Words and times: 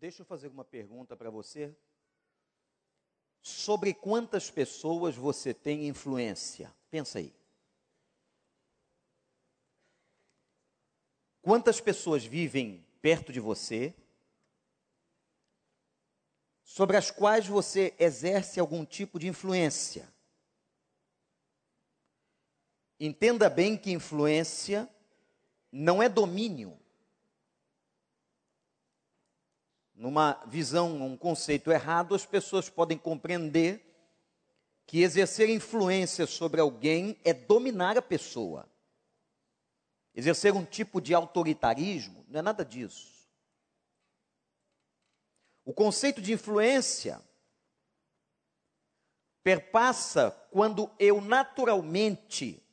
Deixa 0.00 0.22
eu 0.22 0.26
fazer 0.26 0.48
uma 0.48 0.64
pergunta 0.64 1.14
para 1.14 1.28
você. 1.28 1.76
Sobre 3.42 3.92
quantas 3.92 4.50
pessoas 4.50 5.14
você 5.14 5.52
tem 5.52 5.86
influência? 5.86 6.74
Pensa 6.90 7.18
aí. 7.18 7.34
Quantas 11.42 11.82
pessoas 11.82 12.24
vivem 12.24 12.82
perto 13.02 13.30
de 13.30 13.40
você, 13.40 13.94
sobre 16.64 16.96
as 16.96 17.10
quais 17.10 17.46
você 17.46 17.94
exerce 17.98 18.58
algum 18.58 18.86
tipo 18.86 19.18
de 19.18 19.28
influência? 19.28 20.10
Entenda 22.98 23.50
bem 23.50 23.76
que 23.76 23.92
influência 23.92 24.88
não 25.70 26.02
é 26.02 26.08
domínio. 26.08 26.79
Numa 30.00 30.42
visão, 30.46 30.96
um 31.02 31.14
conceito 31.14 31.70
errado, 31.70 32.14
as 32.14 32.24
pessoas 32.24 32.70
podem 32.70 32.96
compreender 32.96 33.84
que 34.86 35.02
exercer 35.02 35.50
influência 35.50 36.26
sobre 36.26 36.58
alguém 36.58 37.20
é 37.22 37.34
dominar 37.34 37.98
a 37.98 38.02
pessoa. 38.02 38.66
Exercer 40.14 40.54
um 40.54 40.64
tipo 40.64 41.02
de 41.02 41.12
autoritarismo 41.12 42.24
não 42.28 42.40
é 42.40 42.42
nada 42.42 42.64
disso. 42.64 43.28
O 45.66 45.74
conceito 45.74 46.22
de 46.22 46.32
influência 46.32 47.20
perpassa 49.42 50.30
quando 50.50 50.90
eu 50.98 51.20
naturalmente 51.20 52.66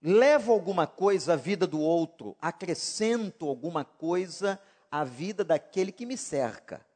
levo 0.00 0.52
alguma 0.52 0.86
coisa 0.86 1.34
à 1.34 1.36
vida 1.36 1.66
do 1.66 1.78
outro, 1.78 2.34
acrescento 2.40 3.46
alguma 3.46 3.84
coisa 3.84 4.58
à 4.92 5.04
vida 5.04 5.42
daquele 5.42 5.90
que 5.90 6.04
me 6.04 6.18
cerca. 6.18 6.86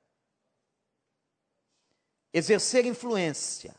Exercer 2.31 2.85
influência. 2.85 3.75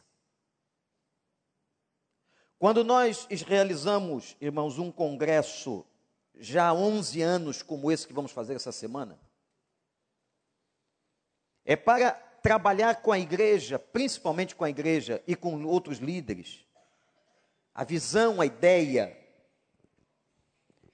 Quando 2.57 2.83
nós 2.83 3.27
realizamos, 3.45 4.35
irmãos, 4.41 4.79
um 4.79 4.91
congresso 4.91 5.85
já 6.33 6.69
há 6.69 6.73
11 6.73 7.21
anos 7.21 7.61
como 7.61 7.91
esse 7.91 8.07
que 8.07 8.13
vamos 8.13 8.31
fazer 8.31 8.55
essa 8.55 8.71
semana, 8.71 9.19
é 11.63 11.75
para 11.75 12.11
trabalhar 12.11 13.01
com 13.01 13.11
a 13.11 13.19
igreja, 13.19 13.77
principalmente 13.77 14.55
com 14.55 14.63
a 14.63 14.69
igreja 14.69 15.21
e 15.27 15.35
com 15.35 15.63
outros 15.65 15.99
líderes, 15.99 16.65
a 17.75 17.83
visão, 17.83 18.41
a 18.41 18.45
ideia 18.45 19.15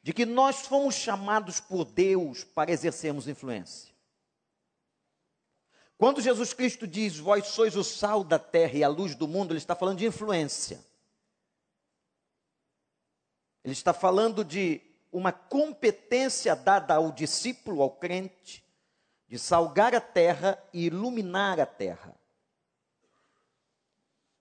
de 0.04 0.12
que 0.12 0.26
nós 0.26 0.68
fomos 0.68 0.96
chamados 0.96 1.62
por 1.62 1.86
Deus 1.86 2.44
para 2.44 2.72
exercermos 2.72 3.26
influência. 3.26 3.94
Quando 5.98 6.20
Jesus 6.22 6.54
Cristo 6.54 6.86
diz, 6.86 7.18
vós 7.18 7.48
sois 7.48 7.78
o 7.78 7.84
sal 7.86 8.22
da 8.22 8.38
terra 8.38 8.78
e 8.78 8.84
a 8.84 8.90
luz 8.90 9.16
do 9.16 9.30
mundo, 9.30 9.52
ele 9.52 9.60
está 9.60 9.74
falando 9.74 10.00
de 10.00 10.06
influência. 10.06 10.84
Ele 13.64 13.72
está 13.72 13.94
falando 13.94 14.44
de 14.44 14.82
uma 15.10 15.32
competência 15.32 16.54
dada 16.54 16.96
ao 16.96 17.10
discípulo, 17.10 17.82
ao 17.82 17.92
crente, 17.92 18.62
de 19.30 19.40
salgar 19.40 19.96
a 19.96 20.02
terra 20.02 20.62
e 20.74 20.88
iluminar 20.88 21.62
a 21.62 21.66
terra. 21.66 22.14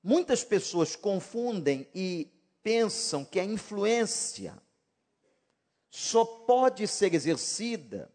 Muitas 0.03 0.43
pessoas 0.43 0.97
confundem 0.97 1.89
e 1.95 2.29
pensam 2.65 3.25
que 3.25 3.39
a 3.39 3.45
influência 3.45 4.61
só 5.95 6.25
pode 6.25 6.89
ser 6.89 7.13
exercida 7.13 8.11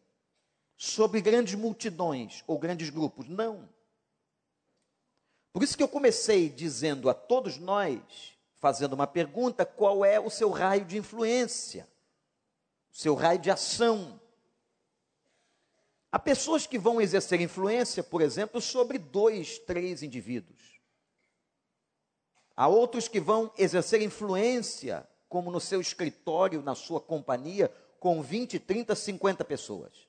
sobre 0.76 1.22
grandes 1.22 1.54
multidões 1.54 2.44
ou 2.48 2.58
grandes 2.58 2.90
grupos. 2.90 3.30
Não. 3.30 3.70
Por 5.54 5.62
isso 5.62 5.78
que 5.78 5.84
eu 5.84 5.88
comecei 5.88 6.50
dizendo 6.50 7.08
a 7.08 7.14
todos 7.14 7.60
nós, 7.60 8.02
fazendo 8.58 8.94
uma 8.94 9.06
pergunta: 9.06 9.64
qual 9.64 10.04
é 10.04 10.20
o 10.20 10.28
seu 10.28 10.50
raio 10.50 10.86
de 10.86 10.98
influência? 10.98 11.88
O 12.92 12.96
seu 12.96 13.14
raio 13.14 13.38
de 13.38 13.52
ação? 13.52 14.20
Há 16.12 16.18
pessoas 16.18 16.66
que 16.66 16.80
vão 16.80 17.00
exercer 17.00 17.40
influência, 17.40 18.02
por 18.02 18.24
exemplo, 18.24 18.60
sobre 18.60 18.98
dois, 18.98 19.60
três 19.60 20.02
indivíduos. 20.02 20.82
Há 22.56 22.68
outros 22.68 23.08
que 23.08 23.20
vão 23.20 23.54
exercer 23.56 24.02
influência, 24.02 25.08
como 25.28 25.52
no 25.52 25.60
seu 25.60 25.82
escritório, 25.82 26.62
na 26.62 26.76
sua 26.76 27.02
companhia, 27.02 27.70
com 28.00 28.22
20, 28.22 28.60
30, 28.60 28.96
50 28.96 29.44
pessoas. 29.46 30.08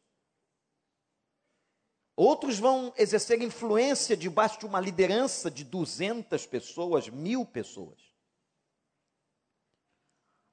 Outros 2.14 2.58
vão 2.58 2.92
exercer 2.96 3.40
influência 3.42 4.16
debaixo 4.16 4.58
de 4.58 4.66
uma 4.66 4.80
liderança 4.80 5.50
de 5.50 5.64
200 5.64 6.46
pessoas, 6.46 7.08
mil 7.08 7.46
pessoas. 7.46 7.98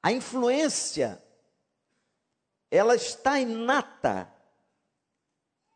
A 0.01 0.11
influência, 0.11 1.23
ela 2.69 2.95
está 2.95 3.39
inata 3.39 4.31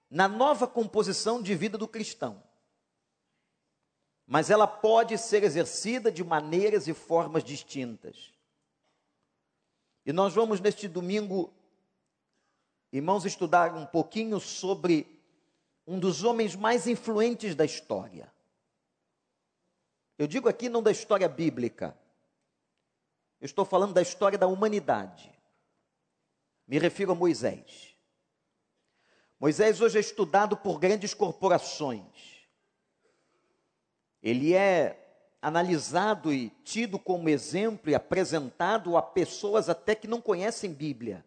na 0.10 0.28
nova 0.28 0.68
composição 0.68 1.42
de 1.42 1.56
vida 1.56 1.78
do 1.78 1.88
cristão 1.88 2.44
mas 4.32 4.52
ela 4.52 4.68
pode 4.68 5.18
ser 5.18 5.44
exercida 5.44 6.12
de 6.12 6.24
maneiras 6.24 6.88
e 6.88 6.94
formas 6.94 7.44
distintas. 7.44 8.32
E 10.10 10.12
nós 10.12 10.34
vamos 10.34 10.60
neste 10.60 10.88
domingo, 10.88 11.54
irmãos, 12.92 13.26
estudar 13.26 13.76
um 13.76 13.86
pouquinho 13.86 14.40
sobre 14.40 15.22
um 15.86 16.00
dos 16.00 16.24
homens 16.24 16.56
mais 16.56 16.88
influentes 16.88 17.54
da 17.54 17.64
história. 17.64 18.34
Eu 20.18 20.26
digo 20.26 20.50
aqui 20.50 20.68
não 20.68 20.82
da 20.82 20.90
história 20.90 21.30
bíblica, 21.30 21.96
eu 23.40 23.46
estou 23.46 23.64
falando 23.64 23.94
da 23.94 24.02
história 24.02 24.36
da 24.36 24.48
humanidade. 24.48 25.32
Me 26.66 26.80
refiro 26.80 27.12
a 27.12 27.16
Moisés. 27.16 27.96
Moisés 29.40 29.80
hoje 29.80 30.00
é 30.00 30.02
estudado 30.02 30.58
por 30.58 30.80
grandes 30.80 31.14
corporações 31.14 32.40
ele 34.22 34.54
é 34.54 35.09
analisado 35.42 36.34
e 36.34 36.50
tido 36.64 37.00
como 37.00 37.30
exemplo 37.30 37.90
e 37.90 37.96
apresentado 37.96 38.98
a 38.98 39.02
pessoas 39.02 39.70
até 39.70 39.96
que 39.96 40.08
não 40.08 40.20
conhecem 40.20 40.74
Bíblia, 40.74 41.26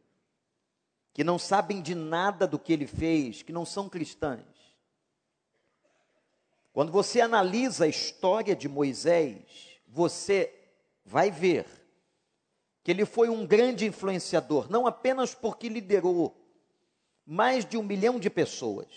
que 1.15 1.25
não 1.25 1.39
sabem 1.39 1.81
de 1.81 1.95
nada 1.95 2.47
do 2.47 2.59
que 2.59 2.73
ele 2.73 2.87
fez, 2.87 3.43
que 3.43 3.53
não 3.53 3.65
são 3.65 3.89
cristãs. 3.89 4.45
Quando 6.73 6.91
você 6.91 7.21
analisa 7.21 7.85
a 7.85 7.89
história 7.89 8.57
de 8.57 8.69
Moisés, 8.69 9.81
você 9.87 10.53
vai 11.05 11.31
ver 11.31 11.67
que 12.83 12.91
ele 12.91 13.05
foi 13.05 13.29
um 13.29 13.47
grande 13.47 13.87
influenciador, 13.87 14.71
não 14.71 14.87
apenas 14.87 15.35
porque 15.35 15.69
liderou 15.69 16.37
mais 17.25 17.65
de 17.65 17.77
um 17.77 17.83
milhão 17.83 18.19
de 18.19 18.29
pessoas, 18.29 18.89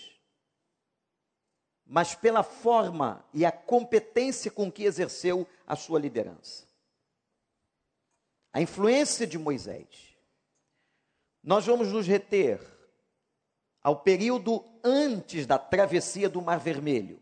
mas 1.86 2.14
pela 2.14 2.42
forma 2.42 3.24
e 3.32 3.46
a 3.46 3.52
competência 3.52 4.50
com 4.50 4.70
que 4.70 4.84
exerceu 4.84 5.46
a 5.66 5.76
sua 5.76 6.00
liderança. 6.00 6.66
A 8.52 8.60
influência 8.60 9.26
de 9.26 9.38
Moisés. 9.38 10.16
Nós 11.42 11.64
vamos 11.66 11.92
nos 11.92 12.06
reter 12.06 12.60
ao 13.82 14.00
período 14.00 14.64
antes 14.82 15.46
da 15.46 15.58
travessia 15.58 16.28
do 16.28 16.42
Mar 16.42 16.58
Vermelho. 16.58 17.20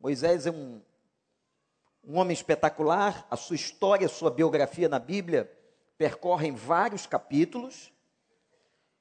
Moisés 0.00 0.46
é 0.46 0.50
um, 0.50 0.82
um 2.02 2.18
homem 2.18 2.32
espetacular, 2.32 3.24
a 3.30 3.36
sua 3.36 3.54
história, 3.54 4.06
a 4.06 4.10
sua 4.10 4.30
biografia 4.30 4.88
na 4.88 4.98
Bíblia 4.98 5.48
percorrem 5.96 6.52
vários 6.52 7.06
capítulos. 7.06 7.92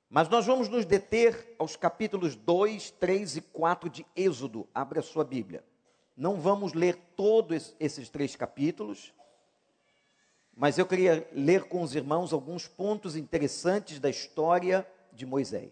Mas 0.10 0.28
nós 0.28 0.46
vamos 0.46 0.68
nos 0.68 0.86
deter 0.86 1.56
aos 1.60 1.76
capítulos 1.76 2.36
2, 2.36 2.90
3 2.92 3.38
e 3.38 3.42
4 3.42 3.90
de 3.90 4.06
Êxodo. 4.16 4.68
Abra 4.74 5.02
a 5.02 5.04
sua 5.04 5.24
Bíblia. 5.24 5.64
Não 6.18 6.42
vamos 6.42 6.74
ler 6.74 6.98
todos 7.16 7.76
esses 7.80 8.10
três 8.10 8.36
capítulos, 8.36 9.14
mas 10.54 10.78
eu 10.78 10.86
queria 10.86 11.26
ler 11.32 11.66
com 11.66 11.82
os 11.82 11.96
irmãos 11.96 12.34
alguns 12.34 12.68
pontos 12.68 13.16
interessantes 13.16 14.00
da 14.00 14.10
história 14.10 14.86
de 15.14 15.26
Moisés. 15.26 15.72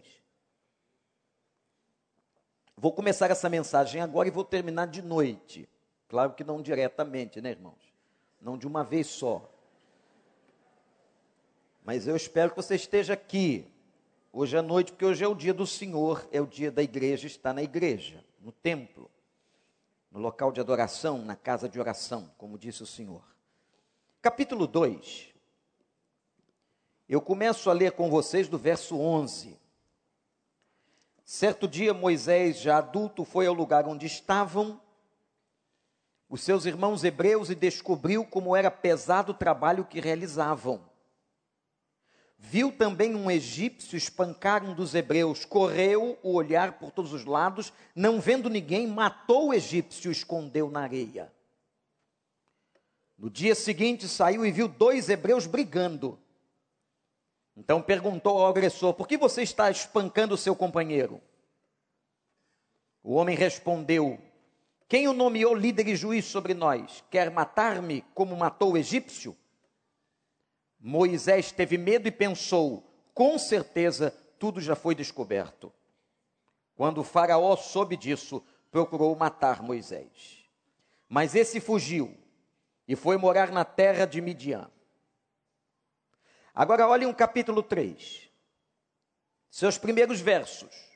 Vou 2.76 2.92
começar 2.92 3.30
essa 3.30 3.48
mensagem 3.48 4.00
agora 4.00 4.28
e 4.28 4.30
vou 4.30 4.44
terminar 4.44 4.86
de 4.86 5.02
noite. 5.02 5.68
Claro 6.08 6.32
que 6.32 6.44
não 6.44 6.62
diretamente, 6.62 7.40
né, 7.40 7.50
irmãos? 7.50 7.92
Não 8.40 8.56
de 8.56 8.66
uma 8.66 8.84
vez 8.84 9.08
só. 9.08 9.50
Mas 11.84 12.06
eu 12.06 12.16
espero 12.16 12.50
que 12.50 12.56
você 12.56 12.76
esteja 12.76 13.14
aqui 13.14 13.66
hoje 14.38 14.56
à 14.56 14.62
noite, 14.62 14.92
porque 14.92 15.04
hoje 15.04 15.24
é 15.24 15.26
o 15.26 15.34
dia 15.34 15.52
do 15.52 15.66
Senhor, 15.66 16.28
é 16.30 16.40
o 16.40 16.46
dia 16.46 16.70
da 16.70 16.80
igreja, 16.80 17.26
está 17.26 17.52
na 17.52 17.60
igreja, 17.60 18.24
no 18.40 18.52
templo, 18.52 19.10
no 20.12 20.20
local 20.20 20.52
de 20.52 20.60
adoração, 20.60 21.18
na 21.18 21.34
casa 21.34 21.68
de 21.68 21.80
oração, 21.80 22.30
como 22.38 22.56
disse 22.56 22.80
o 22.80 22.86
Senhor. 22.86 23.24
Capítulo 24.22 24.68
2. 24.68 25.34
Eu 27.08 27.20
começo 27.20 27.68
a 27.68 27.72
ler 27.72 27.92
com 27.92 28.08
vocês 28.08 28.48
do 28.48 28.56
verso 28.56 28.96
11. 28.96 29.58
Certo 31.24 31.66
dia, 31.66 31.92
Moisés, 31.92 32.60
já 32.60 32.78
adulto, 32.78 33.24
foi 33.24 33.48
ao 33.48 33.54
lugar 33.54 33.88
onde 33.88 34.06
estavam 34.06 34.80
os 36.28 36.42
seus 36.42 36.64
irmãos 36.64 37.02
hebreus 37.02 37.50
e 37.50 37.56
descobriu 37.56 38.24
como 38.24 38.54
era 38.54 38.70
pesado 38.70 39.32
o 39.32 39.34
trabalho 39.34 39.84
que 39.84 39.98
realizavam. 39.98 40.88
Viu 42.38 42.70
também 42.70 43.14
um 43.14 43.30
egípcio 43.30 43.96
espancar 43.96 44.64
um 44.64 44.74
dos 44.74 44.94
hebreus, 44.94 45.44
correu 45.44 46.16
o 46.22 46.32
olhar 46.32 46.78
por 46.78 46.92
todos 46.92 47.12
os 47.12 47.24
lados, 47.24 47.72
não 47.94 48.20
vendo 48.20 48.48
ninguém, 48.48 48.86
matou 48.86 49.48
o 49.48 49.54
egípcio 49.54 50.10
escondeu 50.10 50.70
na 50.70 50.80
areia. 50.80 51.32
No 53.18 53.28
dia 53.28 53.54
seguinte 53.54 54.06
saiu 54.06 54.46
e 54.46 54.52
viu 54.52 54.68
dois 54.68 55.08
hebreus 55.08 55.46
brigando. 55.46 56.18
Então 57.56 57.82
perguntou 57.82 58.38
ao 58.38 58.46
agressor: 58.46 58.94
Por 58.94 59.08
que 59.08 59.16
você 59.16 59.42
está 59.42 59.68
espancando 59.68 60.34
o 60.34 60.38
seu 60.38 60.54
companheiro? 60.54 61.20
O 63.02 63.14
homem 63.14 63.36
respondeu: 63.36 64.18
quem 64.88 65.06
o 65.06 65.12
nomeou 65.12 65.54
líder 65.54 65.86
e 65.88 65.94
juiz 65.94 66.24
sobre 66.24 66.54
nós? 66.54 67.04
Quer 67.10 67.30
matar-me 67.30 68.02
como 68.14 68.34
matou 68.34 68.72
o 68.72 68.76
egípcio? 68.76 69.36
Moisés 70.80 71.50
teve 71.50 71.76
medo 71.76 72.08
e 72.08 72.12
pensou: 72.12 72.88
com 73.14 73.38
certeza 73.38 74.10
tudo 74.38 74.60
já 74.60 74.76
foi 74.76 74.94
descoberto. 74.94 75.72
Quando 76.76 77.02
Faraó 77.02 77.56
soube 77.56 77.96
disso, 77.96 78.44
procurou 78.70 79.14
matar 79.16 79.62
Moisés. 79.62 80.48
Mas 81.08 81.34
esse 81.34 81.60
fugiu 81.60 82.16
e 82.86 82.94
foi 82.94 83.16
morar 83.16 83.50
na 83.50 83.64
terra 83.64 84.06
de 84.06 84.20
Midian. 84.20 84.70
Agora 86.54 86.88
olhem 86.88 87.08
o 87.08 87.14
capítulo 87.14 87.62
3, 87.62 88.30
seus 89.50 89.76
primeiros 89.78 90.20
versos. 90.20 90.88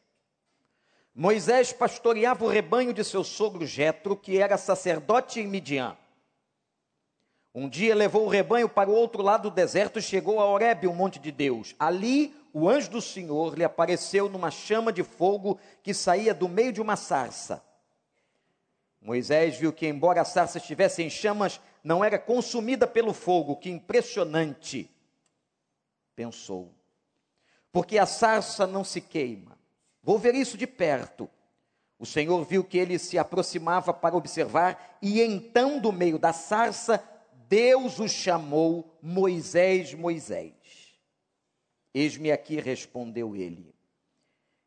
Moisés 1.14 1.72
pastoreava 1.72 2.44
o 2.44 2.48
rebanho 2.48 2.92
de 2.92 3.04
seu 3.04 3.22
sogro 3.22 3.66
Jetro, 3.66 4.16
que 4.16 4.38
era 4.38 4.56
sacerdote 4.56 5.40
em 5.40 5.46
Midian. 5.46 5.96
Um 7.54 7.68
dia 7.68 7.94
levou 7.94 8.24
o 8.24 8.28
rebanho 8.28 8.68
para 8.68 8.88
o 8.88 8.94
outro 8.94 9.22
lado 9.22 9.50
do 9.50 9.54
deserto 9.54 9.98
e 9.98 10.02
chegou 10.02 10.40
a 10.40 10.46
Horebe, 10.46 10.86
o 10.86 10.94
monte 10.94 11.18
de 11.18 11.30
Deus. 11.30 11.74
Ali, 11.78 12.34
o 12.52 12.68
anjo 12.68 12.90
do 12.90 13.00
Senhor 13.00 13.56
lhe 13.56 13.64
apareceu 13.64 14.28
numa 14.28 14.50
chama 14.50 14.92
de 14.92 15.02
fogo 15.02 15.58
que 15.82 15.92
saía 15.92 16.32
do 16.32 16.48
meio 16.48 16.72
de 16.72 16.80
uma 16.80 16.96
sarça. 16.96 17.62
Moisés 19.00 19.56
viu 19.56 19.72
que, 19.72 19.86
embora 19.86 20.22
a 20.22 20.24
sarça 20.24 20.58
estivesse 20.58 21.02
em 21.02 21.10
chamas, 21.10 21.60
não 21.84 22.04
era 22.04 22.18
consumida 22.18 22.86
pelo 22.86 23.12
fogo. 23.12 23.56
Que 23.56 23.68
impressionante! 23.68 24.88
Pensou. 26.14 26.72
Porque 27.70 27.98
a 27.98 28.06
sarça 28.06 28.66
não 28.66 28.84
se 28.84 29.00
queima 29.00 29.52
Vou 30.02 30.18
ver 30.18 30.34
isso 30.34 30.58
de 30.58 30.66
perto. 30.66 31.30
O 31.98 32.04
Senhor 32.04 32.44
viu 32.44 32.64
que 32.64 32.76
ele 32.76 32.98
se 32.98 33.16
aproximava 33.16 33.94
para 33.94 34.16
observar, 34.16 34.98
e 35.00 35.22
então, 35.22 35.78
do 35.78 35.92
meio 35.92 36.18
da 36.18 36.32
sarça, 36.32 36.98
Deus 37.52 37.98
o 37.98 38.08
chamou 38.08 38.98
Moisés, 39.02 39.92
Moisés. 39.92 40.54
Eis-me 41.92 42.32
aqui, 42.32 42.58
respondeu 42.58 43.36
ele. 43.36 43.74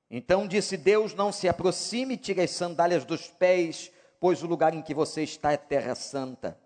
Então 0.08 0.48
disse 0.48 0.78
Deus: 0.78 1.16
Não 1.16 1.32
se 1.32 1.50
aproxime, 1.50 2.16
tire 2.16 2.42
as 2.42 2.52
sandálias 2.52 3.04
dos 3.04 3.28
pés, 3.28 3.92
pois 4.20 4.44
o 4.44 4.46
lugar 4.46 4.76
em 4.76 4.84
que 4.84 4.94
você 4.94 5.24
está 5.24 5.52
é 5.52 5.58
terra 5.58 5.96
santa. 5.96 6.62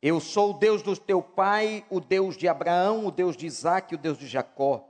Eu 0.00 0.20
sou 0.20 0.50
o 0.50 0.56
Deus 0.56 0.82
do 0.82 0.96
teu 0.96 1.20
pai, 1.20 1.84
o 1.90 1.98
Deus 1.98 2.36
de 2.36 2.46
Abraão, 2.46 3.04
o 3.04 3.10
Deus 3.10 3.36
de 3.36 3.44
Isaac, 3.44 3.96
o 3.96 3.98
Deus 3.98 4.18
de 4.18 4.28
Jacó. 4.28 4.88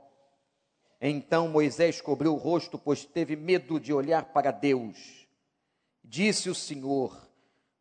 Então 1.01 1.47
Moisés 1.47 2.01
cobriu 2.01 2.35
o 2.35 2.37
rosto, 2.37 2.77
pois 2.77 3.03
teve 3.03 3.35
medo 3.35 3.79
de 3.79 3.91
olhar 3.91 4.25
para 4.25 4.51
Deus. 4.51 5.27
Disse 6.03 6.51
o 6.51 6.55
Senhor: 6.55 7.28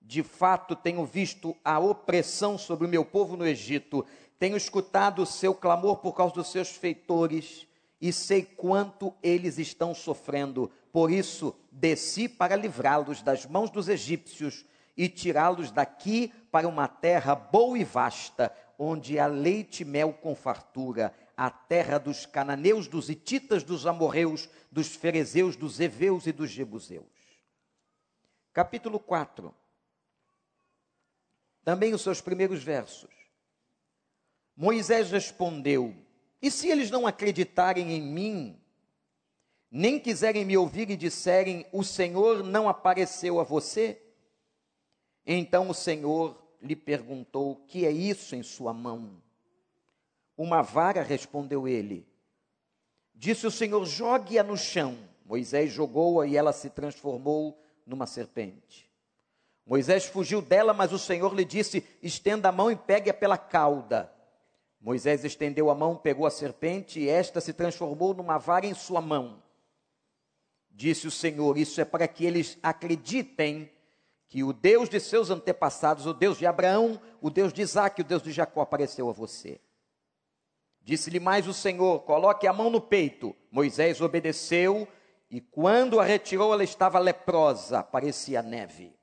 De 0.08 0.22
fato 0.22 0.74
tenho 0.74 1.04
visto 1.04 1.54
a 1.62 1.78
opressão 1.78 2.56
sobre 2.56 2.86
o 2.86 2.88
meu 2.88 3.04
povo 3.04 3.36
no 3.36 3.46
Egito, 3.46 4.06
tenho 4.38 4.56
escutado 4.56 5.20
o 5.20 5.26
seu 5.26 5.54
clamor 5.54 5.98
por 5.98 6.14
causa 6.14 6.36
dos 6.36 6.50
seus 6.50 6.70
feitores 6.70 7.66
e 8.00 8.10
sei 8.10 8.42
quanto 8.42 9.12
eles 9.22 9.58
estão 9.58 9.94
sofrendo. 9.94 10.70
Por 10.90 11.10
isso, 11.10 11.54
desci 11.70 12.26
para 12.26 12.56
livrá-los 12.56 13.20
das 13.20 13.44
mãos 13.44 13.68
dos 13.68 13.86
egípcios 13.86 14.64
e 14.96 15.10
tirá-los 15.10 15.70
daqui 15.70 16.32
para 16.50 16.66
uma 16.66 16.88
terra 16.88 17.34
boa 17.34 17.78
e 17.78 17.84
vasta, 17.84 18.50
onde 18.78 19.18
há 19.18 19.26
leite 19.26 19.82
e 19.82 19.84
mel 19.84 20.14
com 20.14 20.34
fartura 20.34 21.12
a 21.36 21.50
terra 21.50 21.98
dos 21.98 22.24
cananeus, 22.24 22.88
dos 22.88 23.10
hititas, 23.10 23.62
dos 23.62 23.86
amorreus, 23.86 24.48
dos 24.72 24.88
ferezeus, 24.88 25.54
dos 25.54 25.78
heveus 25.78 26.26
e 26.26 26.32
dos 26.32 26.48
jebuseus. 26.48 27.04
Capítulo 28.54 28.98
4. 28.98 29.54
Também 31.68 31.92
os 31.92 32.00
seus 32.00 32.22
primeiros 32.22 32.62
versos. 32.62 33.10
Moisés 34.56 35.10
respondeu: 35.10 35.94
E 36.40 36.50
se 36.50 36.66
eles 36.66 36.90
não 36.90 37.06
acreditarem 37.06 37.92
em 37.92 38.00
mim, 38.00 38.58
nem 39.70 40.00
quiserem 40.00 40.46
me 40.46 40.56
ouvir 40.56 40.88
e 40.88 40.96
disserem: 40.96 41.66
O 41.70 41.84
Senhor 41.84 42.42
não 42.42 42.70
apareceu 42.70 43.38
a 43.38 43.44
você? 43.44 44.00
Então 45.26 45.68
o 45.68 45.74
Senhor 45.74 46.42
lhe 46.62 46.74
perguntou: 46.74 47.56
Que 47.66 47.84
é 47.84 47.90
isso 47.90 48.34
em 48.34 48.42
sua 48.42 48.72
mão? 48.72 49.22
Uma 50.38 50.62
vara, 50.62 51.02
respondeu 51.02 51.68
ele. 51.68 52.08
Disse 53.14 53.46
o 53.46 53.50
Senhor: 53.50 53.84
jogue-a 53.84 54.42
no 54.42 54.56
chão. 54.56 54.96
Moisés 55.22 55.70
jogou-a 55.70 56.26
e 56.26 56.34
ela 56.34 56.54
se 56.54 56.70
transformou 56.70 57.62
numa 57.84 58.06
serpente. 58.06 58.87
Moisés 59.68 60.06
fugiu 60.06 60.40
dela, 60.40 60.72
mas 60.72 60.94
o 60.94 60.98
Senhor 60.98 61.34
lhe 61.34 61.44
disse: 61.44 61.86
estenda 62.02 62.48
a 62.48 62.52
mão 62.52 62.70
e 62.70 62.76
pegue-a 62.76 63.12
pela 63.12 63.36
cauda. 63.36 64.10
Moisés 64.80 65.24
estendeu 65.24 65.68
a 65.68 65.74
mão, 65.74 65.94
pegou 65.94 66.24
a 66.24 66.30
serpente 66.30 66.98
e 66.98 67.08
esta 67.08 67.38
se 67.38 67.52
transformou 67.52 68.14
numa 68.14 68.38
vara 68.38 68.64
em 68.64 68.72
sua 68.72 69.02
mão. 69.02 69.42
Disse 70.70 71.06
o 71.06 71.10
Senhor: 71.10 71.58
Isso 71.58 71.82
é 71.82 71.84
para 71.84 72.08
que 72.08 72.24
eles 72.24 72.56
acreditem 72.62 73.70
que 74.26 74.42
o 74.42 74.54
Deus 74.54 74.88
de 74.88 74.98
seus 74.98 75.28
antepassados, 75.28 76.06
o 76.06 76.14
Deus 76.14 76.38
de 76.38 76.46
Abraão, 76.46 76.98
o 77.20 77.28
Deus 77.28 77.52
de 77.52 77.60
Isaac, 77.60 78.00
o 78.00 78.04
Deus 78.04 78.22
de 78.22 78.32
Jacó, 78.32 78.62
apareceu 78.62 79.10
a 79.10 79.12
você. 79.12 79.60
Disse-lhe 80.80 81.20
mais 81.20 81.46
o 81.46 81.52
Senhor: 81.52 82.00
Coloque 82.04 82.46
a 82.46 82.54
mão 82.54 82.70
no 82.70 82.80
peito. 82.80 83.36
Moisés 83.50 84.00
obedeceu, 84.00 84.88
e 85.30 85.42
quando 85.42 86.00
a 86.00 86.04
retirou, 86.04 86.54
ela 86.54 86.64
estava 86.64 86.98
leprosa, 86.98 87.82
parecia 87.82 88.40
neve. 88.40 88.97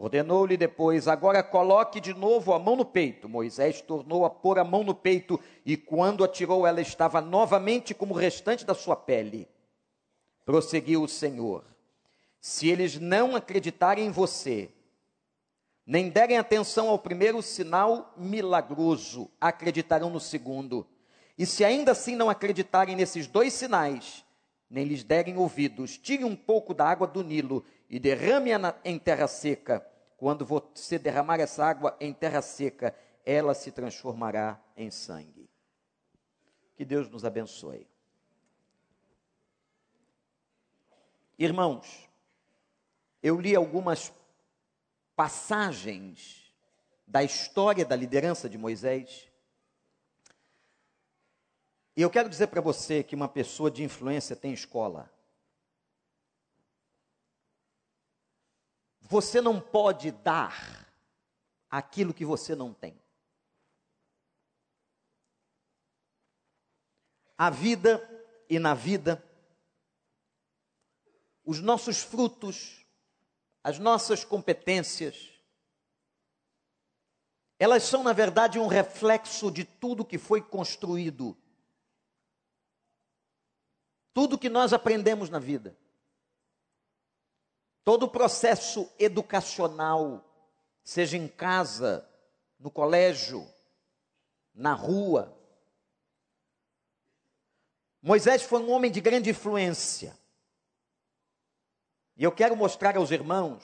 Ordenou-lhe 0.00 0.56
depois: 0.56 1.08
Agora 1.08 1.42
coloque 1.42 2.00
de 2.00 2.14
novo 2.14 2.54
a 2.54 2.58
mão 2.58 2.76
no 2.76 2.84
peito. 2.84 3.28
Moisés 3.28 3.80
tornou 3.80 4.24
a 4.24 4.30
pôr 4.30 4.56
a 4.56 4.62
mão 4.62 4.84
no 4.84 4.94
peito, 4.94 5.40
e 5.66 5.76
quando 5.76 6.22
a 6.22 6.28
tirou, 6.28 6.64
ela 6.64 6.80
estava 6.80 7.20
novamente 7.20 7.92
como 7.92 8.14
o 8.14 8.16
restante 8.16 8.64
da 8.64 8.74
sua 8.74 8.94
pele. 8.94 9.48
Prosseguiu 10.44 11.02
o 11.02 11.08
Senhor: 11.08 11.64
Se 12.40 12.68
eles 12.68 12.96
não 12.96 13.34
acreditarem 13.34 14.06
em 14.06 14.12
você, 14.12 14.70
nem 15.84 16.08
derem 16.08 16.38
atenção 16.38 16.88
ao 16.88 16.98
primeiro 17.00 17.42
sinal 17.42 18.14
milagroso, 18.16 19.28
acreditarão 19.40 20.10
no 20.10 20.20
segundo. 20.20 20.86
E 21.36 21.44
se 21.44 21.64
ainda 21.64 21.90
assim 21.90 22.14
não 22.14 22.30
acreditarem 22.30 22.94
nesses 22.94 23.26
dois 23.26 23.52
sinais, 23.52 24.24
nem 24.70 24.84
lhes 24.84 25.02
derem 25.02 25.36
ouvidos, 25.36 25.98
tire 25.98 26.24
um 26.24 26.36
pouco 26.36 26.72
da 26.72 26.86
água 26.86 27.06
do 27.06 27.24
Nilo 27.24 27.64
e 27.88 27.98
derrame-a 27.98 28.78
em 28.84 28.98
terra 28.98 29.26
seca. 29.26 29.86
Quando 30.16 30.44
você 30.44 30.98
derramar 30.98 31.38
essa 31.40 31.64
água 31.64 31.96
em 32.00 32.12
terra 32.12 32.42
seca, 32.42 32.94
ela 33.24 33.54
se 33.54 33.70
transformará 33.70 34.60
em 34.76 34.90
sangue. 34.90 35.48
Que 36.76 36.84
Deus 36.84 37.08
nos 37.08 37.24
abençoe. 37.24 37.86
Irmãos, 41.38 42.08
eu 43.22 43.40
li 43.40 43.54
algumas 43.54 44.12
passagens 45.14 46.52
da 47.06 47.22
história 47.22 47.84
da 47.84 47.96
liderança 47.96 48.48
de 48.48 48.58
Moisés. 48.58 49.28
E 51.96 52.02
eu 52.02 52.10
quero 52.10 52.28
dizer 52.28 52.48
para 52.48 52.60
você 52.60 53.02
que 53.02 53.14
uma 53.14 53.28
pessoa 53.28 53.70
de 53.70 53.82
influência 53.82 54.36
tem 54.36 54.52
escola. 54.52 55.10
Você 59.08 59.40
não 59.40 59.60
pode 59.60 60.12
dar 60.12 60.86
aquilo 61.68 62.14
que 62.14 62.24
você 62.24 62.54
não 62.54 62.72
tem. 62.72 62.96
A 67.36 67.50
vida 67.50 68.02
e 68.48 68.58
na 68.58 68.74
vida, 68.74 69.24
os 71.44 71.60
nossos 71.60 72.02
frutos 72.02 72.78
as 73.68 73.78
nossas 73.78 74.24
competências, 74.24 75.28
elas 77.58 77.82
são, 77.82 78.02
na 78.02 78.14
verdade, 78.14 78.58
um 78.58 78.66
reflexo 78.66 79.50
de 79.50 79.62
tudo 79.62 80.06
que 80.06 80.16
foi 80.16 80.40
construído. 80.40 81.36
tudo 84.14 84.38
que 84.38 84.48
nós 84.48 84.72
aprendemos 84.72 85.28
na 85.30 85.38
vida, 85.38 85.78
todo 87.84 88.04
o 88.04 88.10
processo 88.10 88.90
educacional, 88.98 90.24
seja 90.82 91.16
em 91.16 91.28
casa, 91.28 92.08
no 92.58 92.70
colégio, 92.70 93.46
na 94.54 94.74
rua. 94.74 95.36
Moisés 98.02 98.42
foi 98.42 98.60
um 98.60 98.70
homem 98.70 98.90
de 98.90 99.00
grande 99.00 99.30
influência. 99.30 100.18
E 102.16 102.24
eu 102.24 102.32
quero 102.32 102.56
mostrar 102.56 102.96
aos 102.96 103.10
irmãos 103.10 103.62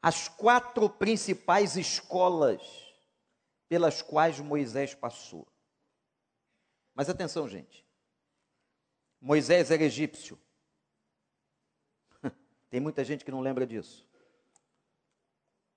as 0.00 0.28
quatro 0.28 0.88
principais 0.88 1.76
escolas 1.76 2.62
pelas 3.68 4.02
quais 4.02 4.38
Moisés 4.38 4.94
passou. 4.94 5.46
Mas 6.94 7.10
atenção, 7.10 7.48
gente. 7.48 7.84
Moisés 9.20 9.70
era 9.70 9.82
egípcio. 9.82 10.38
Tem 12.76 12.82
muita 12.82 13.02
gente 13.02 13.24
que 13.24 13.30
não 13.30 13.40
lembra 13.40 13.66
disso. 13.66 14.06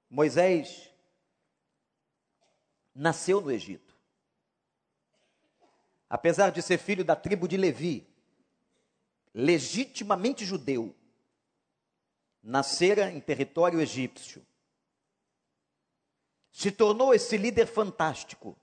Moisés 0.10 0.92
nasceu 2.94 3.40
no 3.40 3.50
Egito. 3.50 3.96
Apesar 6.10 6.50
de 6.50 6.62
ser 6.62 6.78
filho 6.78 7.06
da 7.06 7.16
tribo 7.16 7.48
de 7.48 7.56
Levi, 7.56 8.06
legitimamente 9.34 10.44
judeu, 10.44 10.94
nascera 12.44 13.10
em 13.10 13.22
território 13.22 13.80
egípcio. 13.80 14.46
Se 16.52 16.70
tornou 16.70 17.14
esse 17.14 17.38
líder 17.38 17.66
fantástico, 17.66 18.58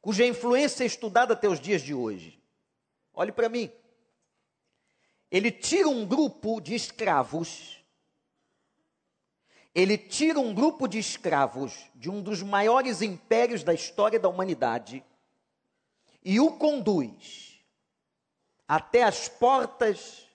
cuja 0.00 0.24
influência 0.24 0.84
é 0.84 0.86
estudada 0.86 1.34
até 1.34 1.48
os 1.48 1.58
dias 1.58 1.82
de 1.82 1.92
hoje. 1.92 2.40
Olhe 3.12 3.32
para 3.32 3.48
mim. 3.48 3.68
Ele 5.30 5.50
tira 5.50 5.88
um 5.88 6.06
grupo 6.06 6.60
de 6.60 6.74
escravos, 6.74 7.84
ele 9.74 9.98
tira 9.98 10.40
um 10.40 10.54
grupo 10.54 10.88
de 10.88 10.98
escravos 10.98 11.86
de 11.94 12.10
um 12.10 12.22
dos 12.22 12.42
maiores 12.42 13.02
impérios 13.02 13.62
da 13.62 13.74
história 13.74 14.18
da 14.18 14.28
humanidade 14.28 15.04
e 16.24 16.40
o 16.40 16.52
conduz 16.52 17.60
até 18.66 19.02
as 19.02 19.28
portas 19.28 20.26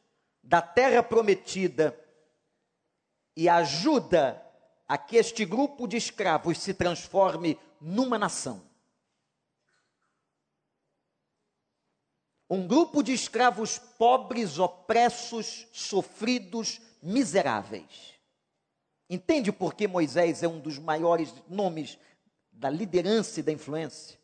da 0.41 0.61
terra 0.61 1.03
prometida 1.03 1.99
e 3.35 3.49
ajuda 3.49 4.43
a 4.87 4.97
que 4.97 5.17
este 5.17 5.45
grupo 5.45 5.87
de 5.87 5.97
escravos 5.97 6.59
se 6.59 6.73
transforme 6.73 7.57
numa 7.81 8.17
nação. 8.17 8.61
Um 12.53 12.67
grupo 12.67 13.01
de 13.01 13.11
escravos 13.11 13.79
pobres, 13.79 14.59
opressos, 14.59 15.65
sofridos, 15.71 16.79
miseráveis. 17.01 18.13
Entende 19.09 19.51
por 19.51 19.73
que 19.73 19.87
Moisés 19.87 20.43
é 20.43 20.47
um 20.47 20.59
dos 20.59 20.77
maiores 20.77 21.33
nomes 21.49 21.97
da 22.51 22.69
liderança 22.69 23.39
e 23.39 23.43
da 23.43 23.51
influência? 23.51 24.19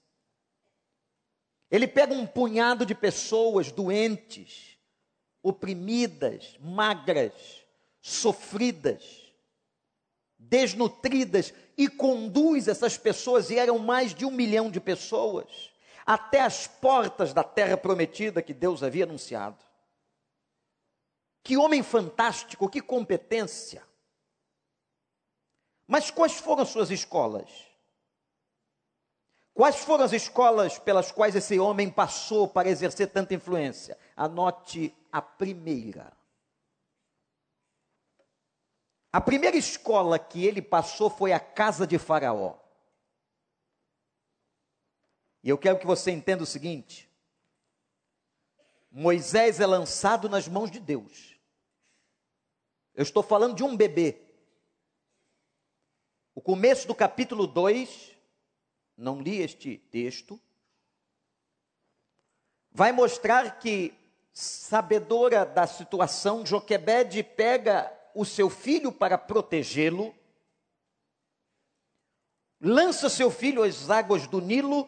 Ele 1.71 1.87
pega 1.87 2.13
um 2.13 2.27
punhado 2.27 2.85
de 2.85 2.93
pessoas 2.93 3.71
doentes, 3.71 4.77
oprimidas, 5.41 6.55
magras, 6.59 7.33
sofridas, 7.99 9.33
desnutridas, 10.37 11.51
e 11.75 11.87
conduz 11.87 12.67
essas 12.67 12.95
pessoas, 12.95 13.49
e 13.49 13.57
eram 13.57 13.79
mais 13.79 14.13
de 14.13 14.23
um 14.23 14.31
milhão 14.31 14.69
de 14.69 14.79
pessoas, 14.79 15.68
até 16.09 16.41
as 16.41 16.65
portas 16.65 17.35
da 17.35 17.43
terra 17.43 17.77
prometida 17.77 18.41
que 18.41 18.51
Deus 18.51 18.81
havia 18.81 19.03
anunciado. 19.03 19.63
Que 21.43 21.55
homem 21.55 21.83
fantástico, 21.83 22.67
que 22.67 22.81
competência. 22.81 23.85
Mas 25.85 26.09
quais 26.09 26.39
foram 26.39 26.65
suas 26.65 26.89
escolas? 26.89 27.47
Quais 29.53 29.75
foram 29.83 30.03
as 30.03 30.11
escolas 30.11 30.79
pelas 30.79 31.11
quais 31.11 31.35
esse 31.35 31.59
homem 31.59 31.91
passou 31.91 32.47
para 32.47 32.69
exercer 32.69 33.11
tanta 33.11 33.35
influência? 33.35 33.95
Anote 34.17 34.91
a 35.11 35.21
primeira. 35.21 36.11
A 39.13 39.21
primeira 39.21 39.57
escola 39.57 40.17
que 40.17 40.43
ele 40.43 40.63
passou 40.63 41.07
foi 41.07 41.33
a 41.33 41.39
casa 41.39 41.85
de 41.85 41.99
Faraó. 41.99 42.55
E 45.43 45.49
eu 45.49 45.57
quero 45.57 45.79
que 45.79 45.85
você 45.85 46.11
entenda 46.11 46.43
o 46.43 46.47
seguinte: 46.47 47.09
Moisés 48.91 49.59
é 49.59 49.65
lançado 49.65 50.27
nas 50.27 50.47
mãos 50.47 50.69
de 50.71 50.79
Deus. 50.79 51.37
Eu 52.93 53.03
estou 53.03 53.23
falando 53.23 53.55
de 53.55 53.63
um 53.63 53.75
bebê. 53.77 54.21
O 56.35 56.41
começo 56.41 56.87
do 56.87 56.95
capítulo 56.95 57.45
2, 57.45 58.15
não 58.97 59.21
li 59.21 59.41
este 59.41 59.77
texto, 59.77 60.39
vai 62.71 62.91
mostrar 62.91 63.59
que 63.59 63.93
sabedora 64.31 65.45
da 65.45 65.67
situação, 65.67 66.45
Joquebede 66.45 67.23
pega 67.23 67.91
o 68.15 68.23
seu 68.23 68.49
filho 68.49 68.91
para 68.91 69.17
protegê-lo, 69.17 70.15
lança 72.59 73.09
seu 73.09 73.29
filho 73.29 73.63
às 73.63 73.89
águas 73.89 74.27
do 74.27 74.39
Nilo, 74.39 74.87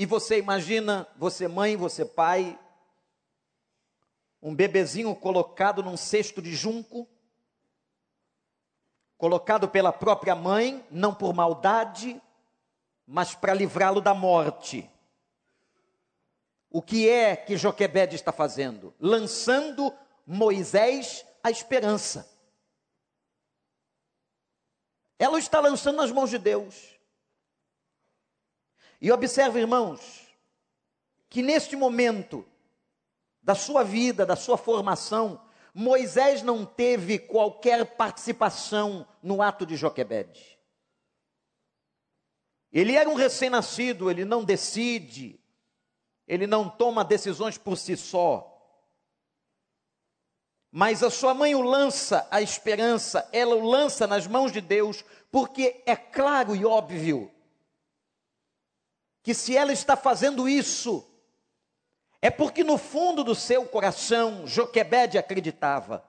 e 0.00 0.06
você 0.06 0.38
imagina, 0.38 1.06
você 1.14 1.46
mãe, 1.46 1.76
você 1.76 2.06
pai, 2.06 2.58
um 4.40 4.54
bebezinho 4.54 5.14
colocado 5.14 5.82
num 5.82 5.94
cesto 5.94 6.40
de 6.40 6.56
junco, 6.56 7.06
colocado 9.18 9.68
pela 9.68 9.92
própria 9.92 10.34
mãe, 10.34 10.82
não 10.90 11.14
por 11.14 11.34
maldade, 11.34 12.18
mas 13.06 13.34
para 13.34 13.52
livrá-lo 13.52 14.00
da 14.00 14.14
morte. 14.14 14.90
O 16.70 16.80
que 16.80 17.06
é 17.06 17.36
que 17.36 17.58
Joquebede 17.58 18.16
está 18.16 18.32
fazendo? 18.32 18.94
Lançando 18.98 19.94
Moisés 20.26 21.26
à 21.44 21.50
esperança. 21.50 22.26
Ela 25.18 25.38
está 25.38 25.60
lançando 25.60 25.96
nas 25.96 26.10
mãos 26.10 26.30
de 26.30 26.38
Deus. 26.38 26.98
E 29.00 29.10
observe, 29.10 29.60
irmãos, 29.60 30.28
que 31.28 31.42
neste 31.42 31.74
momento 31.74 32.46
da 33.42 33.54
sua 33.54 33.82
vida, 33.82 34.26
da 34.26 34.36
sua 34.36 34.58
formação, 34.58 35.40
Moisés 35.72 36.42
não 36.42 36.66
teve 36.66 37.18
qualquer 37.18 37.96
participação 37.96 39.06
no 39.22 39.40
ato 39.40 39.64
de 39.64 39.76
Joquebede. 39.76 40.58
Ele 42.70 42.94
era 42.94 43.08
um 43.08 43.14
recém-nascido, 43.14 44.10
ele 44.10 44.24
não 44.24 44.44
decide, 44.44 45.40
ele 46.26 46.46
não 46.46 46.68
toma 46.68 47.04
decisões 47.04 47.56
por 47.56 47.76
si 47.76 47.96
só. 47.96 48.46
Mas 50.70 51.02
a 51.02 51.10
sua 51.10 51.32
mãe 51.32 51.54
o 51.54 51.62
lança 51.62 52.28
a 52.30 52.42
esperança, 52.42 53.28
ela 53.32 53.56
o 53.56 53.64
lança 53.64 54.06
nas 54.06 54.26
mãos 54.26 54.52
de 54.52 54.60
Deus, 54.60 55.04
porque 55.32 55.82
é 55.86 55.96
claro 55.96 56.54
e 56.54 56.64
óbvio 56.64 57.32
que 59.22 59.34
se 59.34 59.56
ela 59.56 59.72
está 59.72 59.96
fazendo 59.96 60.48
isso, 60.48 61.06
é 62.22 62.30
porque 62.30 62.62
no 62.62 62.76
fundo 62.76 63.24
do 63.24 63.34
seu 63.34 63.66
coração, 63.66 64.46
Joquebede 64.46 65.18
acreditava 65.18 66.04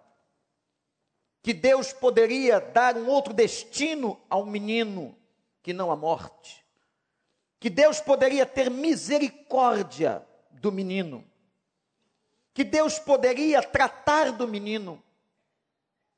que 1.41 1.53
Deus 1.53 1.91
poderia 1.91 2.59
dar 2.59 2.95
um 2.95 3.07
outro 3.07 3.33
destino 3.33 4.19
ao 4.29 4.45
menino 4.45 5.17
que 5.63 5.73
não 5.73 5.91
a 5.91 5.95
morte. 5.95 6.63
Que 7.59 7.69
Deus 7.69 7.99
poderia 7.99 8.45
ter 8.45 8.69
misericórdia 8.69 10.25
do 10.51 10.71
menino, 10.71 11.23
que 12.53 12.63
Deus 12.63 12.99
poderia 12.99 13.61
tratar 13.61 14.31
do 14.31 14.47
menino, 14.47 15.01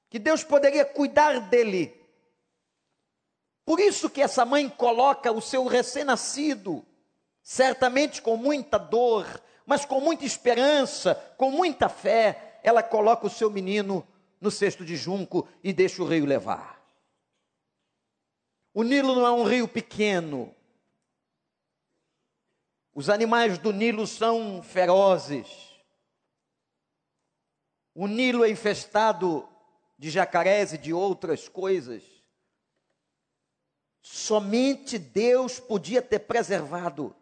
que 0.09 0.19
Deus 0.19 0.43
poderia 0.43 0.85
cuidar 0.85 1.39
dele. 1.39 2.02
Por 3.65 3.79
isso 3.79 4.09
que 4.09 4.21
essa 4.21 4.43
mãe 4.45 4.69
coloca 4.69 5.31
o 5.31 5.41
seu 5.41 5.65
recém-nascido, 5.65 6.85
certamente 7.41 8.21
com 8.21 8.35
muita 8.35 8.77
dor, 8.77 9.25
mas 9.65 9.85
com 9.85 10.01
muita 10.01 10.25
esperança, 10.25 11.15
com 11.37 11.49
muita 11.51 11.87
fé, 11.87 12.59
ela 12.63 12.83
coloca 12.83 13.27
o 13.27 13.29
seu 13.29 13.49
menino 13.49 14.05
no 14.39 14.51
cesto 14.51 14.83
de 14.83 14.95
junco 14.95 15.47
e 15.63 15.71
deixa 15.71 16.01
o 16.03 16.05
rio 16.05 16.25
levar. 16.25 16.81
O 18.73 18.83
Nilo 18.83 19.15
não 19.15 19.25
é 19.25 19.31
um 19.31 19.43
rio 19.43 19.67
pequeno, 19.67 20.53
os 22.95 23.09
animais 23.09 23.57
do 23.57 23.73
Nilo 23.73 24.05
são 24.05 24.61
ferozes. 24.61 25.47
O 27.95 28.07
Nilo 28.07 28.45
é 28.45 28.49
infestado 28.49 29.49
de 29.97 30.11
jacarés 30.11 30.73
e 30.73 30.77
de 30.77 30.93
outras 30.93 31.49
coisas. 31.49 32.03
Somente 34.05 34.99
Deus 34.99 35.61
podia 35.61 36.01
ter 36.01 36.19
preservado 36.19 37.15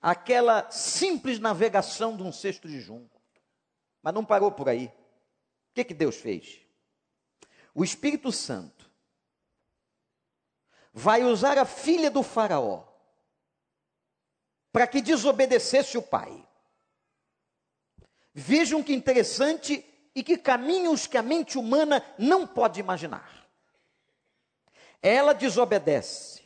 aquela 0.00 0.70
simples 0.70 1.38
navegação 1.38 2.16
de 2.16 2.22
um 2.22 2.32
cesto 2.32 2.66
de 2.66 2.80
junco. 2.80 3.20
Mas 4.02 4.14
não 4.14 4.24
parou 4.24 4.50
por 4.50 4.70
aí. 4.70 4.86
O 4.86 5.74
que, 5.74 5.84
que 5.84 5.92
Deus 5.92 6.16
fez? 6.16 6.60
O 7.74 7.84
Espírito 7.84 8.32
Santo 8.32 8.90
vai 10.94 11.24
usar 11.24 11.58
a 11.58 11.66
filha 11.66 12.10
do 12.10 12.22
Faraó 12.22 12.84
para 14.72 14.86
que 14.86 15.02
desobedecesse 15.02 15.98
o 15.98 16.02
pai. 16.02 16.42
Vejam 18.32 18.82
que 18.82 18.94
interessante 18.94 19.84
e 20.14 20.24
que 20.24 20.38
caminhos 20.38 21.06
que 21.06 21.18
a 21.18 21.22
mente 21.22 21.58
humana 21.58 22.02
não 22.18 22.46
pode 22.46 22.80
imaginar. 22.80 23.39
Ela 25.02 25.32
desobedece, 25.32 26.42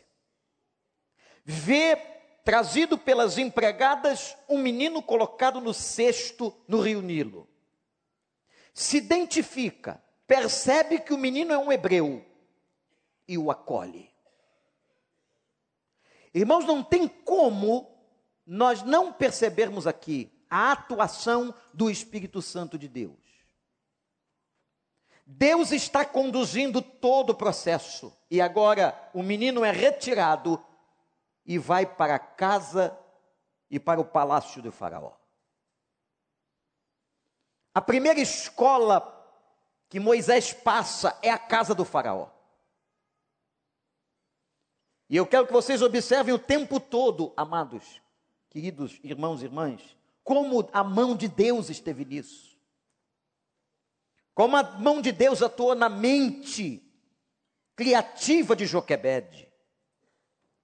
vê 1.44 1.96
trazido 2.44 2.96
pelas 2.99 3.38
empregadas 3.38 4.37
um 4.49 4.58
menino 4.58 5.02
colocado 5.02 5.61
no 5.61 5.73
cesto 5.73 6.54
no 6.68 6.80
rio 6.80 7.00
Nilo. 7.00 7.49
Se 8.73 8.99
identifica, 8.99 10.02
percebe 10.26 11.00
que 11.00 11.14
o 11.14 11.18
menino 11.18 11.52
é 11.52 11.58
um 11.58 11.73
hebreu 11.73 12.25
e 13.26 13.38
o 13.38 13.50
acolhe. 13.50 14.11
Irmãos, 16.34 16.64
não 16.64 16.82
tem 16.82 17.08
como 17.08 17.90
nós 18.46 18.82
não 18.82 19.12
percebermos 19.12 19.87
aqui 19.87 20.30
a 20.50 20.73
atuação 20.73 21.54
do 21.73 21.90
Espírito 21.90 22.42
Santo 22.42 22.76
de 22.76 22.88
Deus. 22.88 23.24
Deus 25.26 25.73
está 25.73 26.04
conduzindo 26.04 26.83
todo 26.83 27.31
o 27.31 27.35
processo 27.35 28.16
e 28.31 28.40
agora 28.40 29.11
o 29.14 29.23
menino 29.23 29.64
é 29.64 29.71
retirado 29.71 30.62
e 31.47 31.59
vai 31.59 31.87
para 31.87 32.16
a 32.16 32.19
casa 32.19 32.99
e 33.71 33.81
para 33.81 34.00
o 34.00 34.04
palácio 34.04 34.61
do 34.61 34.71
Faraó. 34.71 35.12
A 37.75 37.81
primeira 37.81 38.21
escola 38.21 39.11
que 39.88 39.99
Moisés 39.99 40.52
passa 40.52 41.19
é 41.23 41.31
a 41.31 41.38
casa 41.38 41.75
do 41.75 41.85
Faraó. 41.85 42.28
E 45.09 45.16
eu 45.16 45.26
quero 45.26 45.47
que 45.47 45.52
vocês 45.52 45.83
observem 45.83 46.35
o 46.35 46.38
tempo 46.38 46.78
todo, 46.81 47.33
amados, 47.37 48.00
queridos 48.50 48.99
irmãos 49.02 49.43
e 49.43 49.47
irmãs, 49.47 49.97
como 50.23 50.69
a 50.73 50.83
mão 50.83 51.16
de 51.16 51.28
Deus 51.28 51.69
esteve 51.69 52.04
nisso. 52.04 52.53
Como 54.35 54.57
a 54.57 54.62
mão 54.62 55.00
de 55.00 55.12
Deus 55.12 55.43
atuou 55.43 55.75
na 55.75 55.88
mente 55.88 56.83
criativa 57.76 58.57
de 58.57 58.67
Joquebede. 58.67 59.49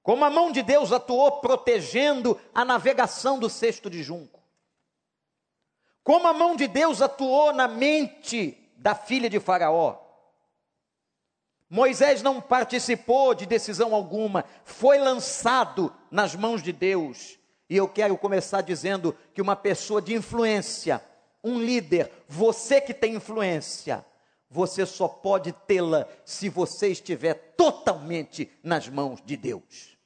Como 0.03 0.25
a 0.25 0.31
mão 0.31 0.51
de 0.51 0.63
Deus 0.63 0.93
atuou 0.93 1.41
protegendo 1.41 2.41
a 2.55 2.65
navegação 2.65 3.39
do 3.39 3.49
cesto 3.49 3.89
de 3.89 4.03
junco. 4.03 4.41
Como 6.03 6.27
a 6.27 6.33
mão 6.33 6.57
de 6.57 6.67
Deus 6.67 7.01
atuou 7.01 7.53
na 7.53 7.69
mente 7.69 8.73
da 8.77 8.95
filha 8.95 9.29
de 9.29 9.39
Faraó. 9.39 9.99
Moisés 11.69 12.23
não 12.23 12.41
participou 12.41 13.33
de 13.33 13.47
decisão 13.47 13.95
alguma, 13.95 14.45
foi 14.65 14.99
lançado 14.99 15.95
nas 16.11 16.35
mãos 16.35 16.63
de 16.63 16.73
Deus. 16.73 17.39
E 17.69 17.77
eu 17.77 17.87
quero 17.87 18.19
começar 18.19 18.63
dizendo 18.63 19.17
que 19.33 19.41
uma 19.41 19.55
pessoa 19.55 20.03
de 20.03 20.13
influência, 20.13 21.01
um 21.43 21.59
líder, 21.59 22.11
você 22.29 22.81
que 22.81 22.93
tem 22.93 23.15
influência, 23.15 24.05
você 24.49 24.85
só 24.85 25.07
pode 25.09 25.53
tê-la 25.53 26.09
se 26.25 26.49
você 26.49 26.89
estiver 26.89 27.35
totalmente 27.57 28.51
nas 28.63 28.89
mãos 28.89 29.23
de 29.25 29.37
Deus. 29.37 29.97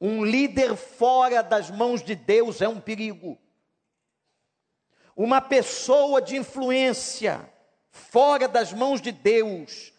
Um 0.00 0.24
líder 0.24 0.76
fora 0.76 1.42
das 1.42 1.70
mãos 1.70 2.02
de 2.02 2.14
Deus 2.14 2.60
é 2.60 2.68
um 2.68 2.80
perigo. 2.80 3.38
Uma 5.16 5.40
pessoa 5.40 6.20
de 6.20 6.36
influência 6.36 7.48
fora 7.90 8.48
das 8.48 8.72
mãos 8.72 9.00
de 9.00 9.12
Deus, 9.12 9.92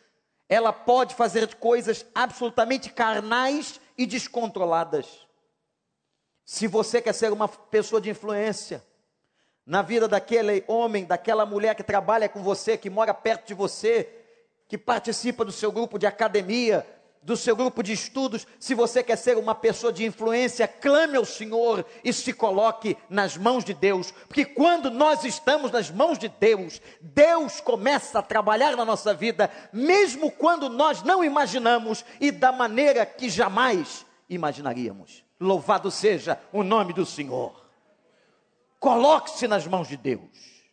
ela 0.49 0.73
pode 0.73 1.15
fazer 1.15 1.55
coisas 1.55 2.05
absolutamente 2.13 2.91
carnais 2.91 3.79
e 3.97 4.05
descontroladas. 4.05 5.22
Se 6.45 6.67
você 6.67 7.01
quer 7.01 7.13
ser 7.13 7.31
uma 7.31 7.47
pessoa 7.47 8.01
de 8.01 8.09
influência, 8.09 8.83
na 9.65 9.81
vida 9.81 10.07
daquele 10.07 10.63
homem, 10.67 11.05
daquela 11.05 11.45
mulher 11.45 11.75
que 11.75 11.83
trabalha 11.83 12.27
com 12.27 12.43
você, 12.43 12.77
que 12.77 12.89
mora 12.89 13.13
perto 13.13 13.47
de 13.47 13.53
você, 13.53 14.09
que 14.67 14.77
participa 14.77 15.45
do 15.45 15.51
seu 15.51 15.71
grupo 15.71 15.97
de 15.97 16.05
academia, 16.05 16.85
do 17.23 17.37
seu 17.37 17.55
grupo 17.55 17.81
de 17.81 17.93
estudos, 17.93 18.45
se 18.59 18.75
você 18.75 19.01
quer 19.01 19.15
ser 19.15 19.37
uma 19.37 19.55
pessoa 19.55 19.93
de 19.93 20.05
influência, 20.05 20.67
clame 20.67 21.15
ao 21.15 21.23
Senhor 21.23 21.85
e 22.03 22.11
se 22.11 22.33
coloque 22.33 22.97
nas 23.09 23.37
mãos 23.37 23.63
de 23.63 23.73
Deus, 23.73 24.11
porque 24.11 24.43
quando 24.43 24.91
nós 24.91 25.23
estamos 25.23 25.71
nas 25.71 25.89
mãos 25.89 26.19
de 26.19 26.27
Deus, 26.27 26.81
Deus 26.99 27.61
começa 27.61 28.19
a 28.19 28.23
trabalhar 28.23 28.75
na 28.75 28.83
nossa 28.83 29.13
vida, 29.13 29.49
mesmo 29.71 30.29
quando 30.29 30.67
nós 30.67 31.01
não 31.01 31.23
imaginamos 31.23 32.03
e 32.19 32.29
da 32.29 32.51
maneira 32.51 33.05
que 33.05 33.29
jamais 33.29 34.05
imaginaríamos. 34.29 35.23
Louvado 35.43 35.91
seja 35.91 36.41
o 36.51 36.63
nome 36.63 36.93
do 36.93 37.05
Senhor. 37.05 37.63
Coloque-se 38.79 39.47
nas 39.47 39.67
mãos 39.67 39.87
de 39.87 39.97
Deus. 39.97 40.63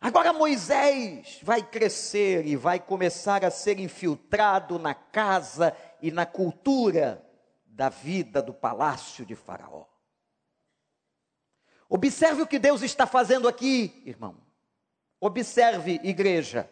Agora 0.00 0.32
Moisés 0.32 1.40
vai 1.42 1.62
crescer 1.62 2.46
e 2.46 2.54
vai 2.54 2.78
começar 2.78 3.44
a 3.44 3.50
ser 3.50 3.80
infiltrado 3.80 4.78
na 4.78 4.94
casa 4.94 5.76
e 6.00 6.10
na 6.10 6.24
cultura 6.24 7.24
da 7.66 7.88
vida 7.88 8.40
do 8.40 8.54
palácio 8.54 9.26
de 9.26 9.34
Faraó. 9.34 9.84
Observe 11.88 12.42
o 12.42 12.46
que 12.46 12.58
Deus 12.58 12.82
está 12.82 13.06
fazendo 13.06 13.48
aqui, 13.48 14.02
irmão. 14.04 14.36
Observe, 15.20 16.00
igreja. 16.04 16.70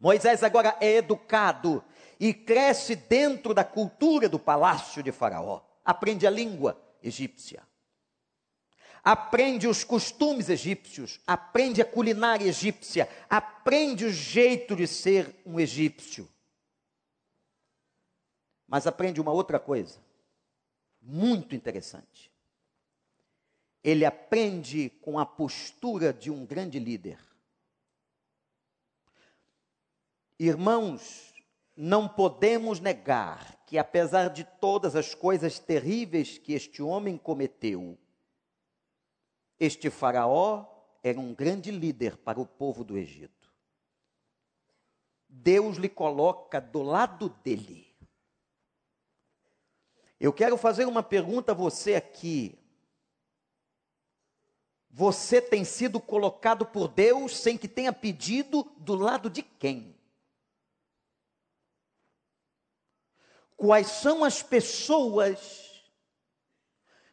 Moisés 0.00 0.42
agora 0.42 0.76
é 0.80 0.96
educado 0.96 1.84
e 2.22 2.32
cresce 2.32 2.94
dentro 2.94 3.52
da 3.52 3.64
cultura 3.64 4.28
do 4.28 4.38
palácio 4.38 5.02
de 5.02 5.10
Faraó 5.10 5.60
aprende 5.84 6.24
a 6.24 6.30
língua 6.30 6.80
egípcia, 7.02 7.66
aprende 9.02 9.66
os 9.66 9.82
costumes 9.82 10.48
egípcios, 10.48 11.20
aprende 11.26 11.82
a 11.82 11.84
culinária 11.84 12.46
egípcia, 12.46 13.08
aprende 13.28 14.04
o 14.04 14.12
jeito 14.12 14.76
de 14.76 14.86
ser 14.86 15.34
um 15.44 15.58
egípcio. 15.58 16.30
Mas 18.68 18.86
aprende 18.86 19.20
uma 19.20 19.32
outra 19.32 19.58
coisa, 19.58 19.98
muito 21.00 21.56
interessante. 21.56 22.30
Ele 23.82 24.04
aprende 24.04 24.90
com 25.00 25.18
a 25.18 25.26
postura 25.26 26.12
de 26.12 26.30
um 26.30 26.46
grande 26.46 26.78
líder. 26.78 27.18
Irmãos, 30.38 31.31
não 31.76 32.08
podemos 32.08 32.80
negar 32.80 33.56
que, 33.66 33.78
apesar 33.78 34.28
de 34.28 34.44
todas 34.44 34.94
as 34.94 35.14
coisas 35.14 35.58
terríveis 35.58 36.38
que 36.38 36.52
este 36.52 36.82
homem 36.82 37.16
cometeu, 37.16 37.98
este 39.58 39.88
Faraó 39.90 40.66
era 41.02 41.18
um 41.18 41.34
grande 41.34 41.70
líder 41.70 42.16
para 42.16 42.40
o 42.40 42.46
povo 42.46 42.84
do 42.84 42.96
Egito. 42.96 43.50
Deus 45.28 45.78
lhe 45.78 45.88
coloca 45.88 46.60
do 46.60 46.82
lado 46.82 47.30
dele. 47.42 47.86
Eu 50.20 50.32
quero 50.32 50.56
fazer 50.56 50.84
uma 50.84 51.02
pergunta 51.02 51.52
a 51.52 51.54
você 51.54 51.94
aqui. 51.94 52.58
Você 54.90 55.40
tem 55.40 55.64
sido 55.64 55.98
colocado 55.98 56.66
por 56.66 56.86
Deus 56.86 57.36
sem 57.36 57.56
que 57.56 57.66
tenha 57.66 57.92
pedido 57.92 58.62
do 58.76 58.94
lado 58.94 59.30
de 59.30 59.42
quem? 59.42 59.96
Quais 63.62 63.86
são 63.86 64.24
as 64.24 64.42
pessoas 64.42 65.84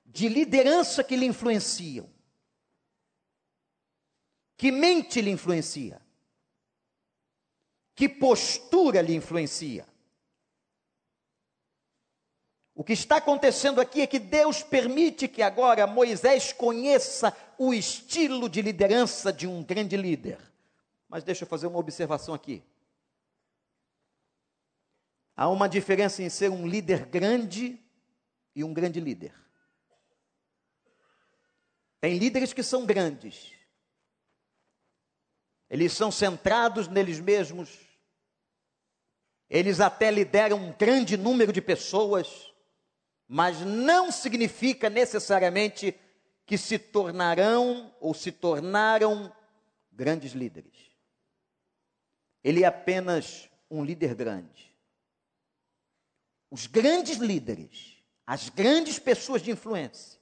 de 0.04 0.28
liderança 0.28 1.04
que 1.04 1.16
lhe 1.16 1.28
influenciam. 1.28 2.10
Que 4.58 4.72
mente 4.72 5.22
lhe 5.22 5.30
influencia? 5.30 6.02
Que 7.94 8.10
postura 8.10 9.00
lhe 9.00 9.14
influencia? 9.14 9.86
O 12.74 12.84
que 12.84 12.94
está 12.94 13.18
acontecendo 13.18 13.80
aqui 13.80 14.02
é 14.02 14.08
que 14.08 14.18
Deus 14.18 14.64
permite 14.64 15.28
que 15.28 15.44
agora 15.44 15.86
Moisés 15.86 16.52
conheça 16.52 17.32
o 17.60 17.76
estilo 17.76 18.50
de 18.50 18.64
liderança 18.64 19.32
de 19.32 19.46
um 19.46 19.64
grande 19.64 19.96
líder. 19.96 20.40
Mas 21.08 21.24
deixa 21.24 21.44
eu 21.44 21.48
fazer 21.48 21.68
uma 21.68 21.78
observação 21.78 22.34
aqui. 22.34 22.64
Há 25.40 25.48
uma 25.48 25.70
diferença 25.70 26.22
em 26.22 26.30
ser 26.30 26.52
um 26.52 26.68
líder 26.68 27.06
grande 27.06 27.82
e 28.54 28.62
um 28.62 28.74
grande 28.74 29.00
líder. 29.00 29.34
Tem 32.02 32.18
líderes 32.18 32.52
que 32.52 32.62
são 32.62 32.86
grandes. 32.86 33.54
Eles 35.70 35.94
são 35.94 36.12
centrados 36.12 36.90
neles 36.90 37.22
mesmos. 37.22 37.80
Eles 39.50 39.80
até 39.80 40.12
lideram 40.12 40.58
um 40.58 40.74
grande 40.74 41.16
número 41.16 41.54
de 41.54 41.62
pessoas, 41.62 42.54
mas 43.26 43.62
não 43.62 44.12
significa 44.12 44.90
necessariamente 44.90 45.98
que 46.46 46.58
se 46.58 46.78
tornarão 46.78 47.96
ou 48.02 48.14
se 48.14 48.34
tornaram 48.34 49.34
grandes 49.90 50.34
líderes. 50.34 50.92
Ele 52.44 52.66
é 52.66 52.68
apenas 52.68 53.50
um 53.72 53.86
líder 53.86 54.14
grande. 54.14 54.69
Os 56.52 56.68
grandes 56.68 57.18
líderes, 57.18 57.98
as 58.26 58.50
grandes 58.50 58.98
pessoas 58.98 59.42
de 59.42 59.52
influência, 59.52 60.20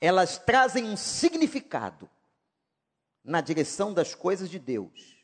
elas 0.00 0.38
trazem 0.38 0.84
um 0.84 0.96
significado 0.96 2.08
na 3.22 3.40
direção 3.40 3.92
das 3.92 4.14
coisas 4.14 4.48
de 4.48 4.58
Deus, 4.58 5.16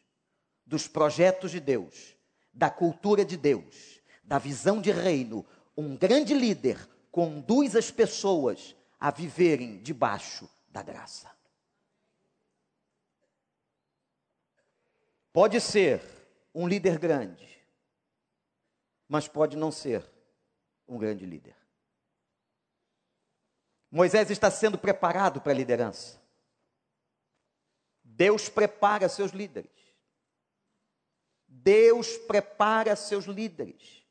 dos 0.66 0.86
projetos 0.86 1.50
de 1.50 1.60
Deus, 1.60 2.14
da 2.52 2.70
cultura 2.70 3.24
de 3.24 3.36
Deus, 3.36 4.00
da 4.22 4.38
visão 4.38 4.80
de 4.80 4.92
reino. 4.92 5.46
Um 5.76 5.96
grande 5.96 6.34
líder 6.34 6.88
conduz 7.10 7.74
as 7.74 7.90
pessoas 7.90 8.76
a 9.00 9.10
viverem 9.10 9.82
debaixo 9.82 10.48
da 10.68 10.82
graça. 10.82 11.30
Pode 15.32 15.60
ser 15.60 16.02
um 16.54 16.66
líder 16.66 16.98
grande, 16.98 17.55
mas 19.08 19.28
pode 19.28 19.56
não 19.56 19.70
ser 19.70 20.04
um 20.86 20.98
grande 20.98 21.24
líder. 21.24 21.56
Moisés 23.90 24.30
está 24.30 24.50
sendo 24.50 24.76
preparado 24.76 25.40
para 25.40 25.52
a 25.52 25.54
liderança. 25.54 26.20
Deus 28.02 28.48
prepara 28.48 29.08
seus 29.08 29.32
líderes. 29.32 29.70
Deus 31.46 32.16
prepara 32.16 32.94
seus 32.96 33.24
líderes. 33.24 34.04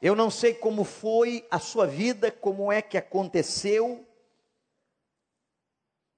Eu 0.00 0.16
não 0.16 0.30
sei 0.30 0.52
como 0.52 0.84
foi 0.84 1.46
a 1.50 1.60
sua 1.60 1.86
vida, 1.86 2.32
como 2.32 2.72
é 2.72 2.82
que 2.82 2.98
aconteceu. 2.98 4.06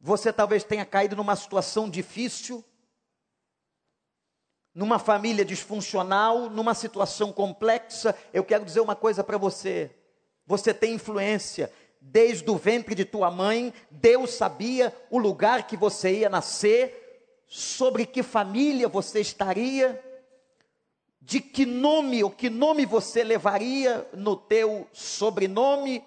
Você 0.01 0.33
talvez 0.33 0.65
tenha 0.65 0.87
caído 0.87 1.17
numa 1.17 1.37
situação 1.37 1.91
difícil, 1.91 2.65
numa 4.75 4.99
família 4.99 5.45
disfuncional, 5.45 6.51
numa 6.51 6.75
situação 6.75 7.33
complexa. 7.33 8.15
Eu 8.33 8.43
quero 8.43 8.65
dizer 8.65 8.81
uma 8.81 8.97
coisa 8.97 9.23
para 9.23 9.39
você. 9.39 9.91
Você 10.47 10.75
tem 10.75 10.95
influência. 10.95 11.71
Desde 12.01 12.51
o 12.51 12.57
ventre 12.57 12.95
de 12.95 13.05
tua 13.05 13.31
mãe, 13.31 13.73
Deus 13.91 14.35
sabia 14.35 14.95
o 15.11 15.19
lugar 15.19 15.67
que 15.67 15.77
você 15.77 16.19
ia 16.19 16.29
nascer, 16.29 17.01
sobre 17.47 18.05
que 18.05 18.23
família 18.23 18.89
você 18.89 19.21
estaria, 19.21 20.03
de 21.21 21.41
que 21.41 21.65
nome 21.65 22.23
ou 22.23 22.31
que 22.31 22.51
nome 22.51 22.85
você 22.85 23.25
levaria 23.25 24.07
no 24.13 24.37
teu 24.37 24.87
sobrenome. 24.93 26.05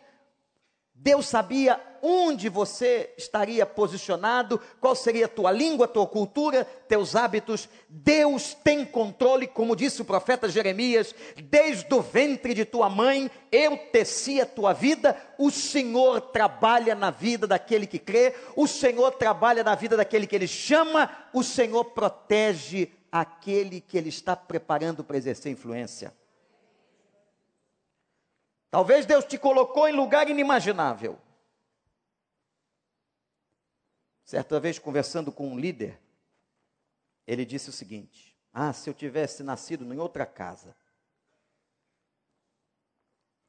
Deus 0.93 1.27
sabia 1.27 1.81
onde 2.01 2.49
você 2.49 3.13
estaria 3.17 3.65
posicionado, 3.65 4.59
qual 4.79 4.95
seria 4.95 5.25
a 5.25 5.29
tua 5.29 5.51
língua, 5.51 5.87
tua 5.87 6.07
cultura, 6.07 6.65
teus 6.87 7.15
hábitos. 7.15 7.69
Deus 7.89 8.53
tem 8.53 8.85
controle, 8.85 9.47
como 9.47 9.75
disse 9.75 10.01
o 10.01 10.05
profeta 10.05 10.49
Jeremias, 10.49 11.13
desde 11.43 11.93
o 11.93 12.01
ventre 12.01 12.53
de 12.53 12.65
tua 12.65 12.89
mãe, 12.89 13.29
eu 13.51 13.77
teci 13.91 14.41
a 14.41 14.45
tua 14.45 14.73
vida. 14.73 15.15
O 15.37 15.51
Senhor 15.51 16.21
trabalha 16.21 16.95
na 16.95 17.11
vida 17.11 17.47
daquele 17.47 17.87
que 17.87 17.99
crê, 17.99 18.35
o 18.55 18.67
Senhor 18.67 19.11
trabalha 19.11 19.63
na 19.63 19.75
vida 19.75 19.97
daquele 19.97 20.27
que 20.27 20.35
ele 20.35 20.47
chama, 20.47 21.09
o 21.33 21.43
Senhor 21.43 21.85
protege 21.85 22.89
aquele 23.11 23.81
que 23.81 23.97
ele 23.97 24.09
está 24.09 24.35
preparando 24.35 25.03
para 25.03 25.17
exercer 25.17 25.51
influência. 25.51 26.13
Talvez 28.69 29.05
Deus 29.05 29.25
te 29.25 29.37
colocou 29.37 29.87
em 29.87 29.93
lugar 29.93 30.29
inimaginável. 30.29 31.17
Certa 34.27 34.59
vez, 34.59 34.77
conversando 34.77 35.31
com 35.31 35.47
um 35.47 35.57
líder, 35.57 35.97
ele 37.25 37.45
disse 37.45 37.69
o 37.69 37.71
seguinte: 37.71 38.37
Ah, 38.51 38.73
se 38.73 38.89
eu 38.89 38.93
tivesse 38.93 39.41
nascido 39.41 39.85
em 39.93 39.97
outra 39.97 40.25
casa, 40.25 40.75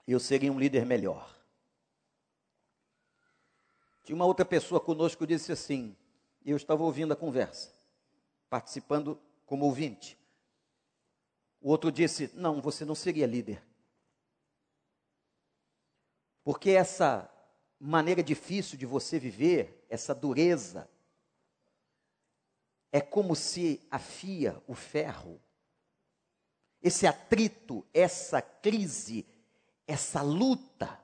eu 0.07 0.21
seria 0.21 0.53
um 0.53 0.59
líder 0.59 0.87
melhor. 0.87 1.37
Tinha 4.05 4.15
uma 4.15 4.25
outra 4.25 4.45
pessoa 4.45 4.81
conosco 4.81 5.27
que 5.27 5.35
disse 5.35 5.51
assim, 5.51 5.97
eu 6.47 6.57
estava 6.57 6.85
ouvindo 6.85 7.13
a 7.13 7.17
conversa, 7.17 7.73
participando 8.49 9.21
como 9.47 9.65
ouvinte. 9.65 10.17
O 11.61 11.71
outro 11.71 11.91
disse: 11.91 12.31
Não, 12.35 12.61
você 12.61 12.85
não 12.85 12.95
seria 12.95 13.27
líder. 13.27 13.61
Porque 16.45 16.71
essa 16.71 17.29
maneira 17.81 18.23
difícil 18.23 18.79
de 18.79 18.87
você 18.87 19.19
viver, 19.19 19.78
essa 19.89 20.15
dureza, 20.15 20.89
é 22.93 23.01
como 23.01 23.35
se 23.35 23.87
afia 23.91 24.63
o 24.67 24.75
ferro. 24.75 25.41
Esse 26.83 27.07
atrito, 27.07 27.87
essa 27.93 28.41
crise, 28.41 29.27
essa 29.87 30.23
luta 30.23 30.99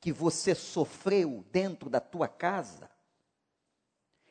que 0.00 0.12
você 0.12 0.54
sofreu 0.54 1.44
dentro 1.50 1.90
da 1.90 2.00
tua 2.00 2.26
casa, 2.26 2.90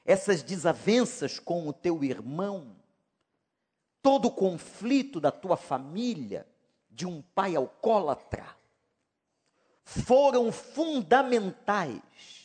essas 0.03 0.41
desavenças 0.41 1.37
com 1.37 1.67
o 1.67 1.73
teu 1.73 2.03
irmão, 2.03 2.75
todo 4.01 4.27
o 4.27 4.31
conflito 4.31 5.19
da 5.19 5.31
tua 5.31 5.55
família, 5.55 6.47
de 6.89 7.05
um 7.05 7.21
pai 7.21 7.55
alcoólatra, 7.55 8.57
foram 9.83 10.51
fundamentais 10.51 12.38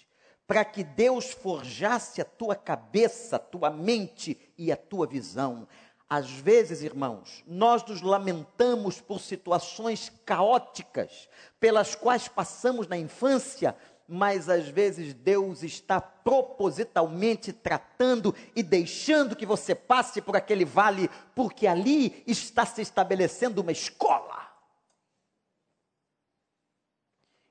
para 0.46 0.64
que 0.64 0.84
Deus 0.84 1.32
forjasse 1.32 2.20
a 2.20 2.24
tua 2.24 2.54
cabeça, 2.54 3.36
a 3.36 3.38
tua 3.38 3.70
mente 3.70 4.38
e 4.58 4.70
a 4.70 4.76
tua 4.76 5.06
visão. 5.06 5.66
Às 6.08 6.30
vezes, 6.30 6.82
irmãos, 6.82 7.42
nós 7.46 7.82
nos 7.84 8.02
lamentamos 8.02 9.00
por 9.00 9.20
situações 9.20 10.12
caóticas 10.24 11.28
pelas 11.58 11.94
quais 11.94 12.28
passamos 12.28 12.86
na 12.86 12.98
infância, 12.98 13.74
mas 14.06 14.50
às 14.50 14.68
vezes 14.68 15.14
Deus 15.14 15.62
está 15.62 16.00
propositalmente 16.00 17.52
tratando 17.52 18.34
e 18.54 18.62
deixando 18.62 19.34
que 19.34 19.46
você 19.46 19.74
passe 19.74 20.20
por 20.20 20.36
aquele 20.36 20.64
vale, 20.64 21.08
porque 21.34 21.66
ali 21.66 22.22
está 22.26 22.66
se 22.66 22.82
estabelecendo 22.82 23.62
uma 23.62 23.72
escola. 23.72 24.43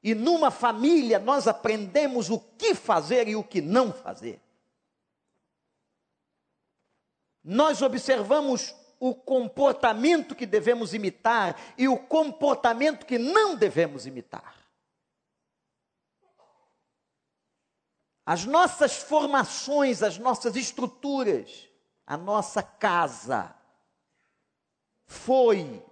E 0.04 0.14
numa 0.14 0.52
família 0.52 1.18
nós 1.18 1.48
aprendemos 1.48 2.30
o 2.30 2.38
que 2.38 2.76
fazer 2.76 3.28
e 3.30 3.36
o 3.36 3.44
que 3.44 3.62
não 3.62 3.94
fazer. 3.94 4.42
Nós 7.42 7.82
observamos 7.82 8.76
o 9.00 9.16
comportamento 9.16 10.36
que 10.36 10.46
devemos 10.46 10.94
imitar 10.94 11.60
e 11.78 11.88
o 11.88 11.98
comportamento 11.98 13.06
que 13.06 13.18
não 13.18 13.56
devemos 13.56 14.06
imitar. 14.06 14.56
As 18.26 18.46
nossas 18.46 18.96
formações, 18.96 20.02
as 20.02 20.18
nossas 20.18 20.56
estruturas, 20.56 21.70
a 22.08 22.16
nossa 22.16 22.64
casa 22.64 23.54
foi 25.06 25.84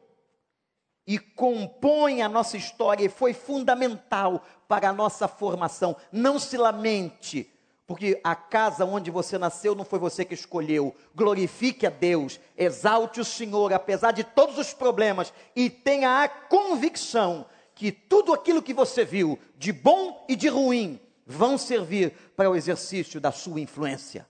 e 1.12 1.20
compõe 1.20 2.22
a 2.22 2.30
nossa 2.30 2.56
história 2.56 3.04
e 3.04 3.10
foi 3.10 3.34
fundamental 3.34 4.46
para 4.66 4.88
a 4.88 4.94
nossa 4.94 5.28
formação. 5.28 5.94
Não 6.10 6.40
se 6.40 6.56
lamente, 6.56 7.52
porque 7.86 8.22
a 8.24 8.34
casa 8.34 8.86
onde 8.86 9.12
você 9.12 9.38
nasceu 9.38 9.76
não 9.76 9.84
foi 9.84 10.00
você 10.00 10.24
que 10.24 10.34
escolheu. 10.34 10.96
Glorifique 11.14 11.86
a 11.86 11.90
Deus, 11.90 12.40
exalte 12.58 13.20
o 13.20 13.26
Senhor, 13.26 13.74
apesar 13.74 14.14
de 14.14 14.24
todos 14.24 14.58
os 14.58 14.74
problemas, 14.74 15.34
e 15.54 15.70
tenha 15.70 16.24
a 16.24 16.30
convicção 16.30 17.46
que 17.76 17.92
tudo 17.92 18.32
aquilo 18.32 18.64
que 18.64 18.74
você 18.74 19.04
viu, 19.04 19.38
de 19.58 19.74
bom 19.74 20.26
e 20.30 20.36
de 20.38 20.48
ruim, 20.48 20.98
vão 21.26 21.58
servir 21.58 22.14
para 22.38 22.50
o 22.50 22.56
exercício 22.56 23.20
da 23.20 23.34
sua 23.34 23.60
influência. 23.60 24.26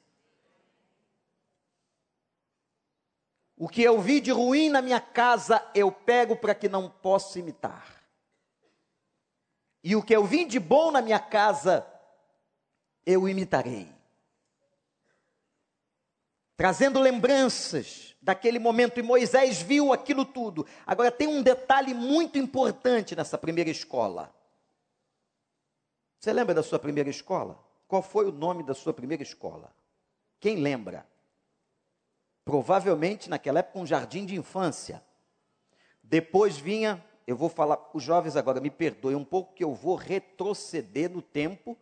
O 3.61 3.69
que 3.69 3.83
eu 3.83 4.01
vi 4.01 4.19
de 4.19 4.31
ruim 4.31 4.69
na 4.69 4.81
minha 4.81 4.99
casa, 4.99 5.63
eu 5.75 5.91
pego 5.91 6.35
para 6.35 6.55
que 6.55 6.67
não 6.67 6.89
possa 6.89 7.37
imitar. 7.37 8.01
E 9.83 9.95
o 9.95 10.01
que 10.01 10.15
eu 10.15 10.25
vi 10.25 10.45
de 10.45 10.59
bom 10.59 10.89
na 10.89 10.99
minha 10.99 11.19
casa, 11.19 11.85
eu 13.05 13.29
imitarei. 13.29 13.87
Trazendo 16.57 16.99
lembranças 16.99 18.15
daquele 18.19 18.57
momento, 18.57 18.99
e 18.99 19.03
Moisés 19.03 19.61
viu 19.61 19.93
aquilo 19.93 20.25
tudo. 20.25 20.65
Agora, 20.83 21.11
tem 21.11 21.27
um 21.27 21.43
detalhe 21.43 21.93
muito 21.93 22.39
importante 22.39 23.15
nessa 23.15 23.37
primeira 23.37 23.69
escola. 23.69 24.33
Você 26.19 26.33
lembra 26.33 26.55
da 26.55 26.63
sua 26.63 26.79
primeira 26.79 27.11
escola? 27.11 27.63
Qual 27.87 28.01
foi 28.01 28.25
o 28.25 28.31
nome 28.31 28.63
da 28.63 28.73
sua 28.73 28.91
primeira 28.91 29.21
escola? 29.21 29.71
Quem 30.39 30.55
lembra? 30.55 31.10
Provavelmente 32.43 33.29
naquela 33.29 33.59
época 33.59 33.79
um 33.79 33.85
jardim 33.85 34.25
de 34.25 34.35
infância. 34.35 35.03
Depois 36.03 36.57
vinha, 36.57 37.03
eu 37.25 37.35
vou 37.35 37.49
falar, 37.49 37.89
os 37.93 38.03
jovens 38.03 38.35
agora 38.35 38.59
me 38.59 38.69
perdoem 38.69 39.15
um 39.15 39.23
pouco 39.23 39.53
que 39.53 39.63
eu 39.63 39.73
vou 39.73 39.95
retroceder 39.95 41.09
no 41.09 41.21
tempo, 41.21 41.77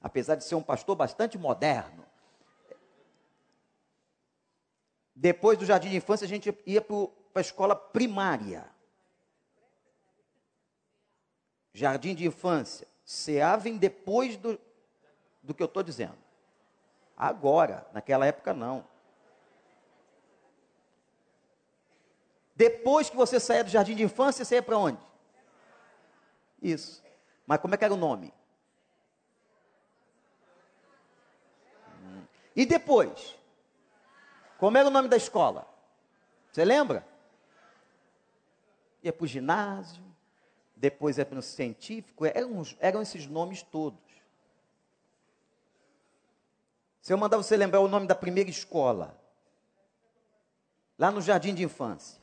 apesar 0.00 0.34
de 0.34 0.44
ser 0.44 0.54
um 0.54 0.62
pastor 0.62 0.96
bastante 0.96 1.38
moderno. 1.38 2.04
Depois 5.14 5.58
do 5.58 5.64
jardim 5.64 5.88
de 5.88 5.96
infância 5.96 6.24
a 6.24 6.28
gente 6.28 6.56
ia 6.66 6.80
para 6.80 6.96
a 7.36 7.40
escola 7.40 7.74
primária. 7.74 8.64
Jardim 11.72 12.14
de 12.14 12.26
infância. 12.26 12.86
CA 13.04 13.56
vem 13.56 13.78
depois 13.78 14.36
do, 14.36 14.60
do 15.42 15.54
que 15.54 15.62
eu 15.62 15.66
estou 15.66 15.82
dizendo. 15.82 16.18
Agora, 17.16 17.86
naquela 17.92 18.26
época 18.26 18.52
não. 18.52 18.86
Depois 22.58 23.08
que 23.08 23.14
você 23.14 23.38
saia 23.38 23.62
do 23.62 23.70
jardim 23.70 23.94
de 23.94 24.02
infância, 24.02 24.44
você 24.44 24.56
ia 24.56 24.62
para 24.62 24.76
onde? 24.76 24.98
Isso. 26.60 27.00
Mas 27.46 27.60
como 27.60 27.72
é 27.72 27.78
que 27.78 27.84
era 27.84 27.94
o 27.94 27.96
nome? 27.96 28.34
E 32.56 32.66
depois? 32.66 33.36
Como 34.58 34.76
era 34.76 34.88
o 34.88 34.90
nome 34.90 35.08
da 35.08 35.16
escola? 35.16 35.72
Você 36.50 36.64
lembra? 36.64 37.06
Ia 39.04 39.12
para 39.12 39.24
o 39.24 39.28
ginásio, 39.28 40.02
depois 40.74 41.16
ia 41.16 41.24
para 41.24 41.38
o 41.38 41.42
científico, 41.42 42.26
eram, 42.26 42.60
eram 42.80 43.00
esses 43.00 43.24
nomes 43.28 43.62
todos. 43.62 44.00
Se 47.00 47.12
eu 47.12 47.18
mandar 47.18 47.36
você 47.36 47.56
lembrar 47.56 47.78
o 47.78 47.86
nome 47.86 48.08
da 48.08 48.16
primeira 48.16 48.50
escola, 48.50 49.16
lá 50.98 51.12
no 51.12 51.20
jardim 51.20 51.54
de 51.54 51.62
infância, 51.62 52.20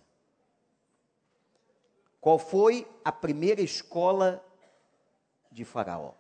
qual 2.26 2.40
foi 2.40 2.92
a 3.04 3.12
primeira 3.12 3.62
escola 3.62 4.44
de 5.52 5.64
Faraó? 5.64 6.16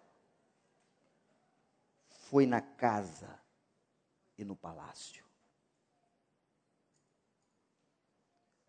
Foi 2.29 2.45
na 2.45 2.61
casa 2.61 3.41
e 4.37 4.45
no 4.45 4.55
palácio. 4.55 5.25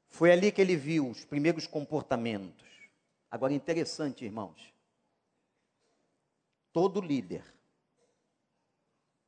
Foi 0.09 0.33
ali 0.33 0.51
que 0.51 0.63
ele 0.63 0.77
viu 0.77 1.11
os 1.11 1.27
primeiros 1.27 1.67
comportamentos. 1.67 2.67
Agora, 3.31 3.53
interessante, 3.53 4.25
irmãos. 4.25 4.73
Todo 6.73 7.03
líder, 7.03 7.45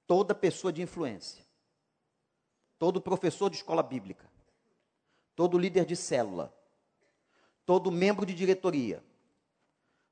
toda 0.06 0.34
pessoa 0.34 0.72
de 0.72 0.80
influência, 0.80 1.44
todo 2.78 3.02
professor 3.02 3.50
de 3.50 3.56
escola 3.56 3.82
bíblica, 3.82 4.26
todo 5.36 5.58
líder 5.58 5.84
de 5.84 5.94
célula, 5.94 6.57
todo 7.68 7.92
membro 7.92 8.24
de 8.24 8.32
diretoria, 8.32 9.04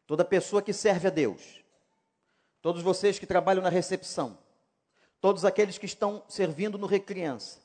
toda 0.07 0.27
pessoa 0.27 0.61
que 0.61 0.75
serve 0.75 1.07
a 1.07 1.11
Deus, 1.11 1.64
todos 2.61 2.83
vocês 2.83 3.19
que 3.19 3.25
trabalham 3.25 3.62
na 3.62 3.71
recepção, 3.71 4.38
todos 5.23 5.42
aqueles 5.42 5.79
que 5.79 5.87
estão 5.87 6.23
servindo 6.29 6.77
no 6.77 6.87
Recriança, 6.87 7.61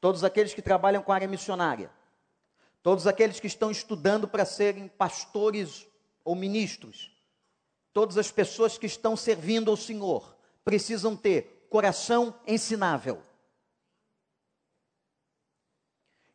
todos 0.00 0.22
aqueles 0.22 0.54
que 0.54 0.62
trabalham 0.62 1.02
com 1.02 1.10
a 1.10 1.16
área 1.16 1.26
missionária, 1.26 1.90
todos 2.80 3.08
aqueles 3.08 3.40
que 3.40 3.48
estão 3.48 3.72
estudando 3.72 4.28
para 4.28 4.44
serem 4.44 4.86
pastores 4.86 5.88
ou 6.24 6.36
ministros, 6.36 7.10
todas 7.92 8.16
as 8.18 8.30
pessoas 8.30 8.78
que 8.78 8.86
estão 8.86 9.16
servindo 9.16 9.68
ao 9.68 9.76
Senhor, 9.76 10.38
precisam 10.64 11.16
ter 11.16 11.66
coração 11.68 12.38
ensinável. 12.46 13.20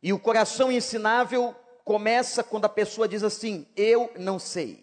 E 0.02 0.12
o 0.12 0.18
coração 0.18 0.70
ensinável 0.70 1.56
começa 1.84 2.42
quando 2.42 2.64
a 2.64 2.68
pessoa 2.68 3.06
diz 3.06 3.22
assim: 3.22 3.66
Eu 3.76 4.12
não 4.18 4.38
sei. 4.38 4.82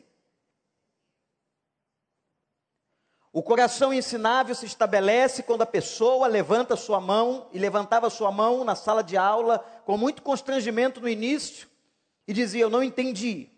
O 3.33 3.41
coração 3.41 3.93
ensinável 3.93 4.53
se 4.53 4.65
estabelece 4.65 5.41
quando 5.41 5.61
a 5.61 5.65
pessoa 5.65 6.27
levanta 6.27 6.75
sua 6.75 6.99
mão 6.99 7.49
e 7.53 7.59
levantava 7.59 8.09
sua 8.09 8.29
mão 8.29 8.65
na 8.65 8.75
sala 8.75 9.01
de 9.01 9.15
aula 9.15 9.59
com 9.85 9.97
muito 9.97 10.21
constrangimento 10.21 10.99
no 10.99 11.09
início 11.09 11.69
e 12.27 12.33
dizia: 12.33 12.61
Eu 12.61 12.69
não 12.69 12.83
entendi. 12.83 13.49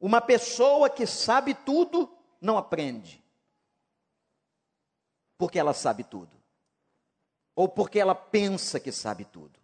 Uma 0.00 0.20
pessoa 0.20 0.88
que 0.88 1.06
sabe 1.06 1.54
tudo 1.54 2.16
não 2.40 2.56
aprende, 2.56 3.22
porque 5.36 5.58
ela 5.58 5.74
sabe 5.74 6.04
tudo, 6.04 6.30
ou 7.54 7.68
porque 7.68 7.98
ela 7.98 8.14
pensa 8.14 8.78
que 8.80 8.92
sabe 8.92 9.24
tudo. 9.24 9.57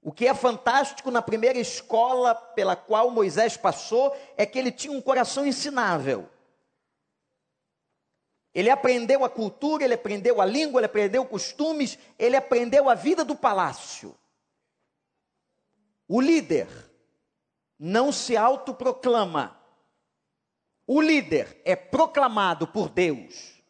O 0.00 0.12
que 0.12 0.26
é 0.26 0.34
fantástico 0.34 1.10
na 1.10 1.20
primeira 1.20 1.58
escola 1.58 2.34
pela 2.34 2.76
qual 2.76 3.10
Moisés 3.10 3.56
passou 3.56 4.16
é 4.36 4.46
que 4.46 4.58
ele 4.58 4.70
tinha 4.70 4.92
um 4.92 5.00
coração 5.00 5.46
ensinável. 5.46 6.28
Ele 8.54 8.70
aprendeu 8.70 9.24
a 9.24 9.30
cultura, 9.30 9.84
ele 9.84 9.94
aprendeu 9.94 10.40
a 10.40 10.44
língua, 10.44 10.80
ele 10.80 10.86
aprendeu 10.86 11.24
costumes, 11.24 11.98
ele 12.18 12.36
aprendeu 12.36 12.88
a 12.88 12.94
vida 12.94 13.24
do 13.24 13.36
palácio. 13.36 14.16
O 16.08 16.20
líder 16.20 16.68
não 17.78 18.10
se 18.10 18.36
autoproclama. 18.36 19.56
O 20.86 21.00
líder 21.00 21.60
é 21.64 21.76
proclamado 21.76 22.66
por 22.66 22.88
Deus 22.88 23.62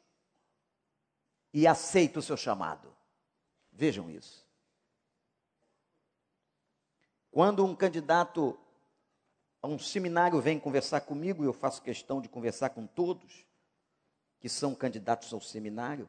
e 1.53 1.67
aceita 1.67 2.21
o 2.21 2.23
seu 2.23 2.37
chamado. 2.37 2.97
Vejam 3.73 4.09
isso. 4.09 4.48
Quando 7.31 7.65
um 7.65 7.75
candidato 7.75 8.59
a 9.61 9.67
um 9.67 9.79
seminário 9.79 10.41
vem 10.41 10.59
conversar 10.59 11.01
comigo, 11.03 11.45
eu 11.45 11.53
faço 11.53 11.83
questão 11.83 12.21
de 12.21 12.29
conversar 12.29 12.71
com 12.71 12.87
todos 12.87 13.47
que 14.41 14.49
são 14.49 14.75
candidatos 14.75 15.33
ao 15.33 15.41
seminário, 15.41 16.09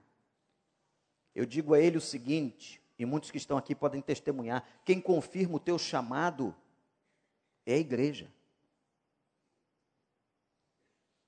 eu 1.33 1.45
digo 1.45 1.73
a 1.73 1.79
ele 1.79 1.97
o 1.97 2.01
seguinte, 2.01 2.81
e 2.97 3.05
muitos 3.05 3.31
que 3.31 3.37
estão 3.37 3.57
aqui 3.57 3.73
podem 3.73 4.01
testemunhar: 4.01 4.63
quem 4.83 4.99
confirma 4.99 5.55
o 5.55 5.59
teu 5.59 5.79
chamado 5.79 6.55
é 7.65 7.73
a 7.73 7.77
igreja. 7.77 8.31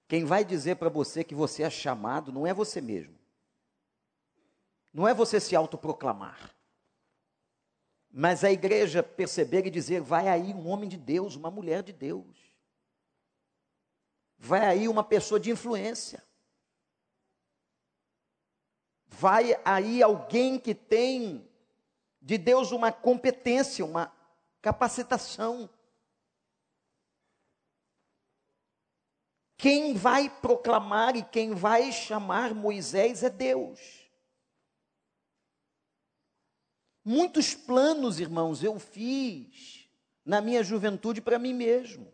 Quem 0.07 0.25
vai 0.25 0.43
dizer 0.43 0.75
para 0.75 0.89
você 0.89 1.23
que 1.23 1.33
você 1.33 1.63
é 1.63 1.69
chamado 1.69 2.33
não 2.33 2.45
é 2.45 2.53
você 2.53 2.81
mesmo. 2.81 3.17
Não 4.93 5.07
é 5.07 5.13
você 5.13 5.39
se 5.39 5.55
autoproclamar. 5.55 6.53
Mas 8.11 8.43
a 8.43 8.51
igreja 8.51 9.01
perceber 9.01 9.65
e 9.65 9.69
dizer: 9.69 10.01
vai 10.01 10.27
aí 10.27 10.53
um 10.53 10.67
homem 10.67 10.89
de 10.89 10.97
Deus, 10.97 11.35
uma 11.35 11.49
mulher 11.49 11.81
de 11.81 11.93
Deus. 11.93 12.51
Vai 14.37 14.65
aí 14.65 14.87
uma 14.87 15.03
pessoa 15.03 15.39
de 15.39 15.51
influência. 15.51 16.23
Vai 19.07 19.59
aí 19.63 20.01
alguém 20.01 20.59
que 20.59 20.73
tem 20.73 21.47
de 22.21 22.37
Deus 22.37 22.71
uma 22.71 22.91
competência, 22.91 23.85
uma 23.85 24.11
capacitação. 24.61 25.69
Quem 29.57 29.93
vai 29.93 30.27
proclamar 30.27 31.15
e 31.15 31.23
quem 31.23 31.53
vai 31.53 31.91
chamar 31.91 32.53
Moisés 32.55 33.23
é 33.23 33.29
Deus. 33.29 34.00
Muitos 37.03 37.53
planos, 37.53 38.19
irmãos, 38.19 38.63
eu 38.63 38.79
fiz 38.79 39.89
na 40.23 40.39
minha 40.39 40.63
juventude 40.63 41.21
para 41.21 41.39
mim 41.39 41.53
mesmo. 41.53 42.13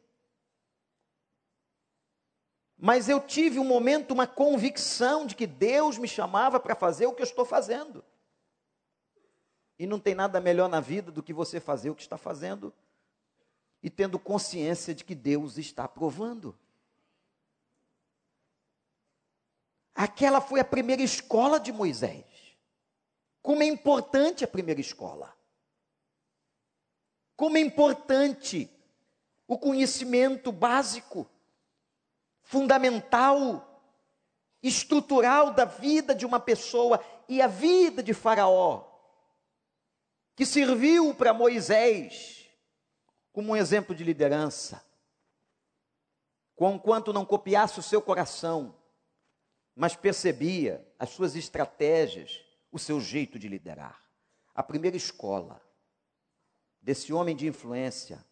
Mas 2.77 3.09
eu 3.09 3.19
tive 3.19 3.59
um 3.59 3.63
momento, 3.63 4.11
uma 4.11 4.27
convicção 4.27 5.25
de 5.25 5.35
que 5.35 5.47
Deus 5.47 5.97
me 5.97 6.07
chamava 6.07 6.59
para 6.59 6.75
fazer 6.75 7.07
o 7.07 7.13
que 7.13 7.21
eu 7.21 7.25
estou 7.25 7.43
fazendo. 7.43 8.03
E 9.79 9.85
não 9.85 9.99
tem 9.99 10.15
nada 10.15 10.39
melhor 10.39 10.69
na 10.69 10.79
vida 10.79 11.11
do 11.11 11.23
que 11.23 11.33
você 11.33 11.59
fazer 11.59 11.89
o 11.89 11.95
que 11.95 12.01
está 12.01 12.17
fazendo 12.17 12.73
e 13.81 13.89
tendo 13.89 14.17
consciência 14.17 14.93
de 14.93 15.03
que 15.03 15.15
Deus 15.15 15.57
está 15.57 15.83
aprovando. 15.83 16.57
Aquela 19.93 20.39
foi 20.39 20.59
a 20.59 20.65
primeira 20.65 21.01
escola 21.01 21.59
de 21.59 21.71
Moisés. 21.71 22.25
Como 23.41 23.63
é 23.63 23.65
importante 23.65 24.43
a 24.43 24.47
primeira 24.47 24.81
escola. 24.81 25.35
Como 27.35 27.57
é 27.57 27.61
importante 27.61 28.69
o 29.47 29.57
conhecimento 29.57 30.51
básico, 30.51 31.29
fundamental, 32.43 33.81
estrutural 34.61 35.51
da 35.51 35.65
vida 35.65 36.13
de 36.13 36.25
uma 36.25 36.39
pessoa 36.39 37.03
e 37.29 37.41
a 37.41 37.47
vida 37.47 38.01
de 38.01 38.13
Faraó, 38.13 38.85
que 40.35 40.45
serviu 40.45 41.13
para 41.13 41.33
Moisés 41.33 42.37
como 43.31 43.51
um 43.51 43.55
exemplo 43.55 43.93
de 43.93 44.03
liderança. 44.03 44.83
Conquanto 46.55 47.13
não 47.13 47.23
copiasse 47.23 47.79
o 47.79 47.83
seu 47.83 48.01
coração, 48.01 48.75
mas 49.75 49.95
percebia 49.95 50.83
as 50.97 51.11
suas 51.11 51.35
estratégias, 51.35 52.43
o 52.77 52.79
seu 52.79 53.01
jeito 53.01 53.37
de 53.37 53.47
liderar. 53.47 54.01
A 54.53 54.63
primeira 54.63 54.95
escola 54.95 55.61
desse 56.79 57.11
homem 57.11 57.35
de 57.35 57.47
influência 57.47 58.23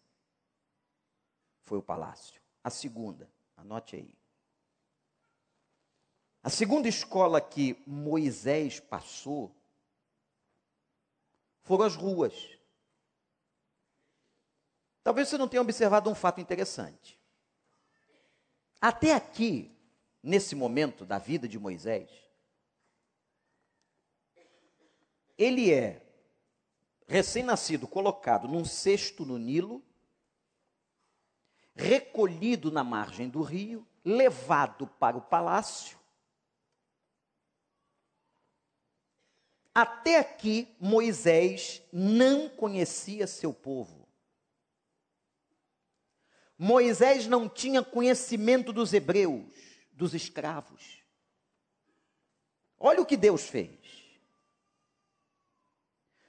foi 1.64 1.78
o 1.78 1.82
palácio. 1.82 2.40
A 2.64 2.70
segunda, 2.70 3.30
anote 3.56 3.96
aí. 3.96 4.14
A 6.42 6.48
segunda 6.48 6.88
escola 6.88 7.40
que 7.40 7.82
Moisés 7.86 8.78
passou 8.78 9.54
foram 11.62 11.84
as 11.84 11.96
ruas. 11.96 12.56
Talvez 15.02 15.28
você 15.28 15.36
não 15.36 15.48
tenha 15.48 15.60
observado 15.60 16.08
um 16.08 16.14
fato 16.14 16.40
interessante. 16.40 17.20
Até 18.80 19.12
aqui, 19.12 19.76
nesse 20.22 20.54
momento 20.54 21.04
da 21.04 21.18
vida 21.18 21.48
de 21.48 21.58
Moisés, 21.58 22.25
ele 25.38 25.72
é 25.72 26.02
recém-nascido, 27.06 27.86
colocado 27.86 28.48
num 28.48 28.64
cesto 28.64 29.24
no 29.24 29.38
Nilo, 29.38 29.82
recolhido 31.74 32.70
na 32.70 32.82
margem 32.82 33.28
do 33.28 33.42
rio, 33.42 33.86
levado 34.04 34.86
para 34.86 35.16
o 35.16 35.20
palácio. 35.20 35.98
Até 39.74 40.18
aqui, 40.18 40.74
Moisés 40.80 41.82
não 41.92 42.48
conhecia 42.48 43.26
seu 43.26 43.52
povo. 43.52 44.08
Moisés 46.58 47.26
não 47.26 47.46
tinha 47.46 47.84
conhecimento 47.84 48.72
dos 48.72 48.94
hebreus, 48.94 49.52
dos 49.92 50.14
escravos. 50.14 51.02
Olha 52.78 53.02
o 53.02 53.06
que 53.06 53.18
Deus 53.18 53.42
fez. 53.42 53.75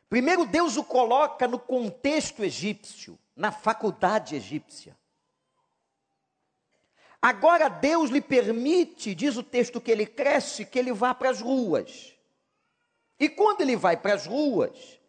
Primeiro, 0.10 0.46
Deus 0.46 0.78
o 0.78 0.84
coloca 0.84 1.48
no 1.48 1.60
contexto 1.60 2.44
egípcio, 2.44 3.20
na 3.36 3.52
faculdade 3.52 4.36
egípcia. 4.36 4.98
Agora 7.22 7.68
Deus 7.68 8.10
lhe 8.10 8.22
permite, 8.22 9.14
diz 9.14 9.36
o 9.36 9.44
texto 9.44 9.82
que 9.82 9.92
ele 9.92 10.06
cresce, 10.06 10.66
que 10.66 10.80
ele 10.80 10.94
vá 10.94 11.14
para 11.14 11.30
as 11.30 11.42
ruas. 11.42 12.16
E 13.20 13.28
quando 13.28 13.62
ele 13.62 13.76
vai 13.76 13.98
para 13.98 14.14
as 14.14 14.26
ruas, 14.26 15.00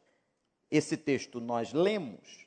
esse 0.71 0.97
texto 0.97 1.41
nós 1.41 1.73
lemos, 1.73 2.47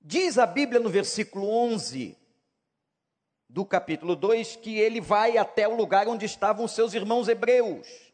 diz 0.00 0.38
a 0.38 0.46
Bíblia 0.46 0.80
no 0.80 0.90
versículo 0.90 1.48
11 1.48 2.16
do 3.48 3.64
capítulo 3.64 4.14
2 4.14 4.56
que 4.56 4.78
ele 4.78 5.00
vai 5.00 5.38
até 5.38 5.66
o 5.66 5.76
lugar 5.76 6.08
onde 6.08 6.26
estavam 6.26 6.68
seus 6.68 6.92
irmãos 6.94 7.28
hebreus. 7.28 8.05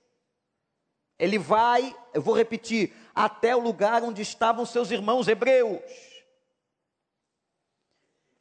Ele 1.23 1.39
vai, 1.39 1.97
eu 2.13 2.21
vou 2.21 2.35
repetir, 2.35 2.93
até 3.15 3.55
o 3.55 3.61
lugar 3.61 4.03
onde 4.03 4.21
estavam 4.21 4.67
seus 4.67 4.91
irmãos 4.91 5.29
hebreus. 5.29 5.81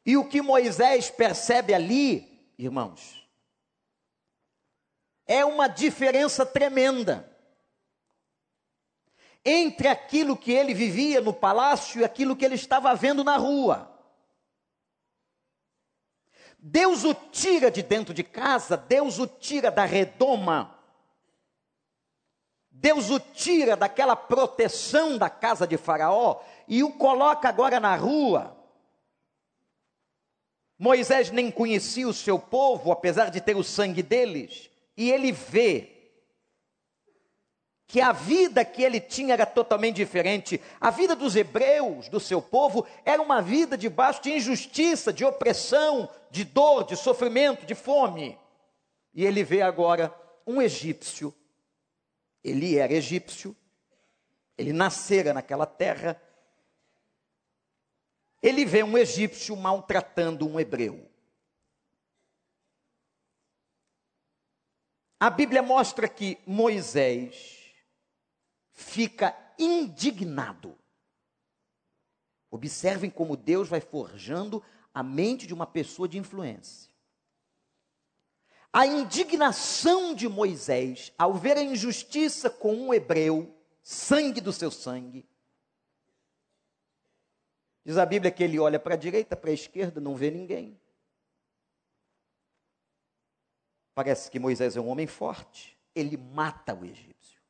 E 0.04 0.16
o 0.16 0.28
que 0.28 0.42
Moisés 0.42 1.08
percebe 1.08 1.72
ali, 1.72 2.52
irmãos, 2.58 3.24
é 5.28 5.44
uma 5.44 5.68
diferença 5.68 6.44
tremenda 6.44 7.32
entre 9.44 9.86
aquilo 9.86 10.36
que 10.36 10.50
ele 10.50 10.74
vivia 10.74 11.20
no 11.20 11.32
palácio 11.32 12.00
e 12.00 12.04
aquilo 12.04 12.34
que 12.34 12.44
ele 12.44 12.56
estava 12.56 12.92
vendo 12.96 13.22
na 13.22 13.36
rua. 13.36 13.96
Deus 16.58 17.04
o 17.04 17.14
tira 17.14 17.70
de 17.70 17.80
dentro 17.80 18.12
de 18.12 18.24
casa, 18.24 18.76
Deus 18.76 19.20
o 19.20 19.26
tira 19.28 19.70
da 19.70 19.84
redoma, 19.84 20.81
Deus 22.82 23.10
o 23.10 23.20
tira 23.20 23.76
daquela 23.76 24.16
proteção 24.16 25.16
da 25.16 25.30
casa 25.30 25.68
de 25.68 25.76
Faraó 25.76 26.40
e 26.66 26.82
o 26.82 26.90
coloca 26.90 27.48
agora 27.48 27.78
na 27.78 27.94
rua. 27.94 28.56
Moisés 30.76 31.30
nem 31.30 31.48
conhecia 31.48 32.08
o 32.08 32.12
seu 32.12 32.40
povo, 32.40 32.90
apesar 32.90 33.30
de 33.30 33.40
ter 33.40 33.56
o 33.56 33.62
sangue 33.62 34.02
deles, 34.02 34.68
e 34.96 35.12
ele 35.12 35.30
vê 35.30 35.92
que 37.86 38.00
a 38.00 38.10
vida 38.10 38.64
que 38.64 38.82
ele 38.82 38.98
tinha 38.98 39.34
era 39.34 39.46
totalmente 39.46 39.96
diferente. 39.96 40.60
A 40.80 40.90
vida 40.90 41.14
dos 41.14 41.36
hebreus, 41.36 42.08
do 42.08 42.18
seu 42.18 42.42
povo, 42.42 42.84
era 43.04 43.22
uma 43.22 43.40
vida 43.40 43.78
debaixo 43.78 44.22
de 44.22 44.32
injustiça, 44.32 45.12
de 45.12 45.24
opressão, 45.24 46.08
de 46.32 46.42
dor, 46.42 46.82
de 46.82 46.96
sofrimento, 46.96 47.64
de 47.64 47.76
fome. 47.76 48.36
E 49.14 49.24
ele 49.24 49.44
vê 49.44 49.62
agora 49.62 50.12
um 50.44 50.60
egípcio. 50.60 51.32
Ele 52.42 52.76
era 52.76 52.92
egípcio, 52.92 53.56
ele 54.56 54.72
nascera 54.72 55.32
naquela 55.32 55.66
terra, 55.66 56.20
ele 58.42 58.64
vê 58.64 58.82
um 58.82 58.98
egípcio 58.98 59.56
maltratando 59.56 60.46
um 60.48 60.58
hebreu. 60.58 61.08
A 65.20 65.30
Bíblia 65.30 65.62
mostra 65.62 66.08
que 66.08 66.36
Moisés 66.44 67.72
fica 68.72 69.36
indignado. 69.56 70.76
Observem 72.50 73.08
como 73.08 73.36
Deus 73.36 73.68
vai 73.68 73.80
forjando 73.80 74.62
a 74.92 75.02
mente 75.02 75.46
de 75.46 75.54
uma 75.54 75.66
pessoa 75.66 76.08
de 76.08 76.18
influência. 76.18 76.91
A 78.72 78.86
indignação 78.86 80.14
de 80.14 80.28
Moisés 80.28 81.12
ao 81.18 81.34
ver 81.34 81.56
a 81.58 81.62
injustiça 81.62 82.48
com 82.48 82.74
um 82.74 82.94
hebreu, 82.94 83.54
sangue 83.82 84.40
do 84.40 84.52
seu 84.52 84.70
sangue, 84.70 85.26
Diz 87.84 87.98
a 87.98 88.06
Bíblia 88.06 88.30
que 88.30 88.42
ele 88.42 88.58
olha 88.58 88.78
para 88.78 88.94
a 88.94 88.98
direita, 88.98 89.36
para 89.36 89.50
a 89.50 89.54
esquerda, 89.54 90.00
não 90.00 90.14
vê 90.14 90.30
ninguém. 90.30 90.80
Parece 93.94 94.30
que 94.30 94.38
Moisés 94.38 94.76
é 94.76 94.80
um 94.80 94.88
homem 94.88 95.06
forte. 95.06 95.76
Ele 95.94 96.16
mata 96.16 96.74
o 96.74 96.84
egípcio. 96.84 97.40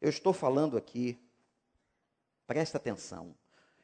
Eu 0.00 0.08
estou 0.08 0.32
falando 0.32 0.76
aqui, 0.76 1.18
presta 2.46 2.78
atenção, 2.78 3.34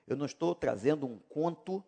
eu 0.07 0.17
não 0.17 0.27
estou 0.27 0.55
trazendo 0.55 1.07
um 1.07 1.19
conto 1.19 1.83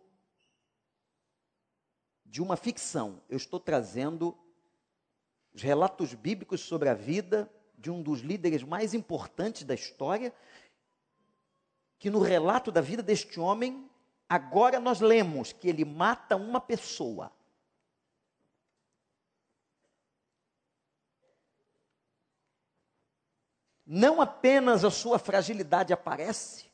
de 2.25 2.41
uma 2.41 2.55
ficção, 2.55 3.21
eu 3.29 3.37
estou 3.37 3.59
trazendo 3.59 4.37
os 5.53 5.61
relatos 5.61 6.13
bíblicos 6.13 6.61
sobre 6.61 6.89
a 6.89 6.93
vida 6.93 7.51
de 7.77 7.91
um 7.91 8.01
dos 8.01 8.21
líderes 8.21 8.63
mais 8.63 8.93
importantes 8.93 9.63
da 9.63 9.73
história 9.73 10.33
que 11.99 12.09
no 12.09 12.19
relato 12.19 12.71
da 12.71 12.81
vida 12.81 13.01
deste 13.01 13.39
homem, 13.39 13.89
agora 14.27 14.79
nós 14.79 14.99
lemos 14.99 15.53
que 15.53 15.69
ele 15.69 15.85
mata 15.85 16.35
uma 16.35 16.59
pessoa. 16.59 17.31
Não 23.85 24.21
apenas 24.21 24.83
a 24.83 24.89
sua 24.89 25.19
fragilidade 25.19 25.93
aparece, 25.93 26.71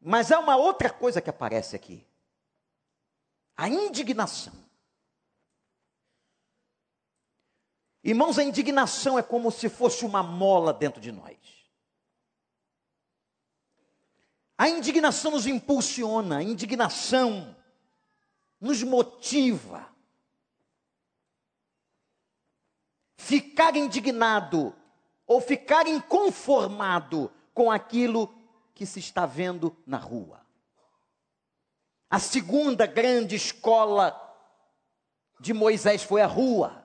mas 0.00 0.32
há 0.32 0.38
uma 0.38 0.56
outra 0.56 0.90
coisa 0.90 1.20
que 1.20 1.28
aparece 1.28 1.76
aqui: 1.76 2.07
a 3.58 3.68
indignação. 3.68 4.54
Irmãos, 8.04 8.38
a 8.38 8.44
indignação 8.44 9.18
é 9.18 9.22
como 9.22 9.50
se 9.50 9.68
fosse 9.68 10.04
uma 10.04 10.22
mola 10.22 10.72
dentro 10.72 11.00
de 11.00 11.10
nós. 11.10 11.36
A 14.56 14.68
indignação 14.68 15.32
nos 15.32 15.44
impulsiona, 15.46 16.38
a 16.38 16.42
indignação 16.42 17.56
nos 18.60 18.84
motiva. 18.84 19.92
Ficar 23.16 23.74
indignado 23.74 24.72
ou 25.26 25.40
ficar 25.40 25.88
inconformado 25.88 27.30
com 27.52 27.72
aquilo 27.72 28.32
que 28.72 28.86
se 28.86 29.00
está 29.00 29.26
vendo 29.26 29.76
na 29.84 29.98
rua. 29.98 30.47
A 32.10 32.18
segunda 32.18 32.86
grande 32.86 33.36
escola 33.36 34.18
de 35.38 35.52
Moisés 35.52 36.02
foi 36.02 36.22
a 36.22 36.26
rua. 36.26 36.84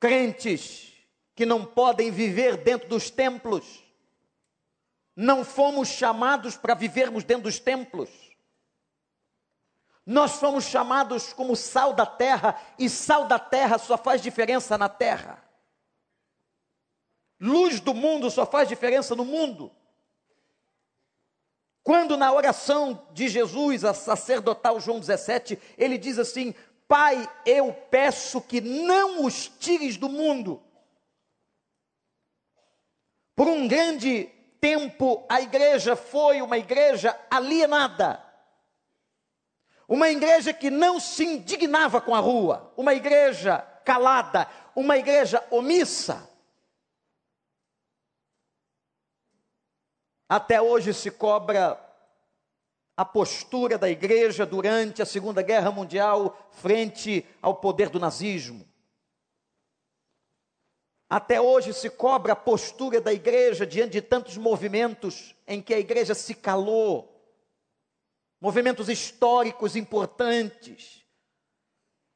Crentes 0.00 0.92
que 1.34 1.46
não 1.46 1.64
podem 1.64 2.10
viver 2.10 2.56
dentro 2.56 2.88
dos 2.88 3.10
templos, 3.10 3.84
não 5.14 5.44
fomos 5.44 5.88
chamados 5.88 6.56
para 6.56 6.74
vivermos 6.74 7.24
dentro 7.24 7.44
dos 7.44 7.58
templos. 7.58 8.10
Nós 10.04 10.32
fomos 10.38 10.64
chamados 10.64 11.32
como 11.32 11.56
sal 11.56 11.92
da 11.92 12.06
terra, 12.06 12.60
e 12.78 12.88
sal 12.88 13.26
da 13.26 13.38
terra 13.38 13.76
só 13.76 13.98
faz 13.98 14.22
diferença 14.22 14.78
na 14.78 14.88
terra. 14.88 15.42
Luz 17.40 17.80
do 17.80 17.92
mundo 17.92 18.30
só 18.30 18.46
faz 18.46 18.68
diferença 18.68 19.14
no 19.14 19.24
mundo. 19.24 19.74
Quando 21.86 22.16
na 22.16 22.32
oração 22.32 23.00
de 23.12 23.28
Jesus, 23.28 23.84
a 23.84 23.94
sacerdotal 23.94 24.80
João 24.80 24.98
17, 24.98 25.56
ele 25.78 25.96
diz 25.96 26.18
assim: 26.18 26.52
Pai, 26.88 27.30
eu 27.46 27.72
peço 27.72 28.40
que 28.40 28.60
não 28.60 29.24
os 29.24 29.46
tires 29.46 29.96
do 29.96 30.08
mundo. 30.08 30.60
Por 33.36 33.46
um 33.46 33.68
grande 33.68 34.24
tempo, 34.60 35.24
a 35.28 35.40
igreja 35.40 35.94
foi 35.94 36.42
uma 36.42 36.58
igreja 36.58 37.16
alienada. 37.30 38.20
Uma 39.86 40.10
igreja 40.10 40.52
que 40.52 40.70
não 40.70 40.98
se 40.98 41.22
indignava 41.22 42.00
com 42.00 42.16
a 42.16 42.18
rua, 42.18 42.72
uma 42.76 42.94
igreja 42.94 43.58
calada, 43.84 44.50
uma 44.74 44.98
igreja 44.98 45.40
omissa. 45.52 46.28
Até 50.28 50.60
hoje 50.60 50.92
se 50.92 51.10
cobra 51.10 51.80
a 52.96 53.04
postura 53.04 53.78
da 53.78 53.88
igreja 53.88 54.44
durante 54.44 55.02
a 55.02 55.06
Segunda 55.06 55.42
Guerra 55.42 55.70
Mundial 55.70 56.48
frente 56.50 57.24
ao 57.40 57.54
poder 57.56 57.90
do 57.90 58.00
nazismo. 58.00 58.66
Até 61.08 61.40
hoje 61.40 61.72
se 61.72 61.88
cobra 61.88 62.32
a 62.32 62.36
postura 62.36 63.00
da 63.00 63.12
igreja 63.12 63.64
diante 63.64 63.92
de 63.92 64.02
tantos 64.02 64.36
movimentos 64.36 65.36
em 65.46 65.62
que 65.62 65.72
a 65.72 65.78
igreja 65.78 66.14
se 66.14 66.34
calou, 66.34 67.22
movimentos 68.40 68.88
históricos 68.88 69.76
importantes, 69.76 71.04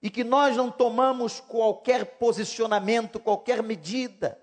e 0.03 0.11
que 0.11 0.25
nós 0.25 0.57
não 0.57 0.71
tomamos 0.73 1.39
qualquer 1.39 2.19
posicionamento, 2.19 3.21
qualquer 3.21 3.63
medida 3.63 4.43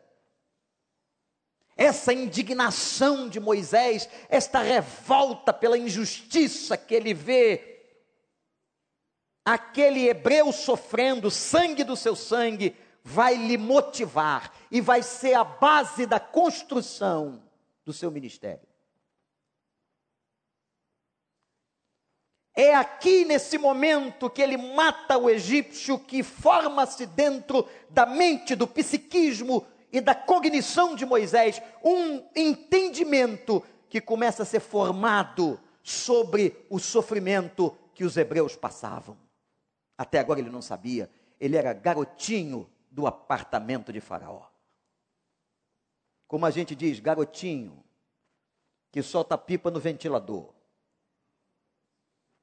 essa 1.77 2.11
indignação 2.11 3.29
de 3.29 3.39
Moisés, 3.39 4.09
esta 4.27 4.59
revolta 4.59 5.53
pela 5.53 5.77
injustiça 5.77 6.75
que 6.75 6.95
ele 6.95 7.13
vê, 7.13 7.77
aquele 9.45 10.07
hebreu 10.09 10.51
sofrendo, 10.51 11.29
sangue 11.29 11.83
do 11.83 11.95
seu 11.95 12.15
sangue, 12.15 12.75
vai 13.03 13.35
lhe 13.35 13.57
motivar 13.57 14.51
e 14.71 14.81
vai 14.81 15.03
ser 15.03 15.35
a 15.35 15.43
base 15.43 16.07
da 16.07 16.19
construção 16.19 17.43
do 17.85 17.93
seu 17.93 18.09
ministério. 18.09 18.67
É 22.53 22.73
aqui 22.73 23.23
nesse 23.23 23.59
momento 23.59 24.31
que 24.31 24.41
ele 24.41 24.57
mata 24.57 25.15
o 25.15 25.29
egípcio 25.29 25.99
que 25.99 26.23
forma-se 26.23 27.05
dentro 27.05 27.69
da 27.87 28.03
mente, 28.03 28.55
do 28.55 28.65
psiquismo 28.65 29.65
e 29.91 30.01
da 30.01 30.13
cognição 30.13 30.95
de 30.95 31.05
Moisés, 31.05 31.61
um 31.83 32.27
entendimento 32.35 33.63
que 33.89 34.01
começa 34.01 34.43
a 34.43 34.45
ser 34.45 34.59
formado 34.59 35.59
sobre 35.81 36.65
o 36.69 36.79
sofrimento 36.79 37.75
que 37.93 38.03
os 38.03 38.17
hebreus 38.17 38.55
passavam. 38.55 39.17
Até 39.97 40.19
agora 40.19 40.39
ele 40.39 40.49
não 40.49 40.61
sabia, 40.61 41.09
ele 41.39 41.55
era 41.55 41.73
garotinho 41.73 42.69
do 42.91 43.07
apartamento 43.07 43.93
de 43.93 44.01
Faraó. 44.01 44.47
Como 46.27 46.45
a 46.45 46.51
gente 46.51 46.75
diz, 46.75 46.99
garotinho 46.99 47.83
que 48.91 49.01
solta 49.01 49.37
pipa 49.37 49.69
no 49.69 49.79
ventilador, 49.79 50.53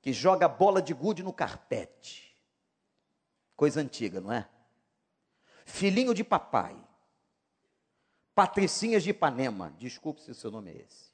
que 0.01 0.13
joga 0.13 0.47
bola 0.47 0.81
de 0.81 0.93
gude 0.93 1.23
no 1.23 1.33
carpete. 1.33 2.37
Coisa 3.57 3.81
antiga, 3.81 4.21
não 4.21 4.33
é? 4.33 4.49
Filhinho 5.65 6.13
de 6.13 6.23
papai, 6.23 6.77
Patricinhas 8.35 9.03
de 9.03 9.11
Ipanema. 9.11 9.73
Desculpe 9.79 10.21
se 10.21 10.31
o 10.31 10.35
seu 10.35 10.51
nome 10.51 10.73
é 10.73 10.77
esse. 10.83 11.13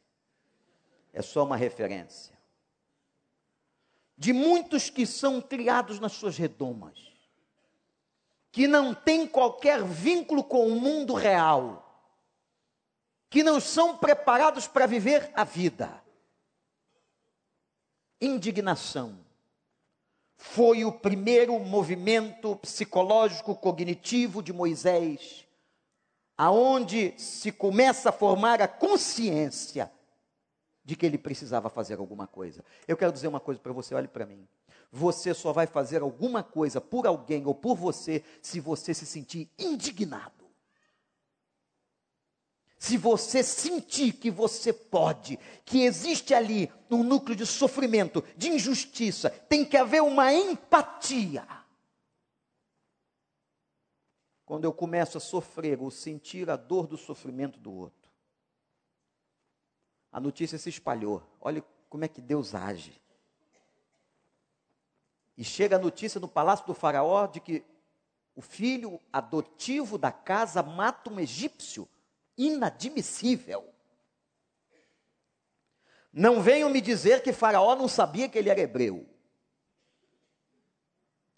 É 1.13 1.21
só 1.23 1.45
uma 1.45 1.57
referência. 1.57 2.39
De 4.17 4.33
muitos 4.33 4.91
que 4.91 5.07
são 5.07 5.41
criados 5.41 5.99
nas 5.99 6.13
suas 6.13 6.37
redomas, 6.37 6.99
que 8.53 8.67
não 8.67 8.95
têm 8.95 9.27
qualquer 9.27 9.85
vínculo 9.85 10.43
com 10.45 10.67
o 10.67 10.81
mundo 10.81 11.15
real, 11.15 11.87
que 13.29 13.43
não 13.43 13.61
são 13.61 13.97
preparados 13.97 14.67
para 14.67 14.87
viver 14.87 15.31
a 15.35 15.45
vida. 15.45 16.03
Indignação 18.21 19.19
foi 20.37 20.85
o 20.85 20.93
primeiro 20.93 21.59
movimento 21.59 22.57
psicológico 22.57 23.55
cognitivo 23.55 24.43
de 24.43 24.53
Moisés 24.53 25.47
aonde 26.41 27.13
se 27.19 27.53
começa 27.53 28.09
a 28.09 28.13
formar 28.13 28.63
a 28.63 28.67
consciência 28.67 29.93
de 30.83 30.97
que 30.97 31.05
ele 31.05 31.19
precisava 31.19 31.69
fazer 31.69 31.99
alguma 31.99 32.27
coisa. 32.27 32.65
Eu 32.89 32.97
quero 32.97 33.13
dizer 33.13 33.29
uma 33.29 33.39
coisa 33.39 33.61
para 33.61 33.75
você, 33.75 33.95
olhe 33.95 34.09
para 34.09 34.25
mim. 34.25 34.49
Você 34.91 35.35
só 35.35 35.53
vai 35.53 35.67
fazer 35.67 36.01
alguma 36.01 36.43
coisa 36.43 36.81
por 36.81 37.07
alguém 37.07 37.45
ou 37.45 37.55
por 37.55 37.77
você 37.77 38.25
se 38.41 38.59
você 38.59 38.95
se 38.95 39.05
sentir 39.05 39.51
indignado. 39.59 40.47
Se 42.79 42.97
você 42.97 43.43
sentir 43.43 44.15
que 44.15 44.31
você 44.31 44.73
pode, 44.73 45.39
que 45.67 45.83
existe 45.83 46.33
ali 46.33 46.73
um 46.91 47.03
núcleo 47.03 47.37
de 47.37 47.45
sofrimento, 47.45 48.25
de 48.35 48.49
injustiça, 48.49 49.29
tem 49.29 49.63
que 49.63 49.77
haver 49.77 50.03
uma 50.03 50.33
empatia 50.33 51.47
quando 54.51 54.65
eu 54.65 54.73
começo 54.73 55.17
a 55.17 55.21
sofrer 55.21 55.81
ou 55.81 55.93
sentir 55.93 56.51
a 56.51 56.57
dor 56.57 56.89
do 56.89 56.97
sofrimento 56.97 57.57
do 57.61 57.73
outro. 57.73 58.11
A 60.11 60.19
notícia 60.19 60.59
se 60.59 60.69
espalhou. 60.69 61.23
Olha 61.41 61.65
como 61.89 62.05
é 62.05 62.09
que 62.09 62.21
Deus 62.21 62.53
age. 62.53 63.01
E 65.39 65.45
chega 65.45 65.77
a 65.77 65.79
notícia 65.79 66.19
no 66.19 66.27
palácio 66.27 66.67
do 66.67 66.75
Faraó 66.75 67.29
de 67.29 67.39
que 67.39 67.65
o 68.35 68.43
filho 68.43 69.01
adotivo 69.13 69.97
da 69.97 70.11
casa 70.11 70.65
mata 70.65 71.11
um 71.11 71.21
egípcio. 71.21 71.89
Inadmissível. 72.37 73.73
Não 76.13 76.43
venham 76.43 76.69
me 76.69 76.81
dizer 76.81 77.23
que 77.23 77.33
Faraó 77.33 77.77
não 77.77 77.87
sabia 77.87 78.29
que 78.29 78.37
ele 78.37 78.51
era 78.51 78.61
hebreu. 78.61 79.09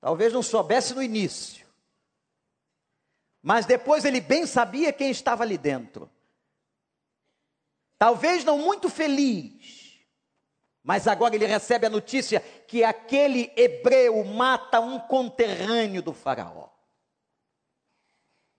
Talvez 0.01 0.33
não 0.33 0.43
soubesse 0.43 0.95
no 0.95 1.03
início. 1.03 1.62
Mas 3.43 3.67
depois 3.67 4.05
ele 4.05 4.21
bem 4.21 4.47
sabia 4.47 4.93
quem 4.93 5.11
estava 5.11 5.43
ali 5.43 5.59
dentro. 5.59 6.09
Talvez 7.99 8.45
não 8.45 8.59
muito 8.59 8.89
feliz, 8.89 10.01
mas 10.83 11.07
agora 11.07 11.35
ele 11.35 11.47
recebe 11.47 11.87
a 11.87 11.91
notícia 11.91 12.41
que 12.41 12.83
aquele 12.83 13.53
hebreu 13.57 14.25
mata 14.25 14.81
um 14.81 14.99
conterrâneo 14.99 16.03
do 16.03 16.13
Faraó. 16.13 16.69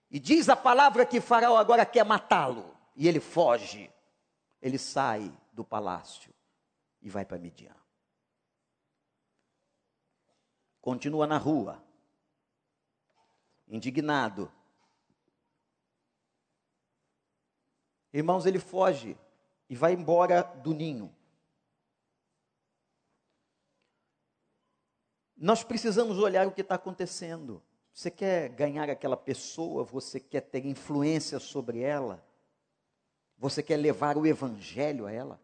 E 0.10 0.20
diz 0.20 0.48
a 0.48 0.56
palavra 0.56 1.06
que 1.06 1.20
Faraó 1.20 1.58
agora 1.58 1.86
quer 1.86 2.06
matá-lo. 2.06 2.78
E 2.96 3.08
ele 3.08 3.20
foge. 3.20 3.92
Ele 4.62 4.78
sai 4.78 5.32
do 5.52 5.66
palácio 5.66 6.34
e 7.02 7.10
vai 7.10 7.26
para 7.26 7.40
Midian. 7.40 7.76
Continua 10.80 11.26
na 11.26 11.38
rua, 11.38 11.84
indignado, 13.68 14.52
Irmãos, 18.14 18.46
ele 18.46 18.60
foge 18.60 19.18
e 19.68 19.76
vai 19.76 19.94
embora 19.94 20.44
do 20.44 20.72
ninho. 20.72 21.14
Nós 25.36 25.64
precisamos 25.64 26.20
olhar 26.20 26.48
o 26.48 26.52
que 26.52 26.62
está 26.62 26.76
acontecendo. 26.76 27.62
Você 27.92 28.12
quer 28.12 28.50
ganhar 28.50 28.90
aquela 28.90 29.18
pessoa, 29.18 29.84
você 29.84 30.20
quer 30.20 30.42
ter 30.42 30.66
influência 30.66 31.40
sobre 31.40 31.80
ela, 31.80 32.24
você 33.38 33.62
quer 33.64 33.78
levar 33.78 34.16
o 34.16 34.26
evangelho 34.26 35.06
a 35.06 35.12
ela, 35.12 35.42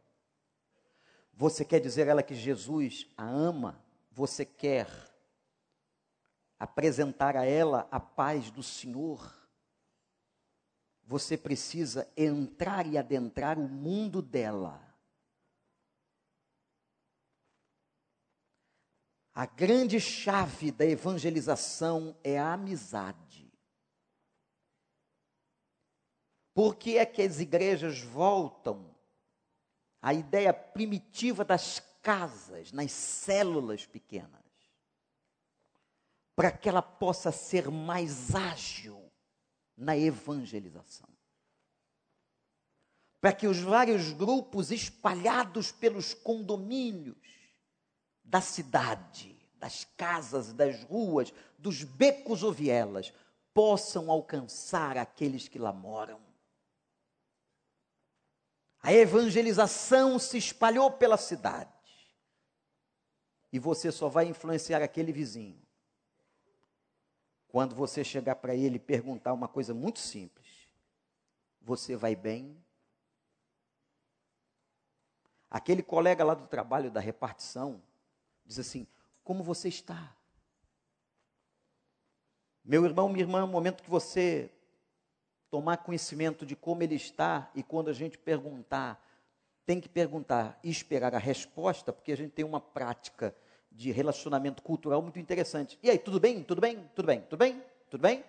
você 1.33 1.65
quer 1.65 1.79
dizer 1.79 2.07
a 2.07 2.11
ela 2.11 2.23
que 2.23 2.35
Jesus 2.35 3.07
a 3.17 3.27
ama, 3.27 3.83
você 4.11 4.45
quer 4.45 4.87
apresentar 6.59 7.35
a 7.35 7.45
ela 7.45 7.87
a 7.91 7.99
paz 7.99 8.51
do 8.51 8.61
Senhor 8.61 9.38
você 11.09 11.35
precisa 11.35 12.07
entrar 12.15 12.85
e 12.85 12.95
adentrar 12.95 13.57
o 13.57 13.67
mundo 13.67 14.21
dela. 14.21 14.79
A 19.33 19.47
grande 19.47 19.99
chave 19.99 20.71
da 20.71 20.85
evangelização 20.85 22.15
é 22.23 22.37
a 22.37 22.53
amizade. 22.53 23.51
Por 26.53 26.75
que 26.75 26.99
é 26.99 27.05
que 27.07 27.23
as 27.23 27.39
igrejas 27.39 28.01
voltam 28.01 28.95
à 29.99 30.13
ideia 30.13 30.53
primitiva 30.53 31.43
das 31.43 31.79
casas, 32.03 32.71
nas 32.71 32.91
células 32.91 33.83
pequenas? 33.83 34.45
Para 36.35 36.51
que 36.51 36.69
ela 36.69 36.83
possa 36.83 37.31
ser 37.31 37.71
mais 37.71 38.35
ágil 38.35 39.08
na 39.79 39.97
evangelização. 39.97 41.07
Para 43.21 43.33
que 43.33 43.47
os 43.47 43.59
vários 43.59 44.11
grupos 44.11 44.71
espalhados 44.71 45.71
pelos 45.71 46.13
condomínios 46.13 47.17
da 48.23 48.41
cidade, 48.41 49.35
das 49.55 49.85
casas, 49.97 50.53
das 50.53 50.83
ruas, 50.83 51.33
dos 51.57 51.83
becos 51.83 52.43
ou 52.43 52.51
vielas, 52.51 53.13
possam 53.53 54.11
alcançar 54.11 54.97
aqueles 54.97 55.47
que 55.47 55.57
lá 55.57 55.71
moram. 55.71 56.21
A 58.81 58.93
evangelização 58.93 60.19
se 60.19 60.37
espalhou 60.37 60.91
pela 60.91 61.17
cidade. 61.17 61.69
E 63.51 63.59
você 63.59 63.91
só 63.91 64.07
vai 64.07 64.27
influenciar 64.27 64.81
aquele 64.81 65.11
vizinho 65.11 65.68
quando 67.49 67.75
você 67.75 68.03
chegar 68.03 68.35
para 68.35 68.55
ele 68.55 68.77
e 68.77 68.79
perguntar 68.79 69.33
uma 69.33 69.47
coisa 69.47 69.73
muito 69.73 69.99
simples: 69.99 70.69
Você 71.61 71.95
vai 71.95 72.15
bem? 72.15 72.55
Aquele 75.49 75.81
colega 75.81 76.23
lá 76.23 76.35
do 76.35 76.47
trabalho, 76.47 76.91
da 76.91 76.99
repartição, 76.99 77.81
diz 78.45 78.59
assim: 78.59 78.87
Como 79.23 79.43
você 79.43 79.67
está? 79.67 80.15
Meu 82.63 82.85
irmão, 82.85 83.09
minha 83.09 83.23
irmã, 83.23 83.41
no 83.41 83.47
momento 83.47 83.81
que 83.81 83.89
você 83.89 84.51
tomar 85.49 85.77
conhecimento 85.77 86.45
de 86.45 86.55
como 86.55 86.83
ele 86.83 86.93
está 86.93 87.49
e 87.55 87.63
quando 87.63 87.89
a 87.89 87.93
gente 87.93 88.15
perguntar, 88.15 89.03
tem 89.65 89.81
que 89.81 89.89
perguntar 89.89 90.59
e 90.63 90.69
esperar 90.69 91.15
a 91.15 91.17
resposta, 91.17 91.91
porque 91.91 92.11
a 92.11 92.17
gente 92.17 92.31
tem 92.31 92.45
uma 92.45 92.61
prática 92.61 93.35
de 93.71 93.91
relacionamento 93.91 94.61
cultural 94.61 95.01
muito 95.01 95.19
interessante. 95.19 95.77
E 95.81 95.89
aí, 95.89 95.97
tudo 95.97 96.19
bem? 96.19 96.43
Tudo 96.43 96.61
bem? 96.61 96.89
Tudo 96.95 97.05
bem? 97.05 97.21
Tudo 97.21 97.39
bem? 97.39 97.63
Tudo 97.89 98.01
bem? 98.01 98.23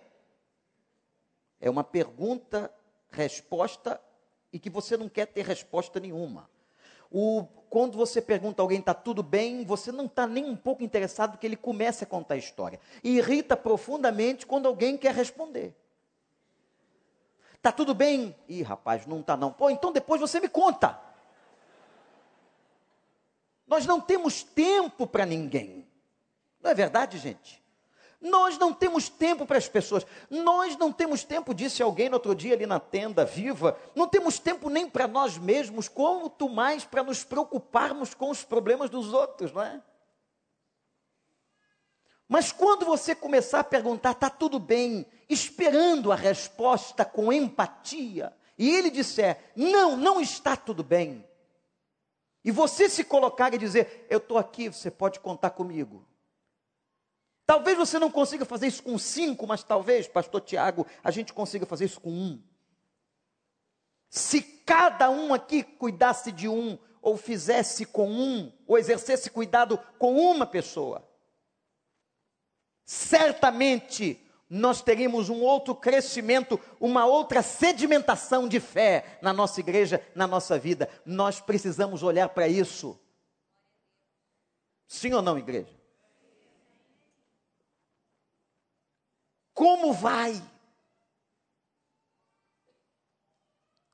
É 1.59 1.69
uma 1.69 1.83
pergunta, 1.83 2.71
resposta 3.11 4.01
e 4.51 4.59
que 4.59 4.69
você 4.69 4.97
não 4.97 5.07
quer 5.07 5.27
ter 5.27 5.45
resposta 5.45 5.99
nenhuma. 5.99 6.49
O, 7.11 7.45
quando 7.69 7.97
você 7.97 8.21
pergunta 8.21 8.61
a 8.61 8.63
alguém 8.63 8.79
está 8.79 8.93
tudo 8.93 9.21
bem, 9.21 9.65
você 9.65 9.91
não 9.91 10.05
está 10.05 10.25
nem 10.25 10.45
um 10.45 10.55
pouco 10.55 10.83
interessado 10.83 11.37
que 11.37 11.45
ele 11.45 11.57
comece 11.57 12.03
a 12.03 12.07
contar 12.07 12.35
a 12.35 12.37
história. 12.37 12.79
E 13.03 13.17
irrita 13.17 13.55
profundamente 13.57 14.45
quando 14.45 14.67
alguém 14.67 14.97
quer 14.97 15.13
responder. 15.13 15.75
Está 17.53 17.71
tudo 17.71 17.93
bem? 17.93 18.35
Ih, 18.47 18.63
rapaz, 18.63 19.05
não 19.05 19.19
está 19.19 19.37
não. 19.37 19.51
Pô, 19.51 19.69
então 19.69 19.91
depois 19.91 20.19
você 20.19 20.39
me 20.39 20.49
conta. 20.49 20.99
Nós 23.71 23.85
não 23.85 24.01
temos 24.01 24.43
tempo 24.43 25.07
para 25.07 25.25
ninguém. 25.25 25.87
Não 26.61 26.71
é 26.71 26.75
verdade, 26.75 27.17
gente? 27.17 27.63
Nós 28.19 28.57
não 28.57 28.73
temos 28.73 29.07
tempo 29.07 29.45
para 29.45 29.57
as 29.57 29.69
pessoas. 29.69 30.05
Nós 30.29 30.75
não 30.75 30.91
temos 30.91 31.23
tempo, 31.23 31.53
disse 31.53 31.81
alguém 31.81 32.09
no 32.09 32.15
outro 32.15 32.35
dia 32.35 32.53
ali 32.53 32.65
na 32.65 32.81
tenda 32.81 33.23
viva. 33.23 33.79
Não 33.95 34.09
temos 34.09 34.39
tempo 34.39 34.69
nem 34.69 34.89
para 34.89 35.07
nós 35.07 35.37
mesmos, 35.37 35.87
quanto 35.87 36.49
mais 36.49 36.83
para 36.83 37.01
nos 37.01 37.23
preocuparmos 37.23 38.13
com 38.13 38.29
os 38.29 38.43
problemas 38.43 38.89
dos 38.89 39.13
outros, 39.13 39.53
não 39.53 39.61
é? 39.61 39.81
Mas 42.27 42.51
quando 42.51 42.85
você 42.85 43.15
começar 43.15 43.61
a 43.61 43.63
perguntar, 43.63 44.11
está 44.11 44.29
tudo 44.29 44.59
bem, 44.59 45.05
esperando 45.29 46.11
a 46.11 46.15
resposta 46.15 47.05
com 47.05 47.31
empatia, 47.31 48.35
e 48.57 48.69
ele 48.69 48.89
disser, 48.89 49.53
não, 49.55 49.95
não 49.95 50.19
está 50.19 50.57
tudo 50.57 50.83
bem, 50.83 51.25
e 52.43 52.51
você 52.51 52.89
se 52.89 53.03
colocar 53.03 53.53
e 53.53 53.57
dizer, 53.57 54.05
eu 54.09 54.17
estou 54.17 54.37
aqui, 54.37 54.69
você 54.69 54.89
pode 54.89 55.19
contar 55.19 55.51
comigo. 55.51 56.07
Talvez 57.45 57.77
você 57.77 57.99
não 57.99 58.09
consiga 58.09 58.45
fazer 58.45 58.67
isso 58.67 58.81
com 58.81 58.97
cinco, 58.97 59.45
mas 59.45 59.63
talvez, 59.63 60.07
pastor 60.07 60.41
Tiago, 60.41 60.87
a 61.03 61.11
gente 61.11 61.33
consiga 61.33 61.65
fazer 61.65 61.85
isso 61.85 61.99
com 61.99 62.11
um. 62.11 62.41
Se 64.09 64.41
cada 64.41 65.09
um 65.09 65.33
aqui 65.33 65.63
cuidasse 65.63 66.31
de 66.31 66.47
um, 66.47 66.77
ou 67.01 67.17
fizesse 67.17 67.85
com 67.85 68.09
um, 68.09 68.51
ou 68.65 68.77
exercesse 68.77 69.29
cuidado 69.29 69.77
com 69.97 70.15
uma 70.15 70.45
pessoa, 70.45 71.07
certamente 72.85 74.19
nós 74.53 74.81
teríamos 74.81 75.29
um 75.29 75.39
outro 75.39 75.73
crescimento, 75.73 76.59
uma 76.77 77.05
outra 77.05 77.41
sedimentação 77.41 78.49
de 78.49 78.59
fé 78.59 79.17
na 79.21 79.31
nossa 79.31 79.61
igreja, 79.61 80.05
na 80.13 80.27
nossa 80.27 80.59
vida. 80.59 80.89
Nós 81.05 81.39
precisamos 81.39 82.03
olhar 82.03 82.27
para 82.27 82.49
isso. 82.49 82.99
Sim 84.85 85.13
ou 85.13 85.21
não, 85.21 85.37
igreja? 85.37 85.73
Como 89.53 89.93
vai? 89.93 90.43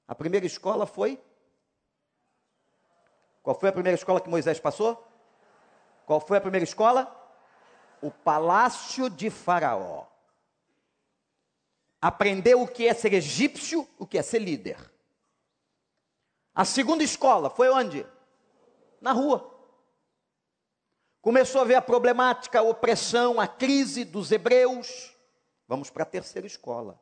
A 0.07 0.15
primeira 0.15 0.47
escola 0.47 0.87
foi? 0.87 1.21
Qual 3.43 3.59
foi 3.59 3.69
a 3.69 3.73
primeira 3.73 3.95
escola 3.95 4.19
que 4.19 4.27
Moisés 4.27 4.59
passou? 4.59 5.07
Qual 6.07 6.19
foi 6.19 6.37
a 6.39 6.41
primeira 6.41 6.63
escola? 6.63 7.15
O 8.01 8.09
palácio 8.09 9.07
de 9.07 9.29
Faraó. 9.29 10.16
Aprendeu 12.01 12.61
o 12.61 12.67
que 12.67 12.87
é 12.87 12.93
ser 12.93 13.13
egípcio, 13.13 13.87
o 13.97 14.05
que 14.05 14.17
é 14.17 14.21
ser 14.21 14.39
líder. 14.39 14.91
A 16.53 16.65
segunda 16.65 17.03
escola 17.03 17.49
foi 17.49 17.69
onde? 17.69 18.05
Na 19.01 19.11
rua. 19.11 19.53
Começou 21.21 21.61
a 21.61 21.65
ver 21.65 21.75
a 21.75 21.81
problemática, 21.81 22.59
a 22.59 22.63
opressão, 22.63 23.39
a 23.39 23.47
crise 23.47 24.05
dos 24.05 24.31
hebreus 24.31 25.17
Vamos 25.67 25.89
para 25.89 26.03
a 26.03 26.05
terceira 26.05 26.47
escola. 26.47 26.99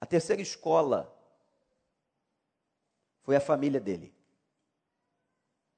A 0.00 0.06
terceira 0.06 0.40
escola 0.40 1.12
foi 3.22 3.34
a 3.34 3.40
família 3.40 3.80
dele, 3.80 4.14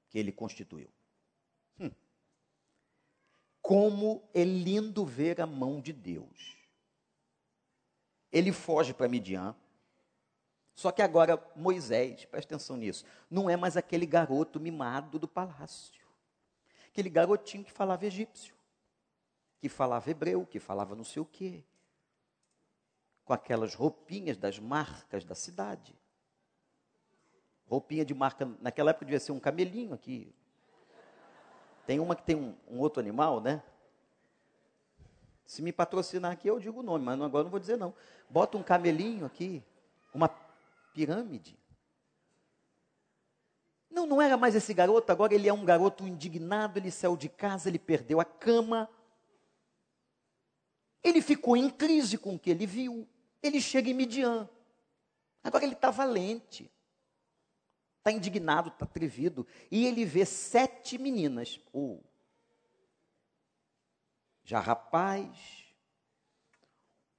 que 0.09 0.19
ele 0.19 0.31
constituiu. 0.31 0.91
Como 3.65 4.21
é 4.33 4.43
lindo 4.43 5.05
ver 5.05 5.41
a 5.41 5.47
mão 5.47 5.81
de 5.81 5.91
Deus. 5.91 6.55
Ele 8.31 8.51
foge 8.51 8.93
para 8.93 9.07
Midian. 9.07 9.55
Só 10.75 10.91
que 10.91 11.01
agora 11.01 11.41
Moisés, 11.55 12.25
presta 12.25 12.53
atenção 12.53 12.75
nisso, 12.75 13.05
não 13.31 13.49
é 13.49 13.55
mais 13.55 13.77
aquele 13.77 14.05
garoto 14.05 14.59
mimado 14.59 15.17
do 15.17 15.27
palácio 15.27 16.05
aquele 16.95 17.09
garotinho 17.09 17.65
que 17.65 17.73
falava 17.73 18.05
egípcio, 18.05 18.55
que 19.59 19.67
falava 19.67 20.09
hebreu, 20.09 20.45
que 20.45 20.61
falava 20.61 20.95
não 20.95 21.03
sei 21.03 21.21
o 21.21 21.25
quê, 21.25 21.61
com 23.25 23.33
aquelas 23.33 23.75
roupinhas 23.75 24.37
das 24.37 24.59
marcas 24.59 25.25
da 25.25 25.35
cidade. 25.35 25.93
Roupinha 27.67 28.05
de 28.05 28.13
marca, 28.13 28.45
naquela 28.61 28.91
época 28.91 29.03
devia 29.03 29.19
ser 29.19 29.33
um 29.33 29.39
camelinho 29.41 29.93
aqui. 29.93 30.33
Tem 31.85 31.99
uma 31.99 32.15
que 32.15 32.23
tem 32.23 32.35
um, 32.35 32.55
um 32.69 32.79
outro 32.79 32.99
animal, 32.99 33.39
né? 33.39 33.61
Se 35.45 35.61
me 35.61 35.71
patrocinar 35.71 36.31
aqui, 36.31 36.47
eu 36.47 36.59
digo 36.59 36.79
o 36.79 36.83
nome, 36.83 37.05
mas 37.05 37.21
agora 37.21 37.43
não 37.43 37.51
vou 37.51 37.59
dizer 37.59 37.77
não. 37.77 37.93
Bota 38.29 38.57
um 38.57 38.63
camelinho 38.63 39.25
aqui, 39.25 39.63
uma 40.13 40.29
pirâmide. 40.93 41.57
Não, 43.89 44.05
não 44.05 44.21
era 44.21 44.35
mais 44.35 44.55
esse 44.55 44.73
garoto, 44.73 45.11
agora 45.11 45.33
ele 45.33 45.47
é 45.47 45.53
um 45.53 45.63
garoto 45.63 46.05
indignado, 46.05 46.79
ele 46.79 46.91
saiu 46.91 47.15
de 47.15 47.29
casa, 47.29 47.69
ele 47.69 47.79
perdeu 47.79 48.19
a 48.19 48.25
cama. 48.25 48.89
Ele 51.03 51.21
ficou 51.21 51.55
em 51.55 51.69
crise 51.69 52.17
com 52.17 52.35
o 52.35 52.39
que 52.39 52.49
ele 52.49 52.65
viu. 52.65 53.07
Ele 53.41 53.61
chega 53.61 53.89
em 53.89 53.93
Midian. 53.93 54.49
Agora 55.43 55.63
ele 55.63 55.73
está 55.73 55.91
valente. 55.91 56.69
Está 58.05 58.15
indignado, 58.15 58.69
está 58.69 58.85
atrevido. 58.85 59.47
E 59.71 59.87
ele 59.87 60.05
vê 60.05 60.27
sete 60.27 60.95
meninas. 60.95 61.59
Oh. 61.73 61.97
Já 64.43 64.59
rapaz, 64.59 65.65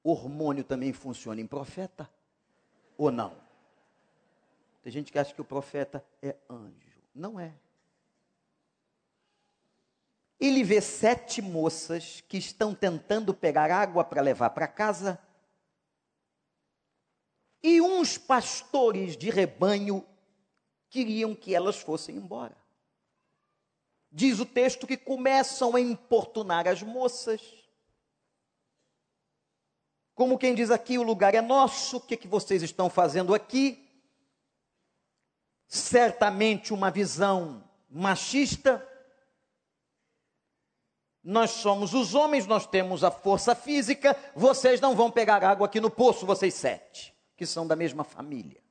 hormônio 0.01 0.62
também 0.62 0.93
funciona 0.93 1.41
em 1.41 1.47
profeta? 1.47 2.09
Ou 2.97 3.11
não? 3.11 3.37
Tem 4.80 4.93
gente 4.93 5.11
que 5.11 5.18
acha 5.18 5.34
que 5.34 5.41
o 5.41 5.45
profeta 5.45 6.07
é 6.22 6.37
anjo. 6.49 7.03
Não 7.12 7.41
é. 7.41 7.53
Ele 10.39 10.62
vê 10.62 10.80
sete 10.80 11.43
moças 11.43 12.20
que 12.28 12.39
estão 12.39 12.72
tentando 12.72 13.34
pegar 13.34 13.72
água 13.72 14.05
para 14.05 14.22
levar 14.22 14.51
para 14.51 14.68
casa. 14.68 15.20
E 17.61 17.80
uns 17.80 18.16
pastores 18.16 19.16
de 19.16 19.30
rebanho 19.30 20.07
queriam 20.89 21.34
que 21.34 21.55
elas 21.55 21.76
fossem 21.76 22.16
embora. 22.16 22.57
Diz 24.11 24.41
o 24.41 24.47
texto 24.47 24.87
que 24.87 24.97
começam 24.97 25.76
a 25.76 25.80
importunar 25.80 26.66
as 26.66 26.82
moças. 26.82 27.41
Como 30.14 30.39
quem 30.39 30.55
diz 30.55 30.70
aqui: 30.70 30.99
o 30.99 31.03
lugar 31.03 31.34
é 31.34 31.41
nosso, 31.41 31.99
o 31.99 32.01
que, 32.01 32.16
que 32.16 32.28
vocês 32.28 32.62
estão 32.62 32.89
fazendo 32.89 33.34
aqui? 33.34 33.87
certamente 35.66 36.72
uma 36.72 36.91
visão 36.91 37.62
machista. 37.89 38.87
Nós 41.22 41.51
somos 41.51 41.93
os 41.93 42.14
homens, 42.14 42.47
nós 42.47 42.66
temos 42.66 43.03
a 43.03 43.11
força 43.11 43.55
física, 43.55 44.16
vocês 44.34 44.80
não 44.80 44.95
vão 44.95 45.11
pegar 45.11 45.43
água 45.43 45.66
aqui 45.66 45.80
no 45.80 45.91
poço, 45.91 46.24
vocês 46.24 46.55
sete, 46.55 47.12
que 47.37 47.45
são 47.45 47.66
da 47.66 47.74
mesma 47.74 48.05
família. 48.05 48.62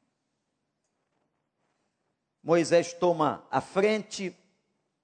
Moisés 2.45 2.93
toma 2.93 3.43
a 3.49 3.59
frente, 3.59 4.31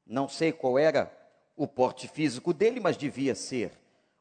não 0.05 0.29
sei 0.29 0.51
qual 0.51 0.77
era 0.77 1.11
o 1.55 1.67
porte 1.67 2.07
físico 2.07 2.53
dele, 2.53 2.79
mas 2.79 2.95
devia 2.95 3.33
ser 3.33 3.71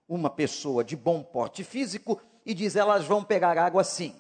uma 0.09 0.31
pessoa 0.31 0.83
de 0.83 0.97
bom 0.97 1.23
porte 1.23 1.63
físico, 1.63 2.19
e 2.47 2.55
diz: 2.55 2.77
Elas 2.77 3.05
vão 3.05 3.23
pegar 3.23 3.59
água 3.59 3.85
sim. 3.85 4.17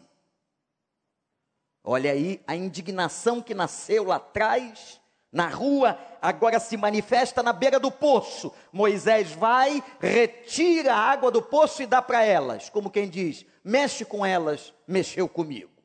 Olha 1.82 2.12
aí 2.12 2.42
a 2.46 2.54
indignação 2.54 3.40
que 3.40 3.54
nasceu 3.54 4.04
lá 4.04 4.16
atrás, 4.16 5.00
na 5.32 5.48
rua, 5.48 5.98
agora 6.20 6.60
se 6.60 6.76
manifesta 6.76 7.42
na 7.42 7.54
beira 7.54 7.80
do 7.80 7.90
poço. 7.90 8.52
Moisés 8.70 9.32
vai, 9.32 9.82
retira 9.98 10.92
a 10.92 11.10
água 11.10 11.30
do 11.30 11.40
poço 11.40 11.82
e 11.82 11.86
dá 11.86 12.02
para 12.02 12.22
elas, 12.22 12.68
como 12.68 12.90
quem 12.90 13.08
diz: 13.08 13.46
mexe 13.64 14.04
com 14.04 14.26
elas, 14.26 14.74
mexeu 14.86 15.26
comigo. 15.26 15.79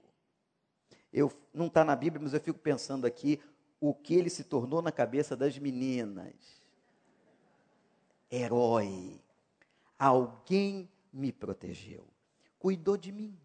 Eu 1.15 1.31
não 1.53 1.67
está 1.67 1.85
na 1.85 1.95
Bíblia, 1.95 2.21
mas 2.21 2.33
eu 2.33 2.41
fico 2.41 2.59
pensando 2.59 3.07
aqui 3.07 3.39
o 3.79 3.93
que 3.93 4.13
ele 4.13 4.29
se 4.29 4.43
tornou 4.43 4.81
na 4.81 4.91
cabeça 4.91 5.33
das 5.33 5.57
meninas. 5.57 6.35
Herói. 8.29 9.21
Alguém 9.97 10.91
me 11.13 11.31
protegeu, 11.31 12.05
cuidou 12.59 12.97
de 12.97 13.13
mim. 13.13 13.39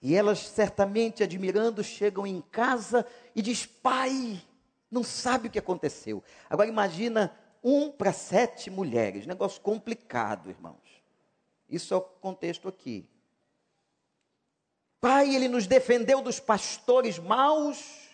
E 0.00 0.14
elas, 0.14 0.38
certamente 0.38 1.22
admirando, 1.22 1.84
chegam 1.84 2.26
em 2.26 2.40
casa 2.40 3.06
e 3.36 3.42
diz: 3.42 3.66
Pai, 3.66 4.42
não 4.90 5.02
sabe 5.04 5.48
o 5.48 5.50
que 5.50 5.58
aconteceu. 5.58 6.24
Agora 6.48 6.66
imagina 6.66 7.38
um 7.62 7.92
para 7.92 8.10
sete 8.10 8.70
mulheres, 8.70 9.26
negócio 9.26 9.60
complicado, 9.60 10.48
irmãos. 10.48 11.02
Isso 11.68 11.92
é 11.92 11.98
o 11.98 12.00
contexto 12.00 12.68
aqui. 12.68 13.06
Pai, 15.04 15.34
ele 15.34 15.48
nos 15.48 15.66
defendeu 15.66 16.22
dos 16.22 16.40
pastores 16.40 17.18
maus, 17.18 18.08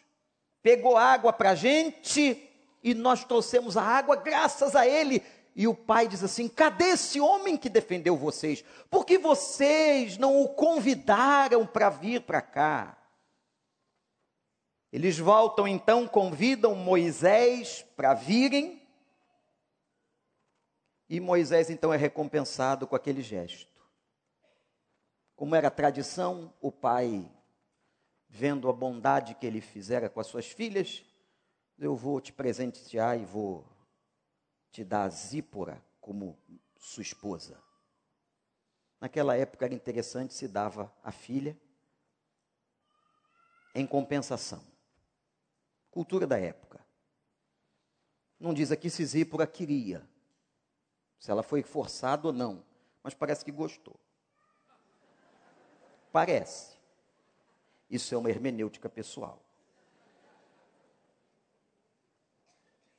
pegou 0.61 0.97
água 0.97 1.33
para 1.33 1.51
a 1.51 1.55
gente 1.55 2.51
e 2.83 2.95
nós 2.95 3.25
trouxemos 3.25 3.77
a 3.77 3.83
água 3.85 4.17
graças 4.17 4.75
a 4.75 4.85
ele. 4.89 5.23
E 5.55 5.69
o 5.69 5.75
pai 5.75 6.09
diz 6.09 6.25
assim: 6.25 6.49
cadê 6.49 6.87
esse 6.87 7.21
homem 7.21 7.57
que 7.57 7.69
defendeu 7.69 8.17
vocês? 8.17 8.65
Por 8.91 9.07
que 9.07 9.19
vocês 9.19 10.19
não 10.19 10.43
o 10.43 10.49
convidaram 10.49 11.65
para 11.65 11.91
vir 11.91 12.23
para 12.23 12.43
cá? 12.43 12.99
Eles 14.93 15.17
voltam 15.17 15.69
então, 15.69 16.09
convidam 16.09 16.75
Moisés 16.75 17.87
para 17.95 18.15
virem. 18.15 18.83
E 21.09 21.21
Moisés 21.21 21.71
então 21.71 21.95
é 21.95 21.97
recompensado 21.97 22.85
com 22.85 22.97
aquele 22.97 23.23
gesto. 23.23 23.70
Como 25.41 25.55
era 25.55 25.71
tradição, 25.71 26.53
o 26.61 26.71
pai, 26.71 27.27
vendo 28.29 28.69
a 28.69 28.75
bondade 28.75 29.35
que 29.35 29.47
ele 29.47 29.63
fizera 29.63 30.11
com 30.11 30.21
as 30.21 30.27
suas 30.27 30.45
filhas, 30.45 31.03
eu 31.79 31.97
vou 31.97 32.21
te 32.21 32.31
presentear 32.31 33.19
e 33.19 33.25
vou 33.25 33.67
te 34.71 34.85
dar 34.85 35.05
a 35.05 35.09
Zípora 35.09 35.83
como 35.99 36.39
sua 36.79 37.01
esposa. 37.03 37.59
Naquela 39.01 39.35
época 39.35 39.65
era 39.65 39.73
interessante, 39.73 40.35
se 40.35 40.47
dava 40.47 40.95
a 41.03 41.11
filha 41.11 41.59
em 43.75 43.87
compensação. 43.87 44.63
Cultura 45.91 46.27
da 46.27 46.39
época. 46.39 46.85
Não 48.39 48.53
diz 48.53 48.71
aqui 48.71 48.91
se 48.91 49.07
Zípora 49.07 49.47
queria, 49.47 50.07
se 51.19 51.31
ela 51.31 51.43
foi 51.43 51.63
forçada 51.63 52.27
ou 52.27 52.33
não, 52.35 52.63
mas 53.03 53.15
parece 53.15 53.43
que 53.43 53.51
gostou. 53.51 53.99
Parece. 56.13 56.77
Isso 57.89 58.15
é 58.15 58.19
uma 58.19 58.31
hermenêutica 58.31 58.89
pessoal. 58.89 59.43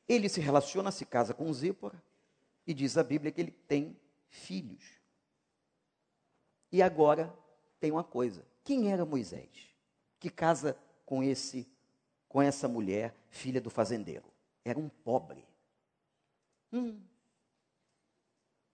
Ele 0.07 0.27
se 0.27 0.41
relaciona, 0.41 0.91
se 0.91 1.05
casa 1.05 1.33
com 1.33 1.51
Zípora, 1.53 2.01
e 2.67 2.73
diz 2.73 2.97
a 2.97 3.03
Bíblia 3.03 3.31
que 3.31 3.39
ele 3.39 3.51
tem 3.51 3.97
filhos. 4.29 4.83
E 6.71 6.81
agora 6.81 7.33
tem 7.79 7.91
uma 7.91 8.03
coisa: 8.03 8.45
quem 8.63 8.91
era 8.91 9.05
Moisés? 9.05 9.73
Que 10.19 10.29
casa 10.29 10.77
com 11.05 11.23
esse 11.23 11.67
com 12.27 12.41
essa 12.41 12.65
mulher, 12.65 13.13
filha 13.29 13.59
do 13.59 13.69
fazendeiro? 13.69 14.23
Era 14.63 14.79
um 14.79 14.87
pobre. 14.87 15.45
Hum. 16.71 17.01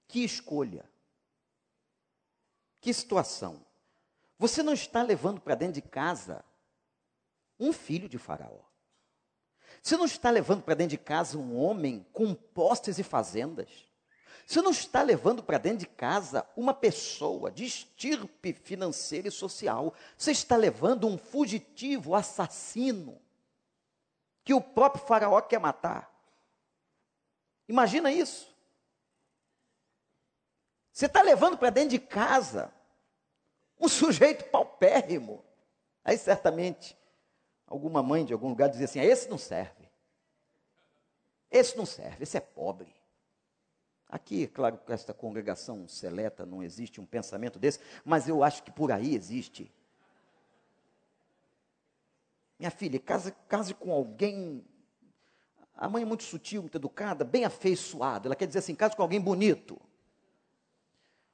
Que 0.08 0.24
escolha. 0.24 0.88
Que 2.80 2.94
situação. 2.94 3.66
Você 4.38 4.62
não 4.62 4.74
está 4.74 5.02
levando 5.02 5.42
para 5.42 5.56
dentro 5.56 5.76
de 5.76 5.82
casa 5.82 6.44
um 7.60 7.74
filho 7.74 8.08
de 8.08 8.18
Faraó. 8.18 8.62
Você 9.82 9.98
não 9.98 10.06
está 10.06 10.30
levando 10.30 10.64
para 10.64 10.76
dentro 10.76 10.92
de 10.92 10.98
casa 10.98 11.38
um 11.38 11.58
homem 11.58 12.06
com 12.14 12.34
postes 12.34 13.00
e 13.00 13.04
fazendas. 13.04 13.88
Você 14.46 14.62
não 14.62 14.72
está 14.72 15.02
levando 15.02 15.44
para 15.44 15.58
dentro 15.58 15.80
de 15.80 15.88
casa 15.88 16.48
uma 16.56 16.74
pessoa 16.74 17.52
de 17.52 17.66
estirpe 17.66 18.54
financeira 18.54 19.28
e 19.28 19.32
social. 19.32 19.94
Você 20.18 20.32
está 20.32 20.56
levando 20.56 21.08
um 21.08 21.18
fugitivo, 21.18 22.16
assassino, 22.16 23.22
que 24.46 24.54
o 24.54 24.62
próprio 24.62 25.06
Faraó 25.06 25.42
quer 25.42 25.60
matar. 25.60 26.10
Imagina 27.68 28.12
isso. 28.12 28.56
Você 30.94 31.08
está 31.08 31.22
levando 31.22 31.58
para 31.58 31.70
dentro 31.70 31.90
de 31.90 32.00
casa 32.00 32.74
um 33.82 33.88
sujeito 33.88 34.46
paupérrimo. 34.46 35.44
Aí 36.04 36.18
certamente 36.18 36.98
alguma 37.66 38.02
mãe 38.02 38.26
de 38.26 38.34
algum 38.34 38.50
lugar 38.50 38.70
dizia 38.70 38.86
assim: 38.86 39.00
ah, 39.00 39.06
esse 39.06 39.30
não 39.30 39.38
serve. 39.38 39.88
Esse 41.50 41.78
não 41.78 41.86
serve, 41.86 42.24
esse 42.24 42.38
é 42.38 42.42
pobre. 42.42 42.94
Aqui, 44.10 44.48
claro, 44.48 44.78
com 44.78 44.94
esta 44.94 45.14
congregação 45.14 45.88
seleta 45.88 46.46
não 46.46 46.64
existe 46.64 47.02
um 47.02 47.06
pensamento 47.06 47.60
desse, 47.60 47.80
mas 48.06 48.28
eu 48.28 48.42
acho 48.42 48.64
que 48.64 48.72
por 48.72 48.92
aí 48.92 49.14
existe. 49.14 49.72
Minha 52.58 52.72
filha, 52.72 53.00
case, 53.00 53.34
case 53.48 53.74
com 53.74 53.92
alguém. 53.92 54.66
A 55.76 55.88
mãe 55.90 56.04
é 56.04 56.06
muito 56.06 56.24
sutil, 56.24 56.62
muito 56.62 56.78
educada, 56.78 57.24
bem 57.24 57.46
afeiçoada. 57.46 58.28
Ela 58.28 58.36
quer 58.36 58.48
dizer 58.48 58.60
assim: 58.60 58.76
case 58.76 58.96
com 58.96 59.02
alguém 59.02 59.20
bonito. 59.20 59.80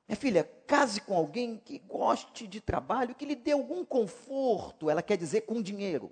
Minha 0.07 0.17
filha, 0.17 0.43
case 0.67 0.99
com 1.01 1.15
alguém 1.15 1.57
que 1.57 1.79
goste 1.79 2.45
de 2.47 2.59
trabalho, 2.59 3.15
que 3.15 3.25
lhe 3.25 3.35
dê 3.35 3.51
algum 3.51 3.85
conforto. 3.85 4.89
Ela 4.89 5.01
quer 5.01 5.17
dizer 5.17 5.41
com 5.41 5.61
dinheiro. 5.61 6.11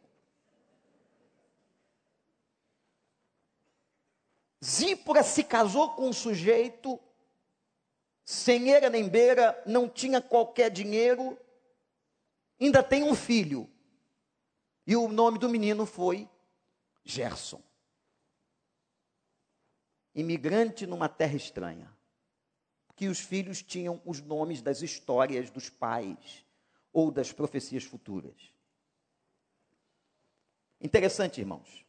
Zípora 4.63 5.23
se 5.23 5.43
casou 5.43 5.89
com 5.95 6.09
um 6.09 6.13
sujeito, 6.13 6.99
sem 8.23 8.71
era 8.71 8.89
nem 8.89 9.09
beira, 9.09 9.61
não 9.65 9.89
tinha 9.89 10.21
qualquer 10.21 10.69
dinheiro, 10.69 11.37
ainda 12.59 12.83
tem 12.83 13.03
um 13.03 13.15
filho. 13.15 13.67
E 14.85 14.95
o 14.95 15.07
nome 15.07 15.39
do 15.39 15.49
menino 15.49 15.85
foi 15.85 16.29
Gerson. 17.03 17.61
Imigrante 20.13 20.85
numa 20.85 21.09
terra 21.09 21.35
estranha. 21.35 21.91
Que 23.01 23.07
os 23.07 23.19
filhos 23.19 23.63
tinham 23.63 23.99
os 24.05 24.21
nomes 24.21 24.61
das 24.61 24.83
histórias 24.83 25.49
dos 25.49 25.69
pais 25.69 26.45
ou 26.93 27.09
das 27.09 27.31
profecias 27.31 27.83
futuras. 27.83 28.53
Interessante, 30.79 31.41
irmãos 31.41 31.81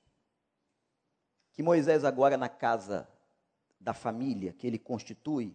que 1.53 1.63
Moisés, 1.63 2.05
agora 2.05 2.37
na 2.37 2.49
casa 2.49 3.09
da 3.79 3.93
família 3.93 4.53
que 4.53 4.67
ele 4.67 4.79
constitui, 4.79 5.55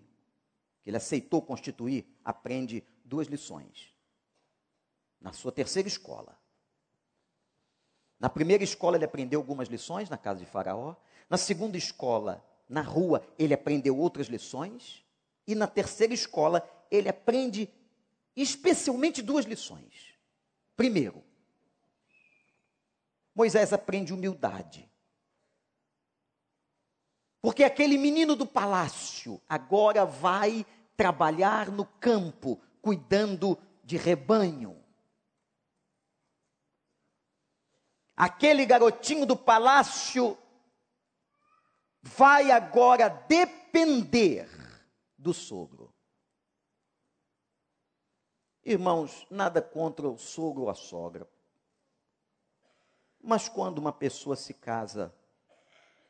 que 0.82 0.89
ele 0.89 0.97
aceitou 0.97 1.41
constituir, 1.41 2.05
aprende 2.24 2.84
duas 3.03 3.28
lições. 3.28 3.93
Na 5.20 5.34
sua 5.34 5.51
terceira 5.51 5.88
escola. 5.88 6.39
Na 8.20 8.30
primeira 8.30 8.64
escola, 8.64 8.95
ele 8.95 9.05
aprendeu 9.05 9.39
algumas 9.39 9.68
lições 9.68 10.10
na 10.10 10.18
casa 10.18 10.39
de 10.39 10.45
Faraó. 10.45 10.95
Na 11.30 11.38
segunda 11.38 11.78
escola, 11.78 12.45
na 12.70 12.82
rua, 12.82 13.26
ele 13.38 13.53
aprendeu 13.53 13.97
outras 13.97 14.28
lições. 14.28 15.03
E 15.47 15.55
na 15.55 15.65
terceira 15.65 16.13
escola, 16.13 16.67
ele 16.91 17.07
aprende 17.07 17.69
especialmente 18.35 19.21
duas 19.21 19.45
lições. 19.45 20.13
Primeiro, 20.75 21.23
Moisés 23.33 23.71
aprende 23.71 24.13
humildade. 24.13 24.89
Porque 27.41 27.63
aquele 27.63 27.97
menino 27.97 28.35
do 28.35 28.45
palácio 28.45 29.41
agora 29.47 30.05
vai 30.05 30.65
trabalhar 30.97 31.71
no 31.71 31.85
campo, 31.85 32.59
cuidando 32.81 33.57
de 33.83 33.95
rebanho. 33.95 34.83
Aquele 38.15 38.65
garotinho 38.65 39.25
do 39.25 39.37
palácio 39.37 40.37
vai 42.01 42.49
agora 42.49 43.07
depender 43.07 44.49
do 45.18 45.34
sogro. 45.34 45.93
Irmãos, 48.63 49.26
nada 49.30 49.61
contra 49.61 50.07
o 50.09 50.18
sogro 50.18 50.63
ou 50.63 50.70
a 50.70 50.76
sogra. 50.76 51.28
Mas 53.22 53.47
quando 53.49 53.78
uma 53.80 53.93
pessoa 53.93 54.36
se 54.36 54.53
casa, 54.53 55.13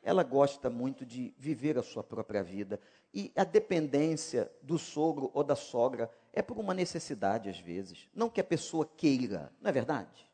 ela 0.02 0.24
gosta 0.24 0.70
muito 0.70 1.06
de 1.06 1.34
viver 1.38 1.78
a 1.78 1.84
sua 1.84 2.04
própria 2.04 2.44
vida. 2.44 2.80
E 3.14 3.32
a 3.36 3.44
dependência 3.44 4.52
do 4.62 4.78
sogro 4.78 5.32
ou 5.34 5.44
da 5.44 5.56
sogra 5.56 6.12
é 6.34 6.42
por 6.42 6.58
uma 6.58 6.74
necessidade, 6.74 7.50
às 7.50 7.60
vezes. 7.60 8.08
Não 8.14 8.30
que 8.30 8.42
a 8.42 8.44
pessoa 8.44 8.86
queira, 8.86 9.52
não 9.62 9.70
é 9.70 9.72
verdade? 9.72 10.28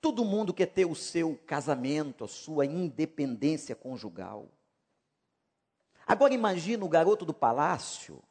Todo 0.00 0.24
mundo 0.24 0.54
quer 0.54 0.66
ter 0.66 0.84
o 0.84 0.94
seu 0.94 1.36
casamento, 1.46 2.24
a 2.24 2.28
sua 2.28 2.64
independência 2.64 3.74
conjugal. 3.74 4.48
Agora 6.08 6.32
imagina 6.32 6.86
o 6.86 6.88
garoto 6.88 7.26
do 7.26 7.34
palácio, 7.34 8.22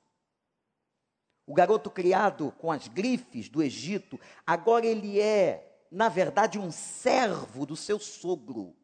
o 1.46 1.54
garoto 1.54 1.92
criado 1.92 2.52
com 2.58 2.72
as 2.72 2.88
grifes 2.88 3.48
do 3.50 3.62
Egito, 3.62 4.20
agora 4.48 4.84
ele 4.84 5.22
é, 5.22 5.86
na 5.92 6.10
verdade, 6.10 6.58
um 6.58 6.72
servo 6.72 7.68
do 7.68 7.76
seu 7.76 8.00
sogro. 8.00 8.76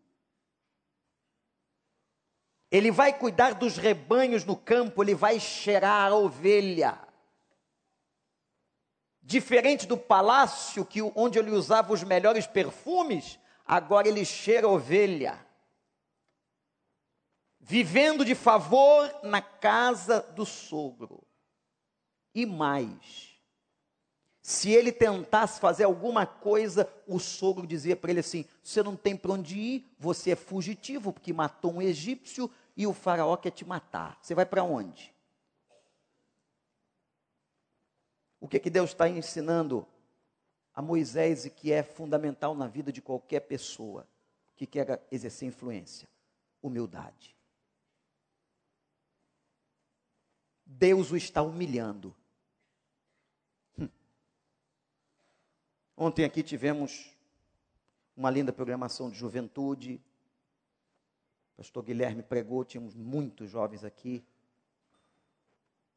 Ele 2.70 2.92
vai 2.92 3.18
cuidar 3.18 3.56
dos 3.56 3.78
rebanhos 3.78 4.46
no 4.46 4.56
campo, 4.56 5.04
ele 5.04 5.16
vai 5.16 5.40
cheirar 5.40 6.12
a 6.12 6.16
ovelha. 6.16 7.00
Diferente 9.24 9.88
do 9.88 9.98
palácio 9.98 10.86
que 10.86 11.02
onde 11.02 11.40
ele 11.40 11.50
usava 11.50 11.94
os 11.94 12.04
melhores 12.04 12.46
perfumes, 12.46 13.40
agora 13.66 14.08
ele 14.08 14.24
cheira 14.24 14.68
a 14.68 14.70
ovelha. 14.70 15.44
Vivendo 17.66 18.26
de 18.26 18.36
favor 18.36 19.10
na 19.24 19.42
casa 19.42 20.22
do 20.36 20.46
sogro. 20.46 21.24
E 22.36 22.46
mais, 22.46 23.40
se 24.42 24.70
ele 24.70 24.92
tentasse 24.92 25.62
fazer 25.62 25.86
alguma 25.86 26.26
coisa, 26.26 26.92
o 27.08 27.20
sogro 27.20 27.66
dizia 27.66 27.96
para 27.96 28.12
ele 28.12 28.20
assim: 28.20 28.44
Você 28.62 28.84
não 28.84 28.98
tem 28.98 29.16
para 29.16 29.32
onde 29.32 29.58
ir, 29.58 29.96
você 29.98 30.32
é 30.32 30.36
fugitivo, 30.36 31.14
porque 31.14 31.32
matou 31.32 31.76
um 31.76 31.82
egípcio, 31.82 32.52
e 32.76 32.86
o 32.86 32.94
faraó 32.94 33.38
quer 33.38 33.52
te 33.52 33.64
matar. 33.64 34.20
Você 34.22 34.36
vai 34.36 34.46
para 34.46 34.62
onde? 34.62 35.14
O 38.42 38.48
que, 38.50 38.60
que 38.60 38.70
Deus 38.70 38.90
está 38.90 39.08
ensinando 39.08 39.88
a 40.74 40.82
Moisés 40.82 41.46
e 41.46 41.50
que 41.50 41.72
é 41.72 41.82
fundamental 41.82 42.54
na 42.54 42.68
vida 42.68 42.92
de 42.92 43.02
qualquer 43.02 43.40
pessoa 43.40 44.06
que 44.54 44.68
quer 44.68 45.08
exercer 45.10 45.48
influência? 45.48 46.10
Humildade. 46.62 47.34
Deus 50.78 51.12
o 51.12 51.18
está 51.18 51.42
humilhando. 51.42 52.16
Hum. 53.78 53.88
Ontem 55.96 56.26
aqui 56.26 56.42
tivemos 56.42 57.16
uma 58.16 58.30
linda 58.30 58.52
programação 58.52 59.10
de 59.10 59.18
juventude, 59.18 60.02
pastor 61.56 61.84
Guilherme 61.84 62.24
pregou, 62.24 62.64
tínhamos 62.66 62.96
muitos 62.96 63.50
jovens 63.50 63.84
aqui, 63.84 64.24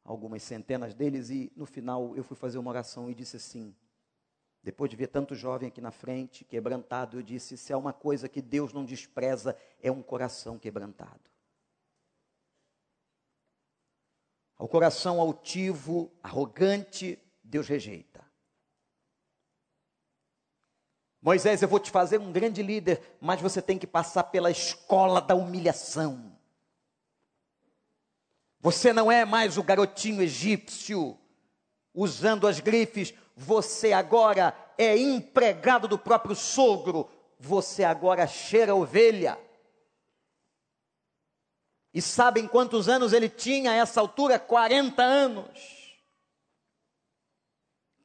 algumas 0.03 0.43
centenas 0.43 0.93
deles, 0.93 1.29
e 1.29 1.51
no 1.55 1.65
final 1.65 2.15
eu 2.15 2.23
fui 2.23 2.37
fazer 2.37 2.57
uma 2.57 2.69
oração 2.69 3.09
e 3.09 3.15
disse 3.15 3.37
assim: 3.37 3.75
depois 4.63 4.89
de 4.89 4.95
ver 4.95 5.07
tanto 5.07 5.33
jovem 5.33 5.69
aqui 5.69 5.81
na 5.81 5.91
frente, 5.91 6.45
quebrantado, 6.45 7.17
eu 7.17 7.23
disse: 7.23 7.57
se 7.57 7.73
é 7.73 7.77
uma 7.77 7.93
coisa 7.93 8.29
que 8.29 8.41
Deus 8.41 8.73
não 8.73 8.85
despreza, 8.85 9.57
é 9.81 9.91
um 9.91 10.03
coração 10.03 10.59
quebrantado. 10.59 11.36
Ao 14.57 14.67
coração 14.67 15.21
altivo, 15.21 16.11
arrogante, 16.23 17.19
Deus 17.43 17.67
rejeita. 17.67 18.25
Moisés, 21.21 21.61
eu 21.61 21.67
vou 21.67 21.79
te 21.79 21.91
fazer 21.91 22.19
um 22.19 22.31
grande 22.31 22.63
líder, 22.63 23.17
mas 23.19 23.41
você 23.41 23.61
tem 23.61 23.77
que 23.77 23.85
passar 23.85 24.23
pela 24.23 24.49
escola 24.49 25.19
da 25.19 25.35
humilhação. 25.35 26.37
Você 28.59 28.91
não 28.91 29.11
é 29.11 29.25
mais 29.25 29.57
o 29.57 29.63
garotinho 29.63 30.21
egípcio 30.21 31.17
usando 31.93 32.47
as 32.47 32.59
grifes, 32.59 33.13
você 33.35 33.91
agora 33.91 34.55
é 34.77 34.97
empregado 34.97 35.87
do 35.87 35.97
próprio 35.97 36.35
sogro, 36.35 37.09
você 37.39 37.83
agora 37.83 38.25
cheira 38.27 38.75
ovelha. 38.75 39.37
E 41.97 42.01
sabem 42.01 42.47
quantos 42.47 42.87
anos 42.87 43.11
ele 43.11 43.27
tinha 43.27 43.71
a 43.71 43.73
essa 43.73 43.99
altura? 43.99 44.37
40 44.37 45.01
anos. 45.01 45.97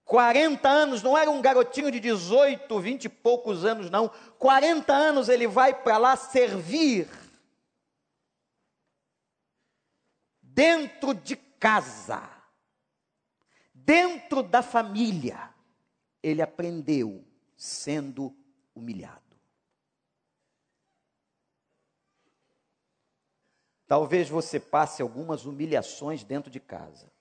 40 0.03 0.66
anos, 0.66 1.03
não 1.03 1.16
era 1.16 1.30
um 1.30 1.43
garotinho 1.43 1.90
de 1.90 2.01
18, 2.01 2.80
20 2.80 3.05
e 3.05 3.09
poucos 3.11 3.66
anos, 3.66 3.90
não. 3.90 4.09
40 4.38 4.95
anos 4.95 5.28
ele 5.28 5.47
vai 5.47 5.74
para 5.74 5.99
lá 5.99 6.16
servir. 6.16 7.07
Dentro 10.40 11.12
de 11.12 11.36
casa, 11.36 12.26
dentro 13.74 14.43
da 14.43 14.62
família, 14.62 15.51
ele 16.22 16.40
aprendeu 16.40 17.22
sendo 17.59 18.34
humilhado. 18.74 19.32
Talvez 23.93 24.26
você 24.26 24.59
passe 24.59 25.03
algumas 25.03 25.45
humilhações 25.45 26.24
dentro 26.24 26.51
de 26.51 26.59
casa. 26.59 27.12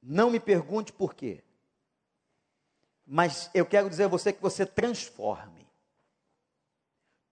Não 0.00 0.30
me 0.30 0.38
pergunte 0.38 0.92
por 0.92 1.12
quê. 1.12 1.42
Mas 3.04 3.50
eu 3.52 3.66
quero 3.66 3.90
dizer 3.90 4.04
a 4.04 4.08
você 4.08 4.32
que 4.32 4.40
você 4.40 4.64
transforme 4.64 5.66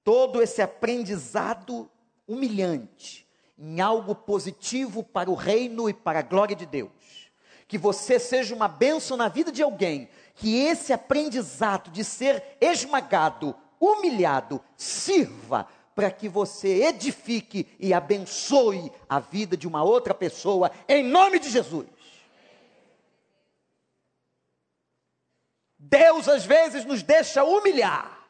todo 0.02 0.42
esse 0.42 0.60
aprendizado 0.60 1.88
humilhante 2.26 3.24
em 3.56 3.80
algo 3.80 4.12
positivo 4.12 5.04
para 5.04 5.30
o 5.30 5.36
reino 5.36 5.88
e 5.88 5.94
para 5.94 6.18
a 6.18 6.22
glória 6.22 6.56
de 6.56 6.66
Deus. 6.66 7.30
Que 7.68 7.78
você 7.78 8.18
seja 8.18 8.56
uma 8.56 8.66
bênção 8.66 9.16
na 9.16 9.28
vida 9.28 9.52
de 9.52 9.62
alguém, 9.62 10.08
que 10.34 10.52
esse 10.56 10.92
aprendizado 10.92 11.92
de 11.92 12.02
ser 12.02 12.56
esmagado, 12.60 13.56
humilhado, 13.80 14.62
sirva 14.76 15.66
para 15.94 16.10
que 16.10 16.28
você 16.28 16.84
edifique 16.84 17.66
e 17.78 17.92
abençoe 17.92 18.92
a 19.08 19.18
vida 19.18 19.56
de 19.56 19.66
uma 19.66 19.82
outra 19.82 20.14
pessoa, 20.14 20.70
em 20.88 21.02
nome 21.02 21.38
de 21.38 21.50
Jesus. 21.50 21.88
Deus 25.78 26.28
às 26.28 26.44
vezes 26.44 26.84
nos 26.84 27.02
deixa 27.02 27.42
humilhar, 27.42 28.28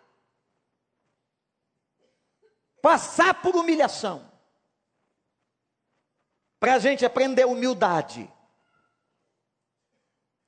passar 2.80 3.42
por 3.42 3.57
humilhação, 3.57 4.30
para 6.59 6.74
a 6.74 6.78
gente 6.78 7.05
aprender 7.05 7.44
humildade. 7.44 8.30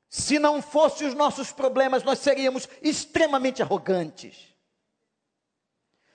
Se 0.09 0.39
não 0.39 0.61
fossem 0.61 1.09
os 1.09 1.15
nossos 1.15 1.51
problemas, 1.51 2.03
nós 2.03 2.19
seríamos 2.19 2.69
extremamente 2.83 3.63
arrogantes. 3.63 4.52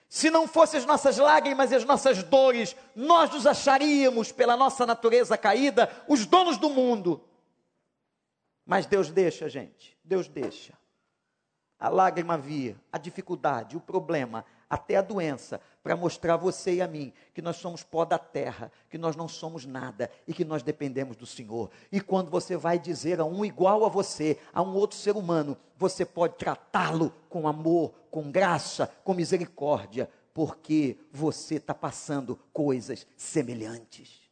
Se 0.09 0.29
não 0.29 0.47
fossem 0.47 0.79
as 0.79 0.85
nossas 0.85 1.17
lágrimas 1.17 1.71
e 1.71 1.75
as 1.75 1.83
nossas 1.83 2.23
dores, 2.23 2.75
nós 2.95 3.29
nos 3.29 3.45
acharíamos, 3.45 4.31
pela 4.31 4.55
nossa 4.55 4.85
natureza 4.85 5.37
caída, 5.37 5.91
os 6.07 6.25
donos 6.25 6.57
do 6.57 6.69
mundo. 6.69 7.23
Mas 8.65 8.85
Deus 8.85 9.09
deixa, 9.09 9.49
gente, 9.49 9.97
Deus 10.03 10.27
deixa. 10.27 10.73
A 11.79 11.89
lágrima 11.89 12.37
vir, 12.37 12.79
a 12.91 12.97
dificuldade, 12.97 13.77
o 13.77 13.81
problema, 13.81 14.45
até 14.69 14.95
a 14.95 15.01
doença, 15.01 15.61
para 15.87 15.95
mostrar 15.95 16.33
a 16.33 16.37
você 16.37 16.73
e 16.73 16.81
a 16.81 16.87
mim 16.87 17.13
que 17.33 17.41
nós 17.41 17.55
somos 17.55 17.81
pó 17.81 18.03
da 18.03 18.19
terra, 18.19 18.69
que 18.89 18.97
nós 18.97 19.15
não 19.15 19.25
somos 19.25 19.65
nada 19.65 20.11
e 20.27 20.33
que 20.33 20.43
nós 20.43 20.61
dependemos 20.61 21.15
do 21.15 21.25
Senhor. 21.25 21.71
E 21.89 22.01
quando 22.01 22.29
você 22.29 22.57
vai 22.57 22.77
dizer 22.77 23.21
a 23.21 23.23
um 23.23 23.45
igual 23.45 23.85
a 23.85 23.87
você, 23.87 24.37
a 24.51 24.61
um 24.61 24.75
outro 24.75 24.97
ser 24.97 25.15
humano, 25.15 25.55
você 25.77 26.03
pode 26.03 26.35
tratá-lo 26.35 27.13
com 27.29 27.47
amor, 27.47 27.93
com 28.11 28.29
graça, 28.29 28.93
com 29.01 29.13
misericórdia, 29.13 30.09
porque 30.33 30.97
você 31.09 31.55
está 31.55 31.73
passando 31.73 32.37
coisas 32.51 33.07
semelhantes. 33.15 34.29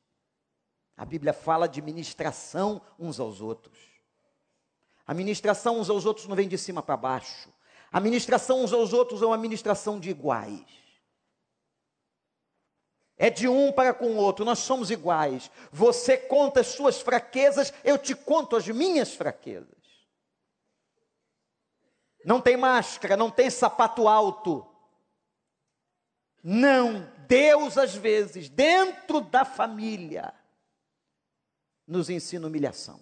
A 0.98 1.06
Bíblia 1.06 1.32
fala 1.32 1.70
de 1.70 1.82
ministração 1.82 2.82
uns 3.00 3.18
aos 3.18 3.40
outros. 3.40 3.78
A 5.08 5.14
ministração 5.14 5.80
uns 5.80 5.90
aos 5.90 6.06
outros 6.06 6.28
não 6.28 6.36
vem 6.36 6.50
de 6.50 6.58
cima 6.58 6.84
para 6.84 6.98
baixo. 6.98 7.50
A 7.94 8.02
ministração 8.02 8.62
uns 8.62 8.74
aos 8.74 8.92
outros 8.92 9.22
é 9.22 9.26
uma 9.26 9.38
ministração 9.38 10.02
de 10.02 10.10
iguais. 10.10 10.85
É 13.18 13.30
de 13.30 13.48
um 13.48 13.72
para 13.72 13.94
com 13.94 14.08
o 14.08 14.18
outro, 14.18 14.44
nós 14.44 14.60
somos 14.60 14.92
iguais. 14.92 15.50
Você 15.72 16.18
conta 16.18 16.60
as 16.60 16.68
suas 16.68 17.00
fraquezas, 17.00 17.74
eu 17.84 17.98
te 17.98 18.14
conto 18.14 18.56
as 18.56 18.68
minhas 18.68 19.14
fraquezas. 19.14 19.76
Não 22.26 22.42
tem 22.42 22.58
máscara, 22.58 23.16
não 23.16 23.30
tem 23.30 23.50
sapato 23.50 24.08
alto. 24.08 24.68
Não, 26.44 27.10
Deus 27.28 27.78
às 27.78 27.96
vezes, 27.96 28.50
dentro 28.50 29.22
da 29.22 29.46
família, 29.46 30.34
nos 31.88 32.10
ensina 32.10 32.48
humilhação. 32.48 33.00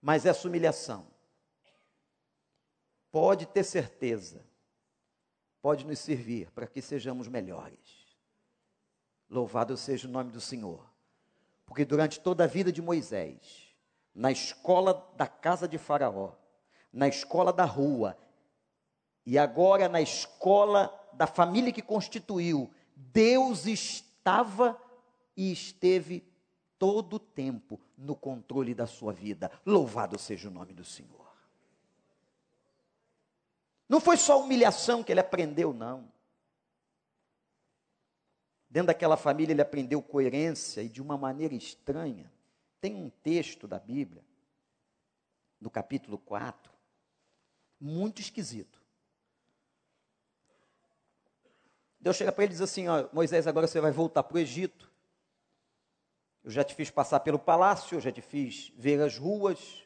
Mas 0.00 0.24
essa 0.24 0.46
humilhação, 0.46 1.10
pode 3.10 3.46
ter 3.46 3.64
certeza, 3.64 4.45
pode 5.66 5.84
nos 5.84 5.98
servir 5.98 6.48
para 6.52 6.64
que 6.64 6.80
sejamos 6.80 7.26
melhores. 7.26 8.06
Louvado 9.28 9.76
seja 9.76 10.06
o 10.06 10.10
nome 10.12 10.30
do 10.30 10.40
Senhor. 10.40 10.88
Porque 11.64 11.84
durante 11.84 12.20
toda 12.20 12.44
a 12.44 12.46
vida 12.46 12.70
de 12.70 12.80
Moisés, 12.80 13.74
na 14.14 14.30
escola 14.30 15.04
da 15.16 15.26
casa 15.26 15.66
de 15.66 15.76
Faraó, 15.76 16.34
na 16.92 17.08
escola 17.08 17.52
da 17.52 17.64
rua, 17.64 18.16
e 19.26 19.36
agora 19.36 19.88
na 19.88 20.00
escola 20.00 20.88
da 21.12 21.26
família 21.26 21.72
que 21.72 21.82
constituiu, 21.82 22.70
Deus 22.94 23.66
estava 23.66 24.80
e 25.36 25.50
esteve 25.50 26.32
todo 26.78 27.14
o 27.14 27.18
tempo 27.18 27.80
no 27.98 28.14
controle 28.14 28.72
da 28.72 28.86
sua 28.86 29.12
vida. 29.12 29.50
Louvado 29.66 30.16
seja 30.16 30.48
o 30.48 30.52
nome 30.52 30.72
do 30.72 30.84
Senhor. 30.84 31.25
Não 33.88 34.00
foi 34.00 34.16
só 34.16 34.40
humilhação 34.40 35.02
que 35.02 35.12
ele 35.12 35.20
aprendeu, 35.20 35.72
não. 35.72 36.10
Dentro 38.68 38.88
daquela 38.88 39.16
família 39.16 39.52
ele 39.52 39.62
aprendeu 39.62 40.02
coerência 40.02 40.82
e 40.82 40.88
de 40.88 41.00
uma 41.00 41.16
maneira 41.16 41.54
estranha. 41.54 42.30
Tem 42.80 42.94
um 42.94 43.08
texto 43.08 43.66
da 43.66 43.78
Bíblia, 43.78 44.24
no 45.60 45.70
capítulo 45.70 46.18
4, 46.18 46.72
muito 47.80 48.20
esquisito. 48.20 48.82
Deus 51.98 52.16
chega 52.16 52.30
para 52.30 52.44
ele 52.44 52.52
e 52.52 52.54
diz 52.54 52.60
assim: 52.60 52.88
ó, 52.88 53.08
Moisés, 53.12 53.46
agora 53.46 53.66
você 53.66 53.80
vai 53.80 53.92
voltar 53.92 54.22
para 54.22 54.36
o 54.36 54.38
Egito. 54.38 54.90
Eu 56.44 56.50
já 56.50 56.62
te 56.62 56.74
fiz 56.74 56.90
passar 56.90 57.20
pelo 57.20 57.38
palácio, 57.38 57.96
eu 57.96 58.00
já 58.00 58.12
te 58.12 58.22
fiz 58.22 58.72
ver 58.76 59.00
as 59.00 59.16
ruas, 59.16 59.84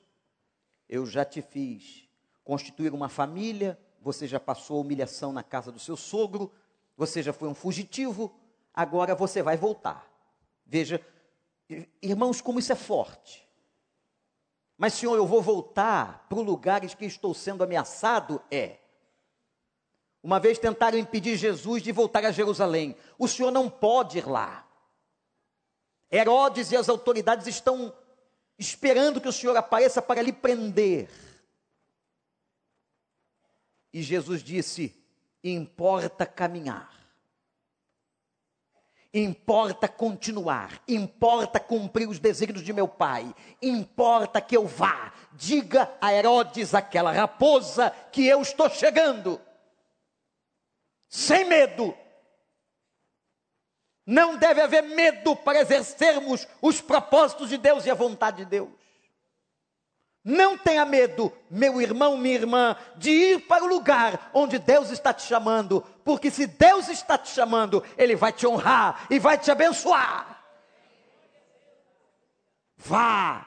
eu 0.89 1.07
já 1.07 1.25
te 1.25 1.41
fiz 1.41 2.07
constituir 2.45 2.93
uma 2.93 3.09
família, 3.09 3.79
você 4.01 4.27
já 4.27 4.41
passou 4.41 4.81
humilhação 4.81 5.33
na 5.33 5.43
casa 5.43 5.71
do 5.71 5.79
seu 5.79 5.97
sogro, 5.97 6.51
você 6.97 7.23
já 7.23 7.33
foi 7.33 7.49
um 7.49 7.55
fugitivo, 7.55 8.35
agora 8.75 9.15
você 9.15 9.43
vai 9.43 9.57
voltar. 9.57 10.11
Veja, 10.65 11.05
irmãos, 12.01 12.41
como 12.41 12.59
isso 12.59 12.73
é 12.73 12.77
forte. 12.77 13.47
Mas, 14.79 14.95
Senhor, 14.95 15.17
eu 15.17 15.27
vou 15.27 15.43
voltar 15.43 16.27
para 16.29 16.39
o 16.39 16.43
lugar 16.43 16.83
em 16.83 16.89
que 16.89 17.05
estou 17.05 17.35
sendo 17.35 17.63
ameaçado? 17.63 18.41
É. 18.51 18.79
Uma 20.23 20.41
vez 20.41 20.59
tentaram 20.59 20.99
impedir 20.99 21.37
Jesus 21.37 21.83
de 21.83 21.93
voltar 21.93 22.25
a 22.25 22.31
Jerusalém. 22.31 22.97
O 23.19 23.29
Senhor 23.29 23.51
não 23.51 23.69
pode 23.69 24.19
ir 24.19 24.27
lá. 24.27 24.67
Herodes 26.11 26.73
e 26.73 26.77
as 26.77 26.89
autoridades 26.89 27.47
estão 27.47 27.93
esperando 28.59 29.21
que 29.21 29.29
o 29.29 29.33
Senhor 29.33 29.57
apareça 29.57 30.03
para 30.03 30.23
lhe 30.23 30.33
prender. 30.33 31.09
E 33.93 34.03
Jesus 34.03 34.43
disse: 34.43 34.95
importa 35.43 36.25
caminhar, 36.27 36.91
importa 39.13 39.89
continuar, 39.89 40.83
importa 40.87 41.59
cumprir 41.59 42.09
os 42.09 42.19
desígnios 42.19 42.65
de 42.65 42.73
meu 42.73 42.87
Pai, 42.87 43.35
importa 43.61 44.41
que 44.41 44.57
eu 44.57 44.67
vá. 44.67 45.13
Diga 45.33 45.91
a 46.01 46.13
Herodes, 46.13 46.75
aquela 46.75 47.13
raposa, 47.13 47.91
que 48.13 48.27
eu 48.27 48.43
estou 48.43 48.69
chegando, 48.69 49.41
sem 51.09 51.45
medo. 51.45 51.97
Não 54.07 54.37
deve 54.37 54.61
haver 54.61 54.83
medo 54.83 55.37
para 55.37 55.61
exercermos 55.61 56.47
os 56.61 56.81
propósitos 56.81 57.49
de 57.49 57.57
Deus 57.57 57.87
e 57.87 57.91
a 57.91 57.95
vontade 57.95 58.39
de 58.39 58.45
Deus. 58.45 58.80
Não 60.23 60.57
tenha 60.59 60.85
medo, 60.85 61.33
meu 61.51 61.81
irmão, 61.81 62.17
minha 62.19 62.35
irmã, 62.35 62.77
de 62.97 63.11
ir 63.11 63.47
para 63.47 63.65
o 63.65 63.69
lugar 63.69 64.31
onde 64.35 64.59
Deus 64.59 64.91
está 64.91 65.15
te 65.15 65.23
chamando, 65.23 65.83
porque 66.05 66.31
se 66.31 66.47
Deus 66.47 66.89
está 66.89 67.17
te 67.17 67.31
chamando, 67.31 67.83
Ele 67.97 68.15
vai 68.15 68.31
te 68.31 68.47
honrar 68.47 69.07
e 69.09 69.19
vai 69.19 69.39
te 69.39 69.51
abençoar. 69.51 70.43
Vá, 72.77 73.47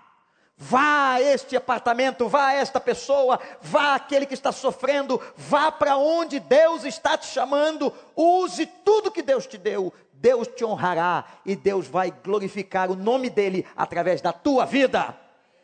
vá 0.57 1.13
a 1.13 1.21
este 1.21 1.55
apartamento, 1.55 2.27
vá 2.27 2.47
a 2.47 2.53
esta 2.55 2.79
pessoa, 2.79 3.39
vá 3.61 3.93
aquele 3.93 4.25
que 4.25 4.33
está 4.33 4.51
sofrendo, 4.51 5.21
vá 5.37 5.71
para 5.71 5.97
onde 5.97 6.39
Deus 6.39 6.85
está 6.85 7.15
te 7.15 7.27
chamando, 7.27 7.93
use 8.15 8.65
tudo 8.65 9.11
que 9.11 9.21
Deus 9.21 9.45
te 9.45 9.59
deu, 9.59 9.93
Deus 10.11 10.47
te 10.47 10.65
honrará 10.65 11.25
e 11.45 11.55
Deus 11.55 11.85
vai 11.85 12.09
glorificar 12.23 12.89
o 12.89 12.95
nome 12.95 13.29
dEle 13.29 13.67
através 13.75 14.21
da 14.21 14.33
tua 14.33 14.65
vida. 14.65 15.22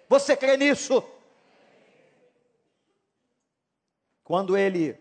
Você 0.10 0.36
crê 0.36 0.58
nisso? 0.58 1.02
Quando 4.24 4.58
ele 4.58 5.00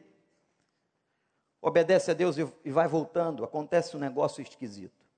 obedece 1.63 2.11
a 2.11 2.15
Deus 2.15 2.37
e 2.37 2.71
vai 2.71 2.87
voltando, 2.87 3.43
acontece 3.43 3.97
um 3.97 4.01
negócio 4.01 4.43
esquisito. 4.43 5.09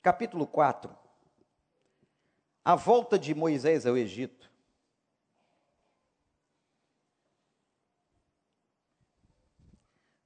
Capítulo 0.00 0.46
4. 0.46 0.96
A 2.64 2.74
volta 2.74 3.18
de 3.18 3.34
Moisés 3.34 3.84
ao 3.84 3.98
Egito. 3.98 4.50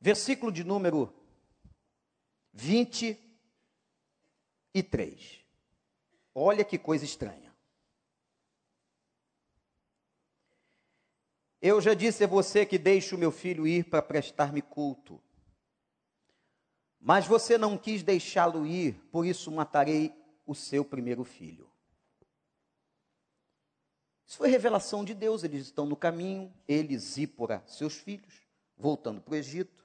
Versículo 0.01 0.53
de 0.53 0.63
número 0.63 1.13
23. 2.53 5.48
Olha 6.41 6.65
que 6.65 6.79
coisa 6.79 7.05
estranha. 7.05 7.53
Eu 11.61 11.81
já 11.81 11.95
disse 11.95 12.23
a 12.23 12.29
você 12.29 12.65
que 12.65 12.79
deixo 12.79 13.19
meu 13.19 13.33
filho 13.33 13.67
ir 13.67 13.91
para 13.91 14.01
prestar-me 14.01 14.63
culto. 14.63 15.21
Mas 17.01 17.27
você 17.27 17.59
não 17.59 17.77
quis 17.77 18.05
deixá-lo 18.05 18.65
ir, 18.65 18.95
por 19.11 19.27
isso 19.27 19.51
matarei 19.51 20.15
o 20.47 20.55
seu 20.55 20.85
primeiro 20.85 21.25
filho. 21.25 21.69
Isso 24.25 24.39
foi 24.39 24.49
revelação 24.49 25.05
de 25.05 25.15
Deus. 25.15 25.43
Eles 25.43 25.63
estão 25.63 25.87
no 25.87 25.97
caminho, 25.97 26.55
eles, 26.69 27.03
Zípora, 27.03 27.65
seus 27.67 27.95
filhos, 27.95 28.47
voltando 28.77 29.21
para 29.21 29.33
o 29.33 29.37
Egito. 29.37 29.85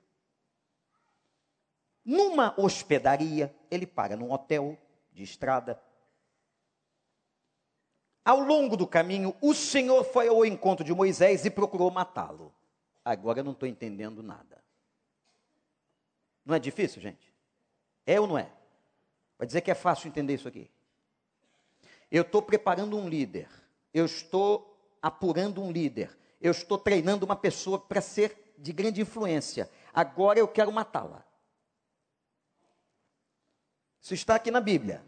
Numa 2.05 2.53
hospedaria, 2.61 3.55
ele 3.71 3.87
para 3.87 4.15
num 4.15 4.31
hotel 4.31 4.77
de 5.11 5.23
estrada, 5.23 5.81
ao 8.25 8.39
longo 8.39 8.77
do 8.77 8.87
caminho, 8.87 9.35
o 9.41 9.53
Senhor 9.53 10.03
foi 10.03 10.27
ao 10.27 10.45
encontro 10.45 10.85
de 10.85 10.93
Moisés 10.93 11.45
e 11.45 11.49
procurou 11.49 11.91
matá-lo. 11.91 12.53
Agora 13.03 13.39
eu 13.39 13.43
não 13.43 13.51
estou 13.51 13.67
entendendo 13.67 14.23
nada. 14.23 14.63
Não 16.45 16.55
é 16.55 16.59
difícil, 16.59 17.01
gente? 17.01 17.33
É 18.05 18.19
ou 18.19 18.27
não 18.27 18.37
é? 18.37 18.49
Vai 19.37 19.45
dizer 19.45 19.61
que 19.61 19.71
é 19.71 19.75
fácil 19.75 20.07
entender 20.07 20.33
isso 20.33 20.47
aqui. 20.47 20.69
Eu 22.09 22.21
estou 22.21 22.41
preparando 22.41 22.97
um 22.97 23.09
líder. 23.09 23.49
Eu 23.93 24.05
estou 24.05 24.77
apurando 25.01 25.61
um 25.61 25.71
líder. 25.71 26.17
Eu 26.39 26.51
estou 26.51 26.77
treinando 26.77 27.25
uma 27.25 27.35
pessoa 27.35 27.79
para 27.79 28.01
ser 28.01 28.53
de 28.57 28.71
grande 28.71 29.01
influência. 29.01 29.69
Agora 29.93 30.39
eu 30.39 30.47
quero 30.47 30.71
matá-la. 30.71 31.25
Isso 34.01 34.13
está 34.13 34.35
aqui 34.35 34.51
na 34.51 34.61
Bíblia. 34.61 35.03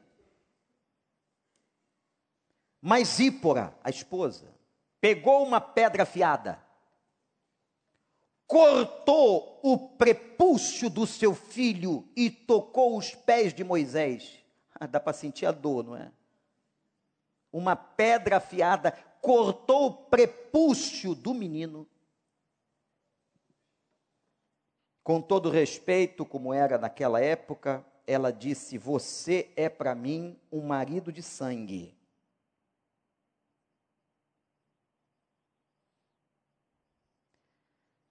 Mas 2.87 3.07
Zípora, 3.07 3.75
a 3.83 3.89
esposa, 3.89 4.53
pegou 5.01 5.43
uma 5.43 5.59
pedra 5.59 6.03
afiada, 6.03 6.63
cortou 8.45 9.59
o 9.63 9.75
prepúcio 9.75 10.87
do 10.87 11.07
seu 11.07 11.33
filho 11.33 12.07
e 12.15 12.29
tocou 12.29 12.95
os 12.95 13.15
pés 13.15 13.55
de 13.55 13.63
Moisés. 13.63 14.39
Ah, 14.77 14.87
dá 14.87 14.99
para 14.99 15.13
sentir 15.13 15.45
a 15.45 15.53
dor, 15.53 15.85
não 15.85 15.95
é? 15.95 16.11
Uma 17.49 17.77
pedra 17.77 18.37
afiada 18.37 18.91
cortou 19.21 19.85
o 19.85 19.93
prepúcio 19.93 21.15
do 21.15 21.33
menino. 21.33 21.87
Com 25.01 25.21
todo 25.21 25.49
respeito, 25.49 26.25
como 26.25 26.53
era 26.53 26.77
naquela 26.77 27.21
época, 27.21 27.85
ela 28.05 28.33
disse: 28.33 28.77
Você 28.77 29.49
é 29.55 29.69
para 29.69 29.95
mim 29.95 30.37
um 30.51 30.61
marido 30.61 31.09
de 31.09 31.23
sangue. 31.23 31.95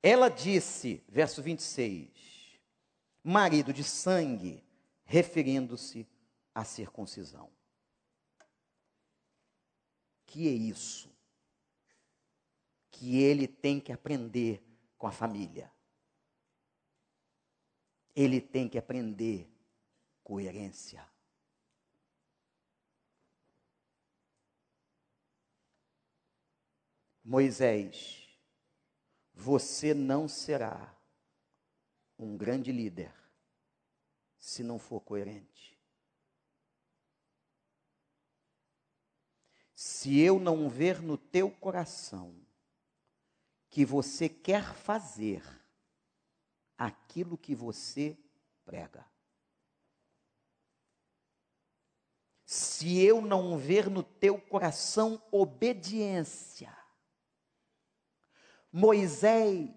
Ela 0.07 0.29
disse, 0.29 1.03
verso 1.09 1.43
26, 1.43 2.11
marido 3.23 3.73
de 3.73 3.83
sangue, 3.83 4.63
referindo-se 5.07 6.07
à 6.55 6.63
circuncisão. 6.63 7.51
Que 10.27 10.47
é 10.47 10.51
isso? 10.51 11.11
Que 12.91 13.23
ele 13.23 13.49
tem 13.49 13.81
que 13.81 13.93
aprender 13.95 14.63
com 14.99 15.07
a 15.07 15.11
família. 15.11 15.73
Ele 18.15 18.43
tem 18.43 18.69
que 18.69 18.77
aprender 18.77 19.51
coerência. 20.23 21.09
Moisés 27.25 28.24
você 29.35 29.93
não 29.93 30.29
será 30.29 30.97
um 32.19 32.37
grande 32.37 32.71
líder 32.71 33.13
se 34.39 34.63
não 34.63 34.79
for 34.79 35.01
coerente. 35.01 35.79
Se 39.75 40.19
eu 40.19 40.39
não 40.39 40.69
ver 40.69 41.03
no 41.03 41.19
teu 41.19 41.51
coração 41.51 42.41
que 43.69 43.85
você 43.85 44.29
quer 44.29 44.75
fazer 44.75 45.43
aquilo 46.79 47.37
que 47.37 47.55
você 47.55 48.17
prega. 48.65 49.05
Se 52.45 53.01
eu 53.01 53.21
não 53.21 53.59
ver 53.59 53.91
no 53.91 54.03
teu 54.03 54.41
coração 54.41 55.21
obediência, 55.33 56.77
Moisés, 58.77 59.69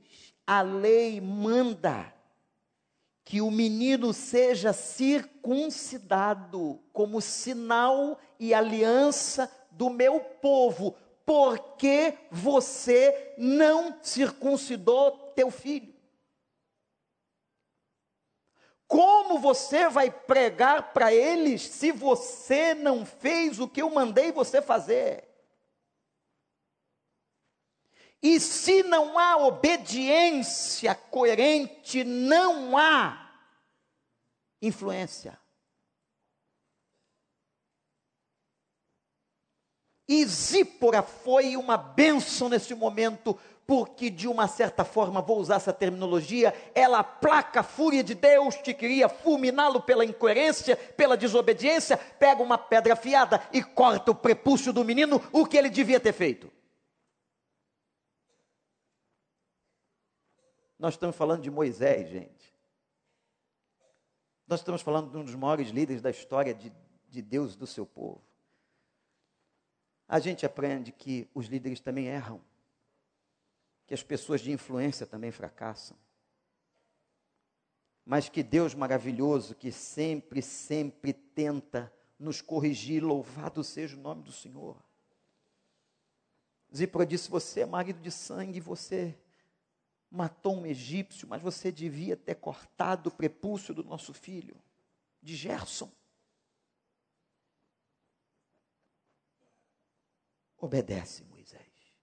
a 0.47 0.63
lei 0.63 1.21
manda 1.21 2.11
que 3.23 3.41
o 3.41 3.51
menino 3.51 4.11
seja 4.11 4.73
circuncidado 4.73 6.81
como 6.91 7.21
sinal 7.21 8.19
e 8.39 8.55
aliança 8.55 9.51
do 9.69 9.91
meu 9.91 10.19
povo, 10.19 10.95
porque 11.23 12.17
você 12.31 13.35
não 13.37 13.99
circuncidou 14.01 15.11
teu 15.35 15.51
filho. 15.51 15.93
Como 18.87 19.37
você 19.37 19.87
vai 19.89 20.09
pregar 20.09 20.91
para 20.91 21.13
eles 21.13 21.61
se 21.61 21.91
você 21.91 22.73
não 22.73 23.05
fez 23.05 23.59
o 23.59 23.67
que 23.67 23.83
eu 23.83 23.91
mandei 23.91 24.31
você 24.31 24.59
fazer? 24.59 25.26
E 28.21 28.39
se 28.39 28.83
não 28.83 29.17
há 29.17 29.37
obediência 29.37 30.95
coerente, 30.95 32.03
não 32.03 32.77
há 32.77 33.31
influência. 34.61 35.39
E 40.09 40.25
Zípora 40.25 41.03
foi 41.03 41.57
uma 41.57 41.77
bênção 41.77 42.47
nesse 42.47 42.73
momento, 42.73 43.37
porque 43.67 44.09
de 44.09 44.27
uma 44.27 44.47
certa 44.47 44.85
forma, 44.85 45.21
vou 45.21 45.37
usar 45.37 45.55
essa 45.55 45.73
terminologia, 45.73 46.53
ela 46.73 46.99
aplaca 46.99 47.59
a 47.59 47.63
fúria 47.63 48.01
de 48.01 48.15
Deus 48.15 48.55
que 48.55 48.73
queria 48.73 49.09
fulminá-lo 49.09 49.81
pela 49.81 50.05
incoerência, 50.05 50.77
pela 50.77 51.17
desobediência, 51.17 51.97
pega 51.97 52.41
uma 52.41 52.57
pedra 52.57 52.93
afiada 52.93 53.45
e 53.51 53.61
corta 53.61 54.11
o 54.11 54.15
prepúcio 54.15 54.71
do 54.71 54.85
menino, 54.85 55.21
o 55.33 55.45
que 55.45 55.57
ele 55.57 55.69
devia 55.69 55.99
ter 55.99 56.13
feito. 56.13 56.56
Nós 60.79 60.93
estamos 60.93 61.15
falando 61.15 61.41
de 61.41 61.51
Moisés, 61.51 62.09
gente. 62.09 62.55
Nós 64.47 64.59
estamos 64.59 64.81
falando 64.81 65.11
de 65.11 65.17
um 65.17 65.23
dos 65.23 65.35
maiores 65.35 65.69
líderes 65.69 66.01
da 66.01 66.09
história 66.09 66.53
de, 66.53 66.71
de 67.09 67.21
Deus 67.21 67.53
e 67.53 67.57
do 67.57 67.67
seu 67.67 67.85
povo 67.85 68.27
a 70.07 70.19
gente 70.19 70.45
aprende 70.45 70.91
que 70.91 71.27
os 71.33 71.47
líderes 71.47 71.79
também 71.79 72.07
erram, 72.07 72.39
que 73.85 73.93
as 73.93 74.01
pessoas 74.01 74.39
de 74.39 74.51
influência 74.51 75.05
também 75.05 75.31
fracassam. 75.31 75.97
Mas 78.05 78.29
que 78.29 78.41
Deus 78.41 78.73
maravilhoso, 78.73 79.53
que 79.53 79.69
sempre, 79.69 80.41
sempre 80.41 81.11
tenta 81.11 81.91
nos 82.17 82.41
corrigir, 82.41 83.03
louvado 83.03 83.63
seja 83.63 83.97
o 83.97 83.99
nome 83.99 84.23
do 84.23 84.31
Senhor. 84.31 84.77
Zipra 86.73 87.05
disse: 87.05 87.29
Você 87.29 87.61
é 87.61 87.65
marido 87.65 87.99
de 87.99 88.11
sangue, 88.11 88.61
você 88.61 89.17
matou 90.09 90.55
um 90.55 90.65
egípcio, 90.65 91.27
mas 91.27 91.41
você 91.41 91.71
devia 91.71 92.15
ter 92.15 92.35
cortado 92.35 93.09
o 93.09 93.13
prepúcio 93.13 93.73
do 93.73 93.83
nosso 93.83 94.13
filho, 94.13 94.61
de 95.21 95.35
Gerson. 95.35 95.91
Obedece, 100.57 101.23
Moisés. 101.25 101.93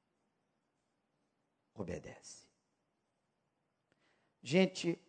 Obedece. 1.75 2.47
Gente, 4.43 5.01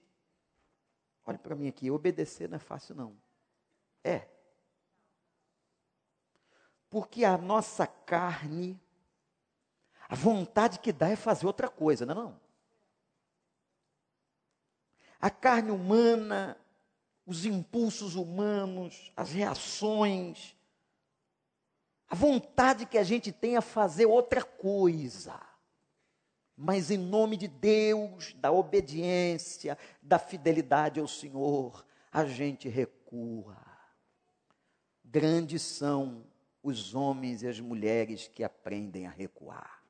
olhe 1.25 1.37
para 1.37 1.55
mim 1.55 1.67
aqui, 1.67 1.91
obedecer 1.91 2.49
não 2.49 2.55
é 2.55 2.59
fácil 2.59 2.95
não. 2.95 3.21
É. 4.03 4.27
Porque 6.89 7.25
a 7.25 7.37
nossa 7.37 7.85
carne, 7.85 8.79
a 10.07 10.15
vontade 10.15 10.79
que 10.79 10.93
dá 10.93 11.09
é 11.09 11.15
fazer 11.15 11.45
outra 11.45 11.69
coisa, 11.69 12.05
não 12.05 12.13
é 12.13 12.15
não? 12.15 12.44
A 15.20 15.30
carne 15.30 15.72
humana, 15.72 16.57
os 17.26 17.45
impulsos 17.45 18.16
humanos, 18.16 19.11
as 19.16 19.32
reações, 19.32 20.55
a 22.07 22.16
vontade 22.16 22.86
que 22.86 22.97
a 22.97 23.03
gente 23.03 23.32
tem 23.32 23.55
é 23.55 23.61
fazer 23.61 24.05
outra 24.05 24.43
coisa. 24.43 25.39
Mas 26.55 26.89
em 26.91 26.97
nome 26.97 27.36
de 27.36 27.47
Deus, 27.47 28.34
da 28.36 28.51
obediência, 28.51 29.78
da 30.01 30.20
fidelidade 30.20 30.99
ao 30.99 31.07
Senhor, 31.07 31.86
a 32.11 32.24
gente 32.26 32.70
recua. 32.70 33.57
Grandes 35.03 35.61
são 35.61 36.26
os 36.63 36.95
homens 36.95 37.43
e 37.43 37.47
as 37.47 37.59
mulheres 37.59 38.28
que 38.28 38.43
aprendem 38.43 39.05
a 39.05 39.09
recuar 39.09 39.84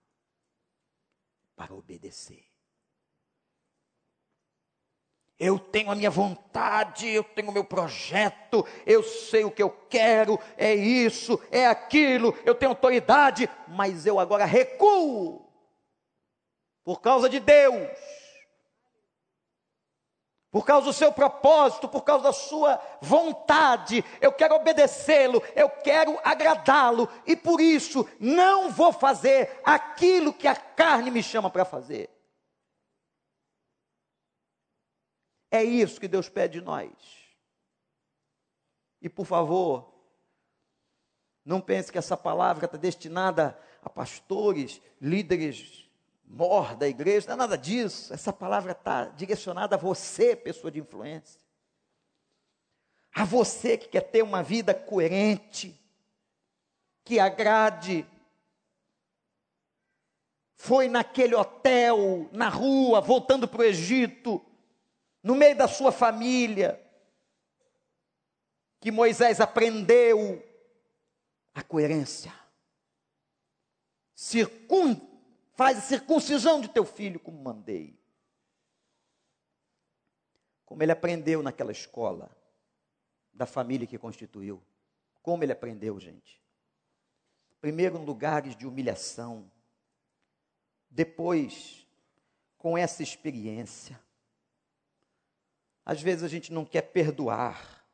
para 1.56 1.74
obedecer. 1.74 2.55
Eu 5.38 5.60
tenho 5.60 5.92
a 5.92 5.96
minha 5.96 6.10
vontade, 6.10 7.10
eu 7.10 7.24
tenho 7.24 7.50
o 7.50 7.52
meu 7.52 7.64
projeto, 7.64 8.66
eu 8.86 9.04
sei 9.04 9.44
o 9.44 9.52
que 9.52 9.62
eu 9.62 9.70
quero, 9.90 10.40
é 10.58 10.74
isso, 10.74 11.42
é 11.52 11.68
aquilo, 11.68 12.34
eu 12.46 12.56
tenho 12.56 12.72
autoridade, 12.72 13.50
mas 13.68 14.06
eu 14.06 14.18
agora 14.18 14.46
recuo 14.46 15.46
por 16.86 17.02
causa 17.02 17.28
de 17.28 17.40
Deus, 17.40 17.90
por 20.52 20.66
causa 20.66 20.86
do 20.86 20.94
seu 20.94 21.12
propósito, 21.12 21.90
por 21.90 22.04
causa 22.04 22.24
da 22.24 22.32
sua 22.32 22.80
vontade, 23.02 24.06
eu 24.22 24.32
quero 24.32 24.56
obedecê-lo, 24.56 25.44
eu 25.54 25.68
quero 25.68 26.18
agradá-lo, 26.24 27.10
e 27.26 27.36
por 27.36 27.60
isso 27.60 28.08
não 28.22 28.70
vou 28.70 28.94
fazer 28.94 29.60
aquilo 29.66 30.32
que 30.32 30.48
a 30.48 30.56
carne 30.56 31.12
me 31.12 31.22
chama 31.22 31.50
para 31.50 31.66
fazer. 31.66 32.15
É 35.56 35.64
isso 35.64 36.00
que 36.00 36.08
Deus 36.08 36.28
pede 36.28 36.60
de 36.60 36.66
nós. 36.66 36.92
E 39.02 39.08
por 39.08 39.26
favor, 39.26 39.94
não 41.46 41.62
pense 41.62 41.92
que 41.92 41.98
essa 41.98 42.18
palavra 42.18 42.66
está 42.66 42.78
destinada 42.78 43.58
a 43.82 43.90
pastores, 43.90 44.82
líderes 45.00 45.90
mor 46.28 46.76
da 46.76 46.88
igreja, 46.88 47.28
não 47.28 47.36
é 47.36 47.38
nada 47.38 47.58
disso. 47.58 48.14
Essa 48.14 48.34
palavra 48.34 48.74
está 48.74 49.06
direcionada 49.06 49.76
a 49.76 49.80
você, 49.80 50.36
pessoa 50.36 50.70
de 50.70 50.80
influência. 50.80 51.40
A 53.14 53.24
você 53.24 53.78
que 53.78 53.88
quer 53.88 54.02
ter 54.02 54.24
uma 54.24 54.44
vida 54.44 54.74
coerente, 54.74 55.80
que 57.06 57.18
agrade. 57.18 58.06
Foi 60.58 60.90
naquele 60.90 61.36
hotel, 61.36 62.28
na 62.34 62.50
rua, 62.50 63.00
voltando 63.00 63.48
para 63.48 63.62
o 63.62 63.64
Egito, 63.64 64.44
no 65.26 65.34
meio 65.34 65.58
da 65.58 65.68
sua 65.68 65.92
família, 65.92 66.80
que 68.80 68.92
Moisés 68.92 69.42
aprendeu 69.42 70.40
a 71.52 71.64
coerência. 71.64 72.32
Circun, 74.14 75.02
faz 75.56 75.80
a 75.80 75.82
circuncisão 75.82 76.62
de 76.62 76.70
teu 76.70 76.86
filho, 76.86 77.20
como 77.20 77.42
mandei. 77.42 78.00
Como 80.64 80.84
ele 80.84 80.92
aprendeu 80.92 81.42
naquela 81.42 81.72
escola, 81.72 82.30
da 83.34 83.48
família 83.48 83.88
que 83.88 83.98
constituiu. 83.98 84.62
Como 85.24 85.44
ele 85.44 85.54
aprendeu, 85.54 86.00
gente? 86.00 86.40
Primeiro, 87.60 87.98
em 87.98 88.06
lugares 88.06 88.56
de 88.56 88.68
humilhação. 88.68 89.52
Depois, 90.88 91.88
com 92.60 92.78
essa 92.78 93.02
experiência. 93.02 94.00
Às 95.86 96.02
vezes 96.02 96.24
a 96.24 96.28
gente 96.28 96.52
não 96.52 96.66
quer 96.66 96.82
perdoar, 96.82 97.86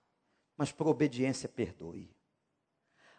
mas 0.56 0.72
por 0.72 0.88
obediência 0.88 1.50
perdoe. 1.50 2.10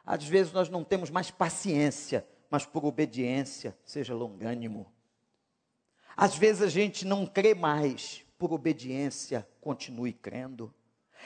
Às 0.04 0.24
vezes 0.24 0.52
nós 0.52 0.68
não 0.68 0.82
temos 0.82 1.10
mais 1.10 1.30
paciência, 1.30 2.26
mas 2.50 2.64
por 2.64 2.84
obediência 2.84 3.76
seja 3.84 4.14
longânimo. 4.14 4.90
Às 6.16 6.36
vezes 6.36 6.62
a 6.62 6.68
gente 6.68 7.04
não 7.06 7.26
crê 7.26 7.54
mais, 7.54 8.24
por 8.38 8.52
obediência 8.52 9.46
continue 9.60 10.12
crendo. 10.12 10.72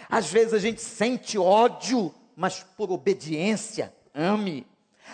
Às 0.09 0.30
vezes 0.30 0.53
a 0.53 0.59
gente 0.59 0.80
sente 0.80 1.38
ódio, 1.38 2.14
mas 2.34 2.62
por 2.62 2.90
obediência 2.90 3.94
ame. 4.12 4.66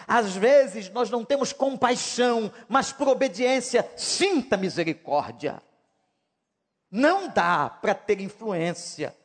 Às 0.07 0.35
vezes 0.35 0.89
nós 0.91 1.11
não 1.11 1.25
temos 1.25 1.53
compaixão, 1.53 2.53
mas 2.69 2.93
por 2.93 3.09
obediência, 3.09 3.89
sinta 3.97 4.57
misericórdia. 4.57 5.63
Não 6.95 7.27
dá 7.27 7.71
para 7.71 7.95
ter 7.95 8.21
influência 8.21 9.17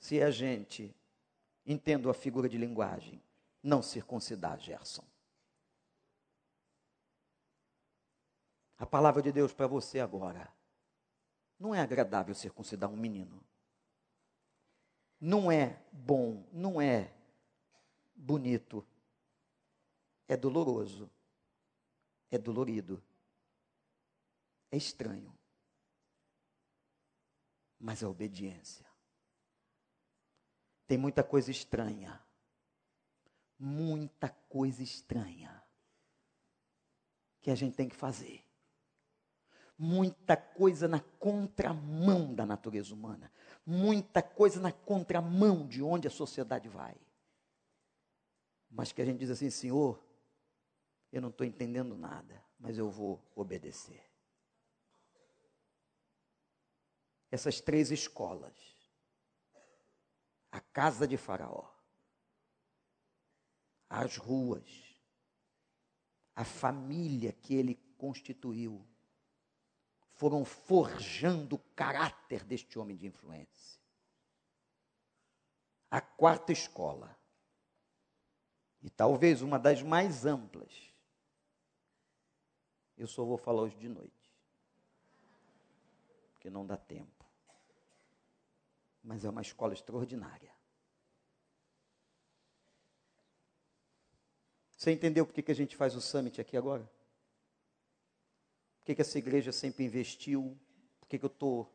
se 0.00 0.20
a 0.20 0.32
gente, 0.32 0.92
entendo 1.64 2.10
a 2.10 2.14
figura 2.14 2.48
de 2.48 2.58
linguagem, 2.58 3.22
não 3.62 3.80
circuncidar 3.80 4.58
Gerson. 4.58 5.04
A 8.76 8.84
palavra 8.84 9.22
de 9.22 9.30
Deus 9.30 9.52
para 9.52 9.68
você 9.68 10.00
agora. 10.00 10.52
Não 11.56 11.72
é 11.72 11.80
agradável 11.80 12.34
circuncidar 12.34 12.90
um 12.90 12.96
menino. 12.96 13.40
Não 15.20 15.52
é 15.52 15.80
bom, 15.92 16.44
não 16.52 16.80
é 16.80 17.14
bonito. 18.12 18.84
É 20.26 20.36
doloroso. 20.36 21.08
É 22.28 22.36
dolorido. 22.36 23.00
É 24.72 24.76
estranho 24.76 25.35
mas 27.78 28.02
a 28.02 28.08
obediência. 28.08 28.86
Tem 30.86 30.96
muita 30.96 31.22
coisa 31.22 31.50
estranha. 31.50 32.20
Muita 33.58 34.28
coisa 34.28 34.82
estranha 34.82 35.62
que 37.40 37.50
a 37.50 37.54
gente 37.54 37.76
tem 37.76 37.88
que 37.88 37.96
fazer. 37.96 38.44
Muita 39.78 40.36
coisa 40.36 40.88
na 40.88 41.00
contramão 41.00 42.34
da 42.34 42.46
natureza 42.46 42.94
humana. 42.94 43.30
Muita 43.64 44.22
coisa 44.22 44.60
na 44.60 44.72
contramão 44.72 45.66
de 45.66 45.82
onde 45.82 46.06
a 46.06 46.10
sociedade 46.10 46.68
vai. 46.68 46.96
Mas 48.70 48.92
que 48.92 49.02
a 49.02 49.04
gente 49.04 49.18
diz 49.18 49.30
assim: 49.30 49.50
Senhor, 49.50 50.02
eu 51.12 51.20
não 51.20 51.30
estou 51.30 51.46
entendendo 51.46 51.96
nada, 51.96 52.42
mas 52.58 52.78
eu 52.78 52.90
vou 52.90 53.22
obedecer 53.34 54.05
essas 57.30 57.60
três 57.60 57.90
escolas: 57.90 58.54
a 60.50 60.60
casa 60.60 61.06
de 61.06 61.16
Faraó, 61.16 61.68
as 63.88 64.16
ruas, 64.16 64.68
a 66.34 66.44
família 66.44 67.32
que 67.32 67.54
ele 67.54 67.74
constituiu, 67.98 68.86
foram 70.14 70.44
forjando 70.44 71.56
o 71.56 71.58
caráter 71.74 72.44
deste 72.44 72.78
homem 72.78 72.96
de 72.96 73.06
influência. 73.06 73.80
A 75.90 76.00
quarta 76.00 76.52
escola, 76.52 77.16
e 78.82 78.90
talvez 78.90 79.40
uma 79.40 79.58
das 79.58 79.82
mais 79.82 80.26
amplas, 80.26 80.92
eu 82.96 83.06
só 83.06 83.24
vou 83.24 83.36
falar 83.36 83.62
hoje 83.62 83.76
de 83.76 83.88
noite, 83.88 84.34
porque 86.32 86.50
não 86.50 86.66
dá 86.66 86.76
tempo 86.76 87.15
mas 89.06 89.24
é 89.24 89.30
uma 89.30 89.40
escola 89.40 89.72
extraordinária. 89.72 90.52
Você 94.76 94.90
entendeu 94.90 95.24
por 95.24 95.32
que, 95.32 95.50
a 95.50 95.54
gente 95.54 95.76
faz 95.76 95.94
o 95.94 96.00
summit 96.00 96.40
aqui 96.40 96.56
agora? 96.56 96.82
Por 98.78 98.94
que, 98.94 99.00
essa 99.00 99.16
igreja 99.16 99.52
sempre 99.52 99.84
investiu? 99.84 100.58
Por 100.98 101.06
que, 101.06 101.24
eu 101.24 101.30
tô, 101.30 101.66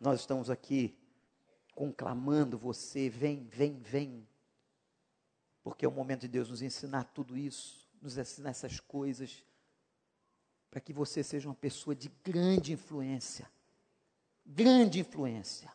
nós 0.00 0.20
estamos 0.20 0.48
aqui 0.48 0.98
conclamando 1.74 2.56
você, 2.56 3.10
vem, 3.10 3.44
vem, 3.44 3.78
vem. 3.80 4.26
Porque 5.62 5.84
é 5.84 5.88
o 5.88 5.92
momento 5.92 6.22
de 6.22 6.28
Deus 6.28 6.48
nos 6.48 6.62
ensinar 6.62 7.04
tudo 7.04 7.36
isso, 7.36 7.86
nos 8.00 8.16
ensinar 8.16 8.50
essas 8.50 8.80
coisas, 8.80 9.44
para 10.70 10.80
que 10.80 10.94
você 10.94 11.22
seja 11.22 11.46
uma 11.46 11.54
pessoa 11.54 11.94
de 11.94 12.08
grande 12.24 12.72
influência. 12.72 13.50
Grande 14.46 15.00
influência 15.00 15.70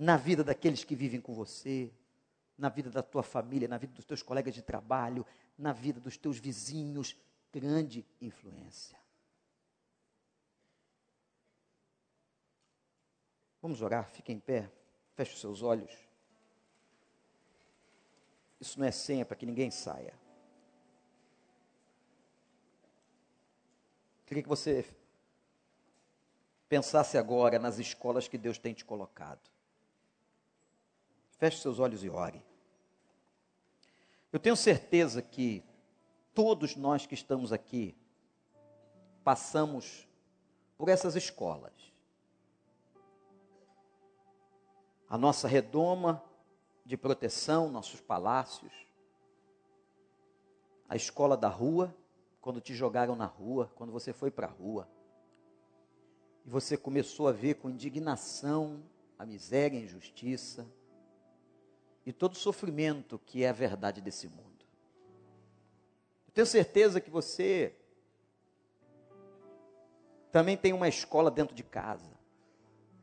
na 0.00 0.16
vida 0.16 0.42
daqueles 0.42 0.82
que 0.82 0.96
vivem 0.96 1.20
com 1.20 1.34
você, 1.34 1.92
na 2.56 2.70
vida 2.70 2.88
da 2.88 3.02
tua 3.02 3.22
família, 3.22 3.68
na 3.68 3.76
vida 3.76 3.92
dos 3.92 4.06
teus 4.06 4.22
colegas 4.22 4.54
de 4.54 4.62
trabalho, 4.62 5.26
na 5.58 5.74
vida 5.74 6.00
dos 6.00 6.16
teus 6.16 6.38
vizinhos, 6.38 7.14
grande 7.52 8.06
influência. 8.18 8.98
Vamos 13.60 13.82
orar, 13.82 14.08
fique 14.08 14.32
em 14.32 14.40
pé, 14.40 14.72
feche 15.12 15.34
os 15.34 15.40
seus 15.40 15.60
olhos. 15.60 15.92
Isso 18.58 18.80
não 18.80 18.86
é 18.86 18.90
senha 18.90 19.26
para 19.26 19.36
que 19.36 19.44
ninguém 19.44 19.70
saia. 19.70 20.14
Queria 24.24 24.42
que 24.42 24.48
você 24.48 24.88
pensasse 26.70 27.18
agora 27.18 27.58
nas 27.58 27.78
escolas 27.78 28.26
que 28.26 28.38
Deus 28.38 28.56
tem 28.56 28.72
te 28.72 28.82
colocado. 28.82 29.59
Feche 31.40 31.56
seus 31.56 31.78
olhos 31.78 32.04
e 32.04 32.10
ore. 32.10 32.44
Eu 34.30 34.38
tenho 34.38 34.54
certeza 34.54 35.22
que 35.22 35.64
todos 36.34 36.76
nós 36.76 37.06
que 37.06 37.14
estamos 37.14 37.50
aqui 37.50 37.96
passamos 39.24 40.06
por 40.76 40.90
essas 40.90 41.16
escolas. 41.16 41.72
A 45.08 45.16
nossa 45.16 45.48
redoma 45.48 46.22
de 46.84 46.94
proteção, 46.98 47.70
nossos 47.70 48.02
palácios, 48.02 48.72
a 50.90 50.94
escola 50.94 51.38
da 51.38 51.48
rua, 51.48 51.96
quando 52.42 52.60
te 52.60 52.74
jogaram 52.74 53.16
na 53.16 53.24
rua, 53.24 53.72
quando 53.76 53.94
você 53.94 54.12
foi 54.12 54.30
para 54.30 54.46
a 54.46 54.50
rua, 54.50 54.86
e 56.44 56.50
você 56.50 56.76
começou 56.76 57.28
a 57.28 57.32
ver 57.32 57.54
com 57.54 57.70
indignação 57.70 58.82
a 59.18 59.24
miséria 59.24 59.78
e 59.78 59.80
a 59.80 59.84
injustiça, 59.84 60.70
e 62.04 62.12
todo 62.12 62.36
sofrimento 62.36 63.18
que 63.18 63.44
é 63.44 63.48
a 63.48 63.52
verdade 63.52 64.00
desse 64.00 64.28
mundo. 64.28 64.64
Eu 66.26 66.32
tenho 66.32 66.46
certeza 66.46 67.00
que 67.00 67.10
você 67.10 67.74
também 70.30 70.56
tem 70.56 70.72
uma 70.72 70.88
escola 70.88 71.30
dentro 71.30 71.54
de 71.54 71.62
casa. 71.62 72.10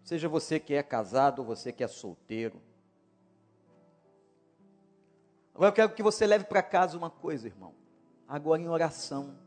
Seja 0.03 0.30
você 0.30 0.60
que 0.60 0.74
é 0.74 0.82
casado 0.82 1.40
ou 1.40 1.45
você 1.45 1.72
que 1.72 1.84
é 1.84 1.88
solteiro. 1.88 2.61
Agora 5.53 5.69
eu 5.69 5.74
quero 5.74 5.94
que 5.94 6.03
você 6.03 6.26
leve 6.26 6.45
para 6.45 6.64
casa 6.64 6.98
uma 6.98 7.10
coisa, 7.10 7.48
irmão. 7.48 7.76
Agora 8.28 8.61
em 8.61 8.69
oração. 8.69 9.38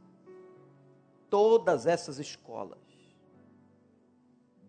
Todas 1.31 1.87
essas 1.87 2.19
escolas. 2.19 2.79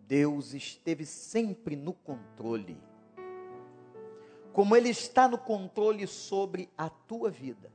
Deus 0.06 0.54
esteve 0.54 1.04
sempre 1.04 1.76
no 1.76 1.92
controle 1.92 2.80
como 4.52 4.76
Ele 4.76 4.90
está 4.90 5.26
no 5.26 5.38
controle 5.38 6.06
sobre 6.06 6.68
a 6.76 6.88
tua 6.90 7.30
vida. 7.30 7.72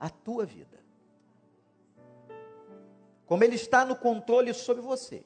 A 0.00 0.08
tua 0.08 0.46
vida. 0.46 0.78
Como 3.26 3.44
Ele 3.44 3.56
está 3.56 3.84
no 3.84 3.94
controle 3.94 4.52
sobre 4.54 4.82
você. 4.82 5.24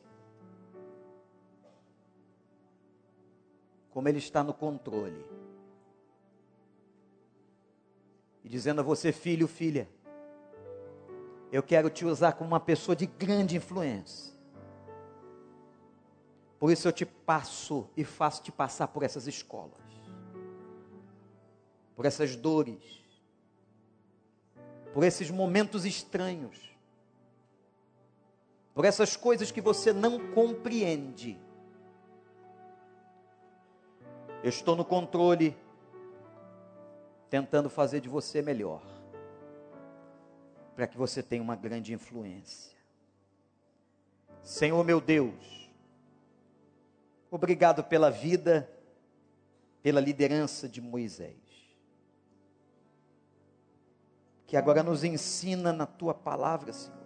Como 3.90 4.09
Ele 4.09 4.18
está 4.18 4.43
no 4.43 4.52
controle. 4.52 5.24
E 8.43 8.48
dizendo 8.48 8.81
a 8.81 8.85
você, 8.85 9.12
filho, 9.12 9.47
filha, 9.47 9.89
eu 11.52 11.62
quero 11.62 11.90
te 11.90 12.05
usar 12.05 12.32
como 12.32 12.51
uma 12.51 12.60
pessoa 12.60 12.97
de 12.97 13.06
grande 13.06 13.56
influência. 13.56 14.32
Por 16.59 16.72
isso 16.72 16.89
eu 16.89 16.93
te 16.93 17.06
passo 17.06 17.89
e 17.97 18.05
faço 18.05 18.43
te 18.43 18.52
passar 18.52 18.89
por 18.89 19.02
essas 19.02 19.27
escolas 19.27 19.90
por 22.01 22.06
essas 22.06 22.35
dores, 22.35 23.05
por 24.94 25.05
esses 25.05 25.31
momentos 25.31 25.85
estranhos, 25.85 26.74
por 28.72 28.86
essas 28.86 29.18
coisas 29.18 29.51
que 29.51 29.60
você 29.60 29.93
não 29.93 30.32
compreende. 30.32 31.39
Eu 34.43 34.48
estou 34.48 34.74
no 34.74 34.82
controle, 34.82 35.55
tentando 37.28 37.68
fazer 37.68 38.01
de 38.01 38.09
você 38.09 38.40
melhor, 38.40 38.82
para 40.74 40.86
que 40.86 40.97
você 40.97 41.22
tenha 41.22 41.43
uma 41.43 41.55
grande 41.55 41.93
influência. 41.93 42.78
Senhor 44.43 44.82
meu 44.86 45.02
Deus, 45.02 45.70
obrigado 47.31 47.85
pela 47.85 48.10
vida, 48.10 48.66
pela 49.82 50.01
liderança 50.01 50.66
de 50.66 50.81
Moisés 50.81 51.49
que 54.51 54.56
agora 54.56 54.82
nos 54.82 55.05
ensina 55.05 55.72
na 55.72 55.86
tua 55.86 56.12
palavra, 56.12 56.72
Senhor. 56.72 56.98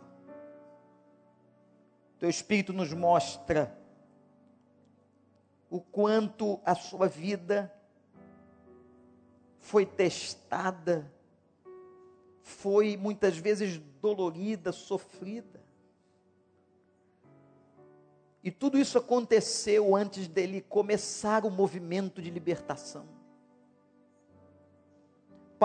Teu 2.19 2.31
Espírito 2.31 2.73
nos 2.73 2.91
mostra 2.95 3.79
o 5.69 5.79
quanto 5.79 6.59
a 6.65 6.75
sua 6.75 7.07
vida 7.07 7.71
foi 9.61 9.85
testada, 9.85 11.13
foi 12.41 12.97
muitas 12.97 13.37
vezes 13.37 13.77
dolorida, 14.01 14.73
sofrida. 14.73 15.63
E 18.43 18.51
tudo 18.51 18.79
isso 18.79 18.97
aconteceu 18.97 19.95
antes 19.95 20.29
dele 20.29 20.63
começar 20.63 21.45
o 21.45 21.51
movimento 21.51 22.23
de 22.23 22.31
libertação. 22.31 23.07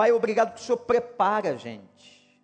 Pai, 0.00 0.12
obrigado 0.12 0.54
que 0.54 0.60
o 0.62 0.64
Senhor 0.64 0.78
prepara 0.78 1.50
a 1.50 1.56
gente. 1.56 2.42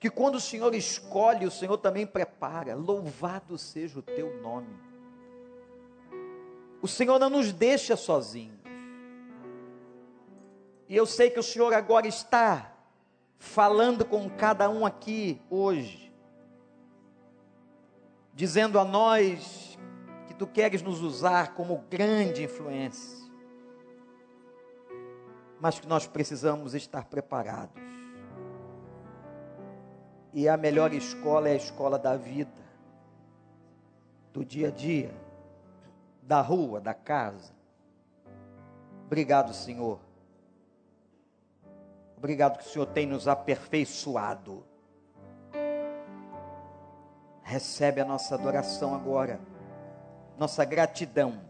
Que 0.00 0.10
quando 0.10 0.34
o 0.34 0.40
Senhor 0.40 0.74
escolhe, 0.74 1.46
o 1.46 1.52
Senhor 1.52 1.78
também 1.78 2.04
prepara. 2.04 2.74
Louvado 2.74 3.56
seja 3.56 4.00
o 4.00 4.02
teu 4.02 4.42
nome. 4.42 4.76
O 6.82 6.88
Senhor 6.88 7.20
não 7.20 7.30
nos 7.30 7.52
deixa 7.52 7.94
sozinhos. 7.94 8.58
E 10.88 10.96
eu 10.96 11.06
sei 11.06 11.30
que 11.30 11.38
o 11.38 11.44
Senhor 11.44 11.72
agora 11.72 12.08
está 12.08 12.72
falando 13.38 14.04
com 14.04 14.28
cada 14.28 14.68
um 14.68 14.84
aqui 14.84 15.40
hoje, 15.48 16.12
dizendo 18.34 18.80
a 18.80 18.84
nós 18.84 19.78
que 20.26 20.34
tu 20.34 20.44
queres 20.44 20.82
nos 20.82 21.02
usar 21.02 21.54
como 21.54 21.84
grande 21.88 22.42
influência 22.42 23.17
mas 25.60 25.80
que 25.80 25.86
nós 25.86 26.06
precisamos 26.06 26.74
estar 26.74 27.06
preparados. 27.06 27.82
E 30.32 30.48
a 30.48 30.56
melhor 30.56 30.92
escola 30.92 31.48
é 31.48 31.52
a 31.52 31.56
escola 31.56 31.98
da 31.98 32.16
vida, 32.16 32.62
do 34.32 34.44
dia 34.44 34.68
a 34.68 34.70
dia, 34.70 35.12
da 36.22 36.40
rua, 36.40 36.80
da 36.80 36.94
casa. 36.94 37.52
Obrigado, 39.06 39.52
Senhor. 39.54 39.98
Obrigado 42.16 42.58
que 42.58 42.64
o 42.64 42.68
Senhor 42.68 42.86
tem 42.86 43.06
nos 43.06 43.26
aperfeiçoado. 43.26 44.64
Recebe 47.42 48.00
a 48.00 48.04
nossa 48.04 48.34
adoração 48.34 48.94
agora, 48.94 49.40
nossa 50.36 50.64
gratidão 50.64 51.47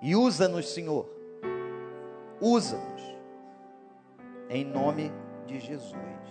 E 0.00 0.14
usa-nos, 0.14 0.72
Senhor. 0.72 1.08
Usa-nos. 2.40 3.02
Em 4.48 4.64
nome 4.64 5.10
de 5.46 5.58
Jesus. 5.58 6.25